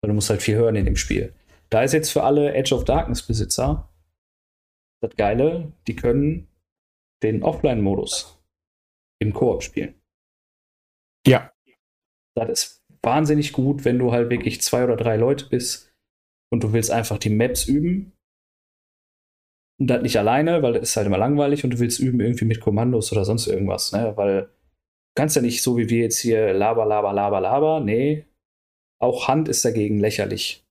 Weil 0.00 0.08
du 0.08 0.14
musst 0.14 0.30
halt 0.30 0.42
viel 0.42 0.56
hören 0.56 0.76
in 0.76 0.84
dem 0.84 0.96
Spiel. 0.96 1.34
Da 1.70 1.82
ist 1.82 1.92
jetzt 1.92 2.10
für 2.10 2.24
alle 2.24 2.54
Edge 2.54 2.74
of 2.74 2.84
Darkness 2.84 3.22
Besitzer 3.22 3.88
das 5.02 5.16
Geile, 5.16 5.72
die 5.86 5.96
können 5.96 6.48
den 7.22 7.42
Offline-Modus 7.42 8.40
im 9.20 9.32
Koop 9.32 9.62
spielen. 9.62 10.00
Ja. 11.26 11.52
Das 12.36 12.48
ist 12.48 12.84
wahnsinnig 13.02 13.52
gut, 13.52 13.84
wenn 13.84 13.98
du 13.98 14.12
halt 14.12 14.30
wirklich 14.30 14.60
zwei 14.62 14.84
oder 14.84 14.96
drei 14.96 15.16
Leute 15.16 15.48
bist 15.48 15.91
und 16.52 16.62
du 16.62 16.72
willst 16.74 16.90
einfach 16.90 17.16
die 17.16 17.30
Maps 17.30 17.64
üben. 17.64 18.12
Und 19.80 19.86
das 19.86 20.02
nicht 20.02 20.18
alleine, 20.18 20.62
weil 20.62 20.74
das 20.74 20.82
ist 20.82 20.96
halt 20.96 21.06
immer 21.06 21.18
langweilig 21.18 21.64
und 21.64 21.70
du 21.70 21.78
willst 21.78 21.98
üben 21.98 22.20
irgendwie 22.20 22.44
mit 22.44 22.60
Kommandos 22.60 23.10
oder 23.10 23.24
sonst 23.24 23.46
irgendwas, 23.46 23.92
ne? 23.92 24.12
Weil 24.16 24.42
du 24.42 24.50
kannst 25.16 25.34
ja 25.34 25.42
nicht 25.42 25.62
so 25.62 25.78
wie 25.78 25.88
wir 25.88 26.02
jetzt 26.02 26.18
hier 26.18 26.52
laber, 26.52 26.84
laber, 26.84 27.14
laber, 27.14 27.40
laber. 27.40 27.80
Nee. 27.80 28.26
Auch 29.00 29.28
Hand 29.28 29.48
ist 29.48 29.64
dagegen 29.64 29.98
lächerlich. 29.98 30.64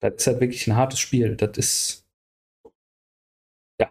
Das 0.00 0.14
ist 0.16 0.26
halt 0.26 0.40
wirklich 0.40 0.66
ein 0.66 0.76
hartes 0.76 1.00
Spiel. 1.00 1.36
Das 1.36 1.56
ist. 1.56 2.06
Ja. 3.80 3.90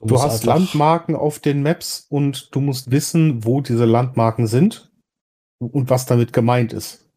Du, 0.00 0.08
du 0.08 0.20
hast 0.20 0.44
Landmarken 0.44 1.14
auf 1.14 1.38
den 1.38 1.62
Maps 1.62 2.04
und 2.10 2.52
du 2.54 2.60
musst 2.60 2.90
wissen, 2.90 3.44
wo 3.44 3.60
diese 3.60 3.84
Landmarken 3.84 4.48
sind 4.48 4.92
und 5.60 5.88
was 5.88 6.04
damit 6.04 6.32
gemeint 6.32 6.72
ist. 6.72 7.07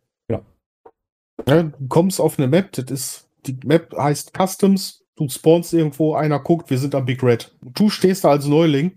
Ja. 1.48 1.64
du 1.64 1.88
kommst 1.88 2.20
auf 2.20 2.38
eine 2.38 2.48
Map, 2.48 2.72
das 2.74 2.92
ist, 2.92 3.30
die 3.46 3.58
Map 3.66 3.96
heißt 3.96 4.34
Customs, 4.38 5.04
du 5.16 5.28
spawnst 5.30 5.74
irgendwo, 5.74 6.16
einer 6.16 6.40
guckt, 6.40 6.70
wir 6.70 6.78
sind 6.78 6.96
am 6.96 7.06
Big 7.06 7.24
Red. 7.24 7.56
Du 7.62 7.90
stehst 7.90 8.24
da 8.24 8.32
als 8.32 8.46
Neuling. 8.46 8.96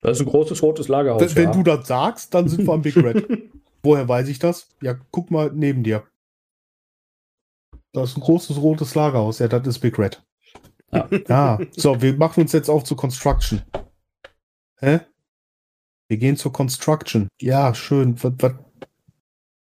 Das 0.00 0.18
ist 0.18 0.26
ein 0.26 0.30
großes 0.30 0.62
rotes 0.62 0.88
Lagerhaus. 0.88 1.34
Wenn, 1.34 1.44
ja. 1.44 1.52
du 1.52 1.62
das 1.62 1.88
sagst, 1.88 2.34
dann 2.34 2.48
sind 2.48 2.66
wir 2.66 2.74
am 2.74 2.82
Big 2.82 2.96
Red. 2.96 3.26
Woher 3.82 4.08
weiß 4.08 4.28
ich 4.28 4.38
das? 4.38 4.68
Ja, 4.80 4.94
guck 5.10 5.30
mal 5.30 5.50
neben 5.52 5.82
dir. 5.82 6.04
Das 7.92 8.10
ist 8.10 8.16
ein 8.16 8.20
großes 8.20 8.60
rotes 8.60 8.94
Lagerhaus. 8.94 9.38
Ja, 9.38 9.48
das 9.48 9.66
ist 9.66 9.78
Big 9.78 9.98
Red. 9.98 10.22
Ja. 10.92 11.08
ja. 11.28 11.58
So, 11.76 12.00
wir 12.00 12.16
machen 12.16 12.42
uns 12.42 12.52
jetzt 12.52 12.68
auf 12.68 12.84
zu 12.84 12.94
Construction. 12.94 13.62
Hä? 14.78 15.00
Wir 16.08 16.18
gehen 16.18 16.36
zur 16.36 16.52
Construction. 16.52 17.28
Ja, 17.40 17.74
schön. 17.74 18.22
Was, 18.22 18.32
was, 18.38 18.52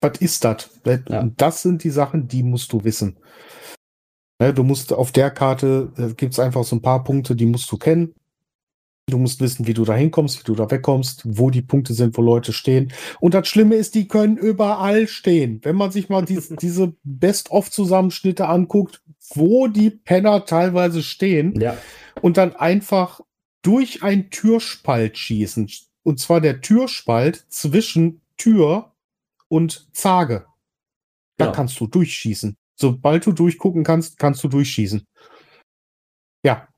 was 0.01 0.19
ist 0.19 0.45
das? 0.45 0.71
Ja. 1.09 1.31
Das 1.37 1.63
sind 1.63 1.85
die 1.85 1.91
Sachen, 1.91 2.29
die 2.29 2.43
musst 2.43 2.73
du 2.73 2.85
wissen. 2.85 3.19
Ne, 4.41 4.53
du 4.53 4.65
musst 4.65 4.93
auf 4.93 5.13
der 5.13 5.31
Karte, 5.31 5.93
äh, 5.97 6.15
gibt 6.15 6.33
es 6.33 6.39
einfach 6.39 6.65
so 6.65 6.77
ein 6.77 6.83
paar 6.83 7.05
Punkte, 7.05 7.37
die 7.37 7.47
musst 7.47 7.71
du 7.71 7.77
kennen. 7.77 8.15
Du 9.07 9.19
musst 9.19 9.41
wissen, 9.41 9.67
wie 9.67 9.75
du 9.75 9.85
da 9.85 9.95
hinkommst, 9.95 10.41
wie 10.41 10.45
du 10.45 10.55
da 10.55 10.71
wegkommst, 10.71 11.23
wo 11.25 11.51
die 11.51 11.63
Punkte 11.63 11.93
sind, 11.93 12.17
wo 12.17 12.23
Leute 12.23 12.55
stehen. 12.55 12.91
Und 13.21 13.35
das 13.35 13.47
Schlimme 13.49 13.75
ist, 13.75 13.95
die 13.95 14.09
können 14.09 14.39
überall 14.39 15.09
stehen. 15.09 15.61
Wenn 15.63 15.77
man 15.77 15.91
sich 15.91 16.09
mal 16.09 16.25
die, 16.25 16.41
diese 16.61 16.95
Best-of-Zusammenschnitte 17.05 18.49
anguckt, 18.49 19.03
wo 19.35 19.69
die 19.69 19.91
Penner 19.91 20.47
teilweise 20.47 21.03
stehen 21.03 21.59
ja. 21.61 21.77
und 22.23 22.39
dann 22.39 22.57
einfach 22.57 23.21
durch 23.63 24.03
ein 24.03 24.31
Türspalt 24.31 25.19
schießen. 25.19 25.71
Und 26.03 26.19
zwar 26.19 26.41
der 26.41 26.61
Türspalt 26.61 27.45
zwischen 27.49 28.23
Tür 28.37 28.94
und 29.55 29.89
Zage. 29.93 30.47
Da 31.39 31.47
ja. 31.47 31.53
kannst 31.53 31.79
du 31.81 31.87
durchschießen. 31.87 32.57
Sobald 32.79 33.27
du 33.27 33.33
durchgucken 33.33 33.85
kannst, 33.85 34.19
kannst 34.19 34.43
du 34.43 34.49
durchschießen. 34.49 35.05
Ja. 36.45 36.69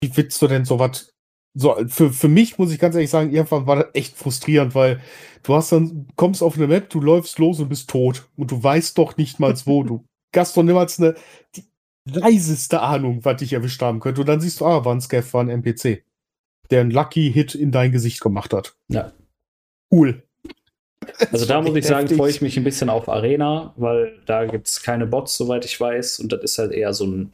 Wie 0.00 0.16
willst 0.16 0.40
du 0.40 0.46
denn 0.46 0.64
sowas? 0.64 1.10
So, 1.58 1.76
für, 1.88 2.12
für 2.12 2.28
mich 2.28 2.58
muss 2.58 2.70
ich 2.70 2.78
ganz 2.78 2.94
ehrlich 2.94 3.10
sagen, 3.10 3.32
irgendwann 3.32 3.66
war 3.66 3.76
das 3.76 3.94
echt 3.94 4.16
frustrierend, 4.16 4.74
weil 4.74 5.00
du 5.42 5.54
hast 5.54 5.72
dann, 5.72 6.06
kommst 6.16 6.42
auf 6.42 6.56
eine 6.56 6.66
Map, 6.66 6.90
du 6.90 7.00
läufst 7.00 7.38
los 7.38 7.60
und 7.60 7.68
bist 7.68 7.88
tot. 7.88 8.28
Und 8.36 8.50
du 8.50 8.62
weißt 8.62 8.96
doch 8.98 9.16
nicht 9.16 9.40
mal 9.40 9.54
wo. 9.64 9.82
Du 9.84 10.04
hast 10.36 10.56
doch 10.56 10.62
niemals 10.62 10.98
eine 10.98 11.14
die 11.54 11.64
leiseste 12.04 12.80
Ahnung, 12.80 13.24
was 13.24 13.38
dich 13.38 13.52
erwischt 13.52 13.80
haben 13.82 14.00
könnte. 14.00 14.20
Und 14.20 14.26
dann 14.26 14.40
siehst 14.40 14.60
du, 14.60 14.66
ah, 14.66 14.84
war 14.84 14.94
ein 14.94 15.00
Scaff, 15.00 15.32
war 15.34 15.42
ein 15.42 15.48
NPC 15.48 16.04
der 16.70 16.80
einen 16.80 16.90
Lucky 16.90 17.32
Hit 17.32 17.54
in 17.54 17.70
dein 17.72 17.92
Gesicht 17.92 18.20
gemacht 18.20 18.52
hat. 18.52 18.76
Ja. 18.88 19.12
Cool. 19.92 20.25
Also 21.32 21.46
da 21.46 21.60
muss 21.60 21.76
ich 21.76 21.86
sagen, 21.86 22.08
freue 22.08 22.30
ich 22.30 22.42
mich 22.42 22.56
ein 22.56 22.64
bisschen 22.64 22.88
auf 22.90 23.08
Arena, 23.08 23.72
weil 23.76 24.18
da 24.26 24.44
gibt 24.46 24.66
es 24.66 24.82
keine 24.82 25.06
Bots, 25.06 25.36
soweit 25.36 25.64
ich 25.64 25.80
weiß, 25.80 26.20
und 26.20 26.32
das 26.32 26.42
ist 26.42 26.58
halt 26.58 26.72
eher 26.72 26.92
so 26.92 27.06
ein. 27.06 27.32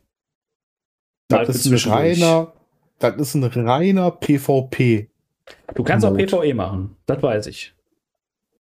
Das 1.29 1.49
ist 1.49 1.67
ein 1.67 1.91
reiner, 1.91 2.53
das 2.99 3.17
ist 3.17 3.35
ein 3.35 3.45
reiner 3.45 4.11
PvP. 4.11 5.09
Du 5.75 5.83
kannst 5.83 6.05
auch 6.05 6.15
PvE 6.15 6.55
machen, 6.55 6.97
das 7.07 7.23
weiß 7.23 7.47
ich. 7.47 7.75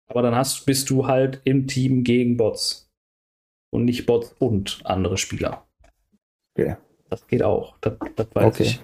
Aber 0.08 0.22
dann 0.22 0.36
hast, 0.36 0.66
bist 0.66 0.90
du 0.90 1.08
halt 1.08 1.42
im 1.46 1.68
Team 1.68 2.04
gegen 2.04 2.38
Bots. 2.38 2.90
Und 3.70 3.86
nicht 3.86 4.06
Bots 4.06 4.36
und 4.40 4.82
andere 4.84 5.18
Spieler. 5.18 5.66
Okay. 6.54 6.76
Das 7.10 7.26
geht 7.28 7.44
auch, 7.44 7.78
das, 7.80 7.94
das 8.16 8.28
weiß 8.34 8.46
okay. 8.46 8.64
ich. 8.64 8.82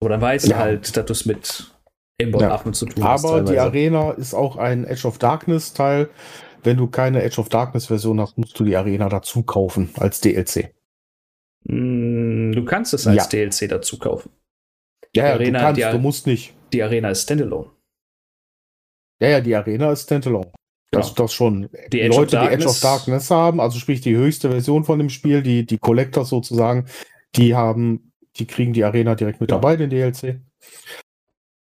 Aber 0.00 0.10
dann 0.10 0.20
weißt 0.20 0.48
ja. 0.48 0.56
du 0.56 0.62
halt, 0.62 0.96
dass 0.96 1.06
du 1.06 1.12
es 1.12 1.24
mit 1.24 1.73
Aimbot-Affen 2.20 2.72
ja. 2.72 2.72
zu 2.72 2.86
tun 2.86 3.04
hast. 3.04 3.24
Aber 3.24 3.42
die 3.42 3.58
Arena 3.58 4.12
ist 4.12 4.34
auch 4.34 4.56
ein 4.56 4.84
Edge 4.84 5.06
of 5.06 5.18
Darkness-Teil. 5.18 6.10
Wenn 6.62 6.76
du 6.76 6.86
keine 6.86 7.22
Edge 7.22 7.40
of 7.40 7.48
Darkness-Version 7.48 8.20
hast, 8.20 8.38
musst 8.38 8.58
du 8.58 8.64
die 8.64 8.76
Arena 8.76 9.08
dazu 9.08 9.42
kaufen 9.42 9.90
als 9.96 10.20
DLC. 10.20 10.74
Mm, 11.64 12.52
du 12.52 12.64
kannst 12.64 12.94
es 12.94 13.06
als 13.06 13.30
ja. 13.30 13.48
DLC 13.48 13.68
dazu 13.68 13.98
kaufen. 13.98 14.30
Ja, 15.14 15.26
ja 15.26 15.32
Arena, 15.34 15.58
du 15.58 15.64
kannst, 15.64 15.80
die, 15.80 15.90
du 15.90 15.98
musst 15.98 16.26
nicht. 16.26 16.54
Die 16.72 16.82
Arena 16.82 17.10
ist 17.10 17.22
Standalone. 17.22 17.70
Ja, 19.20 19.28
ja, 19.28 19.40
die 19.40 19.54
Arena 19.54 19.92
ist 19.92 20.04
Standalone. 20.04 20.52
Das, 20.90 21.08
genau. 21.08 21.24
das 21.24 21.32
schon. 21.32 21.68
Die 21.92 22.00
Leute, 22.02 22.38
die 22.38 22.46
Edge 22.46 22.66
of 22.66 22.80
Darkness 22.80 23.30
haben, 23.30 23.60
also 23.60 23.78
sprich 23.78 24.00
die 24.00 24.16
höchste 24.16 24.50
Version 24.50 24.84
von 24.84 24.98
dem 24.98 25.10
Spiel, 25.10 25.42
die, 25.42 25.66
die 25.66 25.78
Collectors 25.78 26.28
sozusagen, 26.28 26.86
die 27.34 27.54
haben 27.54 28.12
die 28.36 28.46
kriegen 28.46 28.72
die 28.72 28.84
Arena 28.84 29.14
direkt 29.14 29.40
mit 29.40 29.50
ja. 29.50 29.56
dabei, 29.56 29.76
den 29.76 29.90
DLC. 29.90 30.40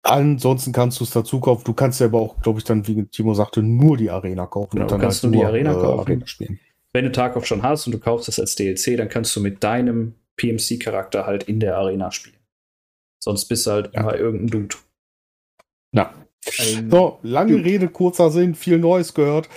Ansonsten 0.09 0.73
kannst 0.73 1.01
du 1.01 1.05
es 1.05 1.11
dazu 1.11 1.41
kaufen. 1.41 1.65
Du 1.65 1.73
kannst 1.73 2.01
ja 2.01 2.07
aber 2.07 2.21
auch, 2.21 2.41
glaube 2.41 2.61
ich, 2.61 2.65
dann, 2.65 2.87
wie 2.87 3.07
Timo 3.07 3.35
sagte, 3.35 3.61
nur 3.61 3.97
die 3.97 4.09
Arena 4.09 4.47
kaufen. 4.47 4.71
Genau, 4.77 4.85
und 4.85 4.91
dann 4.93 5.01
kannst 5.01 5.25
halt 5.25 5.35
du 5.35 5.39
die 5.39 5.45
Arena 5.45 5.73
äh, 5.73 5.75
kaufen. 5.75 5.99
Arena 5.99 6.27
spielen. 6.29 6.61
Wenn 6.93 7.05
du 7.07 7.13
Tarkov 7.13 7.45
schon 7.45 7.65
hast 7.65 7.87
und 7.87 7.93
du 7.93 7.99
kaufst 7.99 8.29
es 8.29 8.39
als 8.39 8.55
DLC, 8.55 8.97
dann 8.97 9.09
kannst 9.09 9.35
du 9.35 9.41
mit 9.41 9.65
deinem 9.65 10.15
PMC-Charakter 10.37 11.27
halt 11.27 11.45
in 11.45 11.59
der 11.59 11.77
Arena 11.77 12.13
spielen. 12.13 12.37
Sonst 13.19 13.47
bist 13.47 13.67
du 13.67 13.73
halt 13.73 13.93
ja. 13.95 14.01
immer 14.01 14.15
irgendein 14.15 14.47
Dude. 14.47 14.77
Ja. 15.91 16.15
Ein 16.61 16.89
so, 16.89 17.19
lange 17.23 17.53
Dude. 17.53 17.65
Rede, 17.65 17.89
kurzer 17.89 18.31
Sinn, 18.31 18.55
viel 18.55 18.79
Neues 18.79 19.13
gehört. 19.13 19.49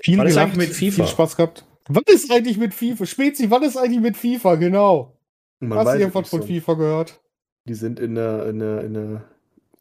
Viel 0.00 0.18
was 0.18 0.28
gelacht, 0.30 0.56
mit 0.56 0.70
FIFA? 0.70 1.04
Viel 1.04 1.06
Spaß 1.06 1.36
gehabt. 1.36 1.64
Was 1.88 2.02
ist 2.08 2.32
eigentlich 2.32 2.58
mit 2.58 2.74
FIFA? 2.74 3.06
Spezi, 3.06 3.48
was 3.52 3.62
ist 3.62 3.76
eigentlich 3.76 4.00
mit 4.00 4.16
FIFA? 4.16 4.56
Genau. 4.56 5.16
Man 5.60 5.78
Hast 5.78 5.94
du 5.94 6.00
irgendwas 6.00 6.28
von 6.28 6.40
so. 6.42 6.46
FIFA 6.48 6.74
gehört? 6.74 7.20
Die 7.66 7.74
sind 7.74 8.00
in 8.00 8.14
der, 8.14 8.46
in 8.46 8.58
der, 8.58 8.84
in 8.84 8.94
der 8.94 9.24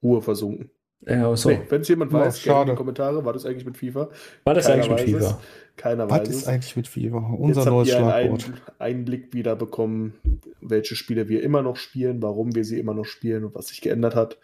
Ruhe 0.01 0.21
versunken. 0.21 0.69
Ja, 1.07 1.35
so. 1.35 1.49
Nee, 1.49 1.61
Wenn 1.69 1.81
es 1.81 1.87
jemand 1.87 2.11
weiß, 2.11 2.41
schade. 2.41 2.71
in 2.71 2.75
die 2.75 2.77
Kommentare, 2.77 3.23
war 3.23 3.33
das 3.33 3.45
eigentlich 3.45 3.65
mit 3.65 3.77
FIFA? 3.77 4.09
War 4.43 4.53
das 4.53 4.65
Keiner 4.65 4.83
eigentlich 4.83 5.13
mit 5.13 5.21
FIFA? 5.21 5.41
Keiner 5.75 6.09
Was 6.09 6.19
weiß 6.21 6.29
ist 6.29 6.35
es. 6.37 6.47
eigentlich 6.47 6.75
mit 6.75 6.87
FIFA? 6.87 7.17
Unser 7.17 7.61
Jetzt 7.61 7.69
neues 7.69 7.89
Schlagwort. 7.89 8.45
Einen 8.45 8.61
Einblick 8.79 9.33
wieder 9.33 9.55
bekommen, 9.55 10.13
welche 10.61 10.95
Spiele 10.95 11.29
wir 11.29 11.43
immer 11.43 11.61
noch 11.61 11.75
spielen, 11.75 12.21
warum 12.21 12.55
wir 12.55 12.63
sie 12.65 12.79
immer 12.79 12.93
noch 12.93 13.05
spielen 13.05 13.45
und 13.45 13.55
was 13.55 13.67
sich 13.67 13.81
geändert 13.81 14.15
hat. 14.15 14.39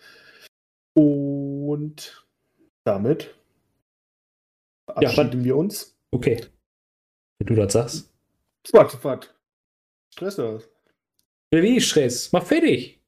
Und 0.94 2.28
damit 2.84 3.34
verabschieden 4.86 5.40
ja, 5.40 5.46
wir 5.46 5.58
uns. 5.58 5.98
Okay. 6.12 6.42
Wenn 7.40 7.48
du 7.48 7.56
das 7.56 7.74
sagst. 7.74 8.14
Warte, 8.72 8.98
warte. 9.04 9.30
Stress 10.14 10.36
das. 10.36 10.70
Wie 11.50 11.82
Stress? 11.82 12.32
Mach 12.32 12.44
fertig. 12.44 13.01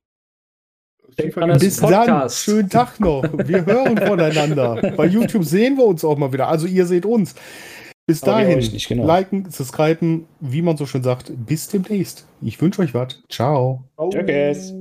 Denkt 1.18 1.38
an 1.38 1.60
Bis 1.60 1.78
dann. 1.78 2.30
Schönen 2.30 2.70
Tag 2.70 2.99
noch. 2.99 3.24
Wir 3.45 3.66
hören 3.66 3.97
voneinander. 3.97 4.93
Bei 4.97 5.06
YouTube 5.06 5.43
sehen 5.43 5.78
wir 5.78 5.86
uns 5.86 6.04
auch 6.04 6.18
mal 6.18 6.34
wieder. 6.34 6.47
Also 6.47 6.68
ihr 6.68 6.86
seht 6.86 7.06
uns. 7.06 7.36
Bis 8.06 8.20
dahin, 8.20 8.60
nicht, 8.60 8.89
genau. 8.89 9.06
liken, 9.06 9.49
subscriben, 9.49 10.28
wie 10.41 10.62
man 10.62 10.76
so 10.76 10.86
schön 10.86 11.04
sagt. 11.04 11.32
Bis 11.45 11.70
demnächst. 11.70 12.26
Ich 12.41 12.62
wünsche 12.62 12.82
euch 12.82 12.93
was. 12.93 13.24
Ciao. 13.30 13.86
Tschüss. 14.10 14.74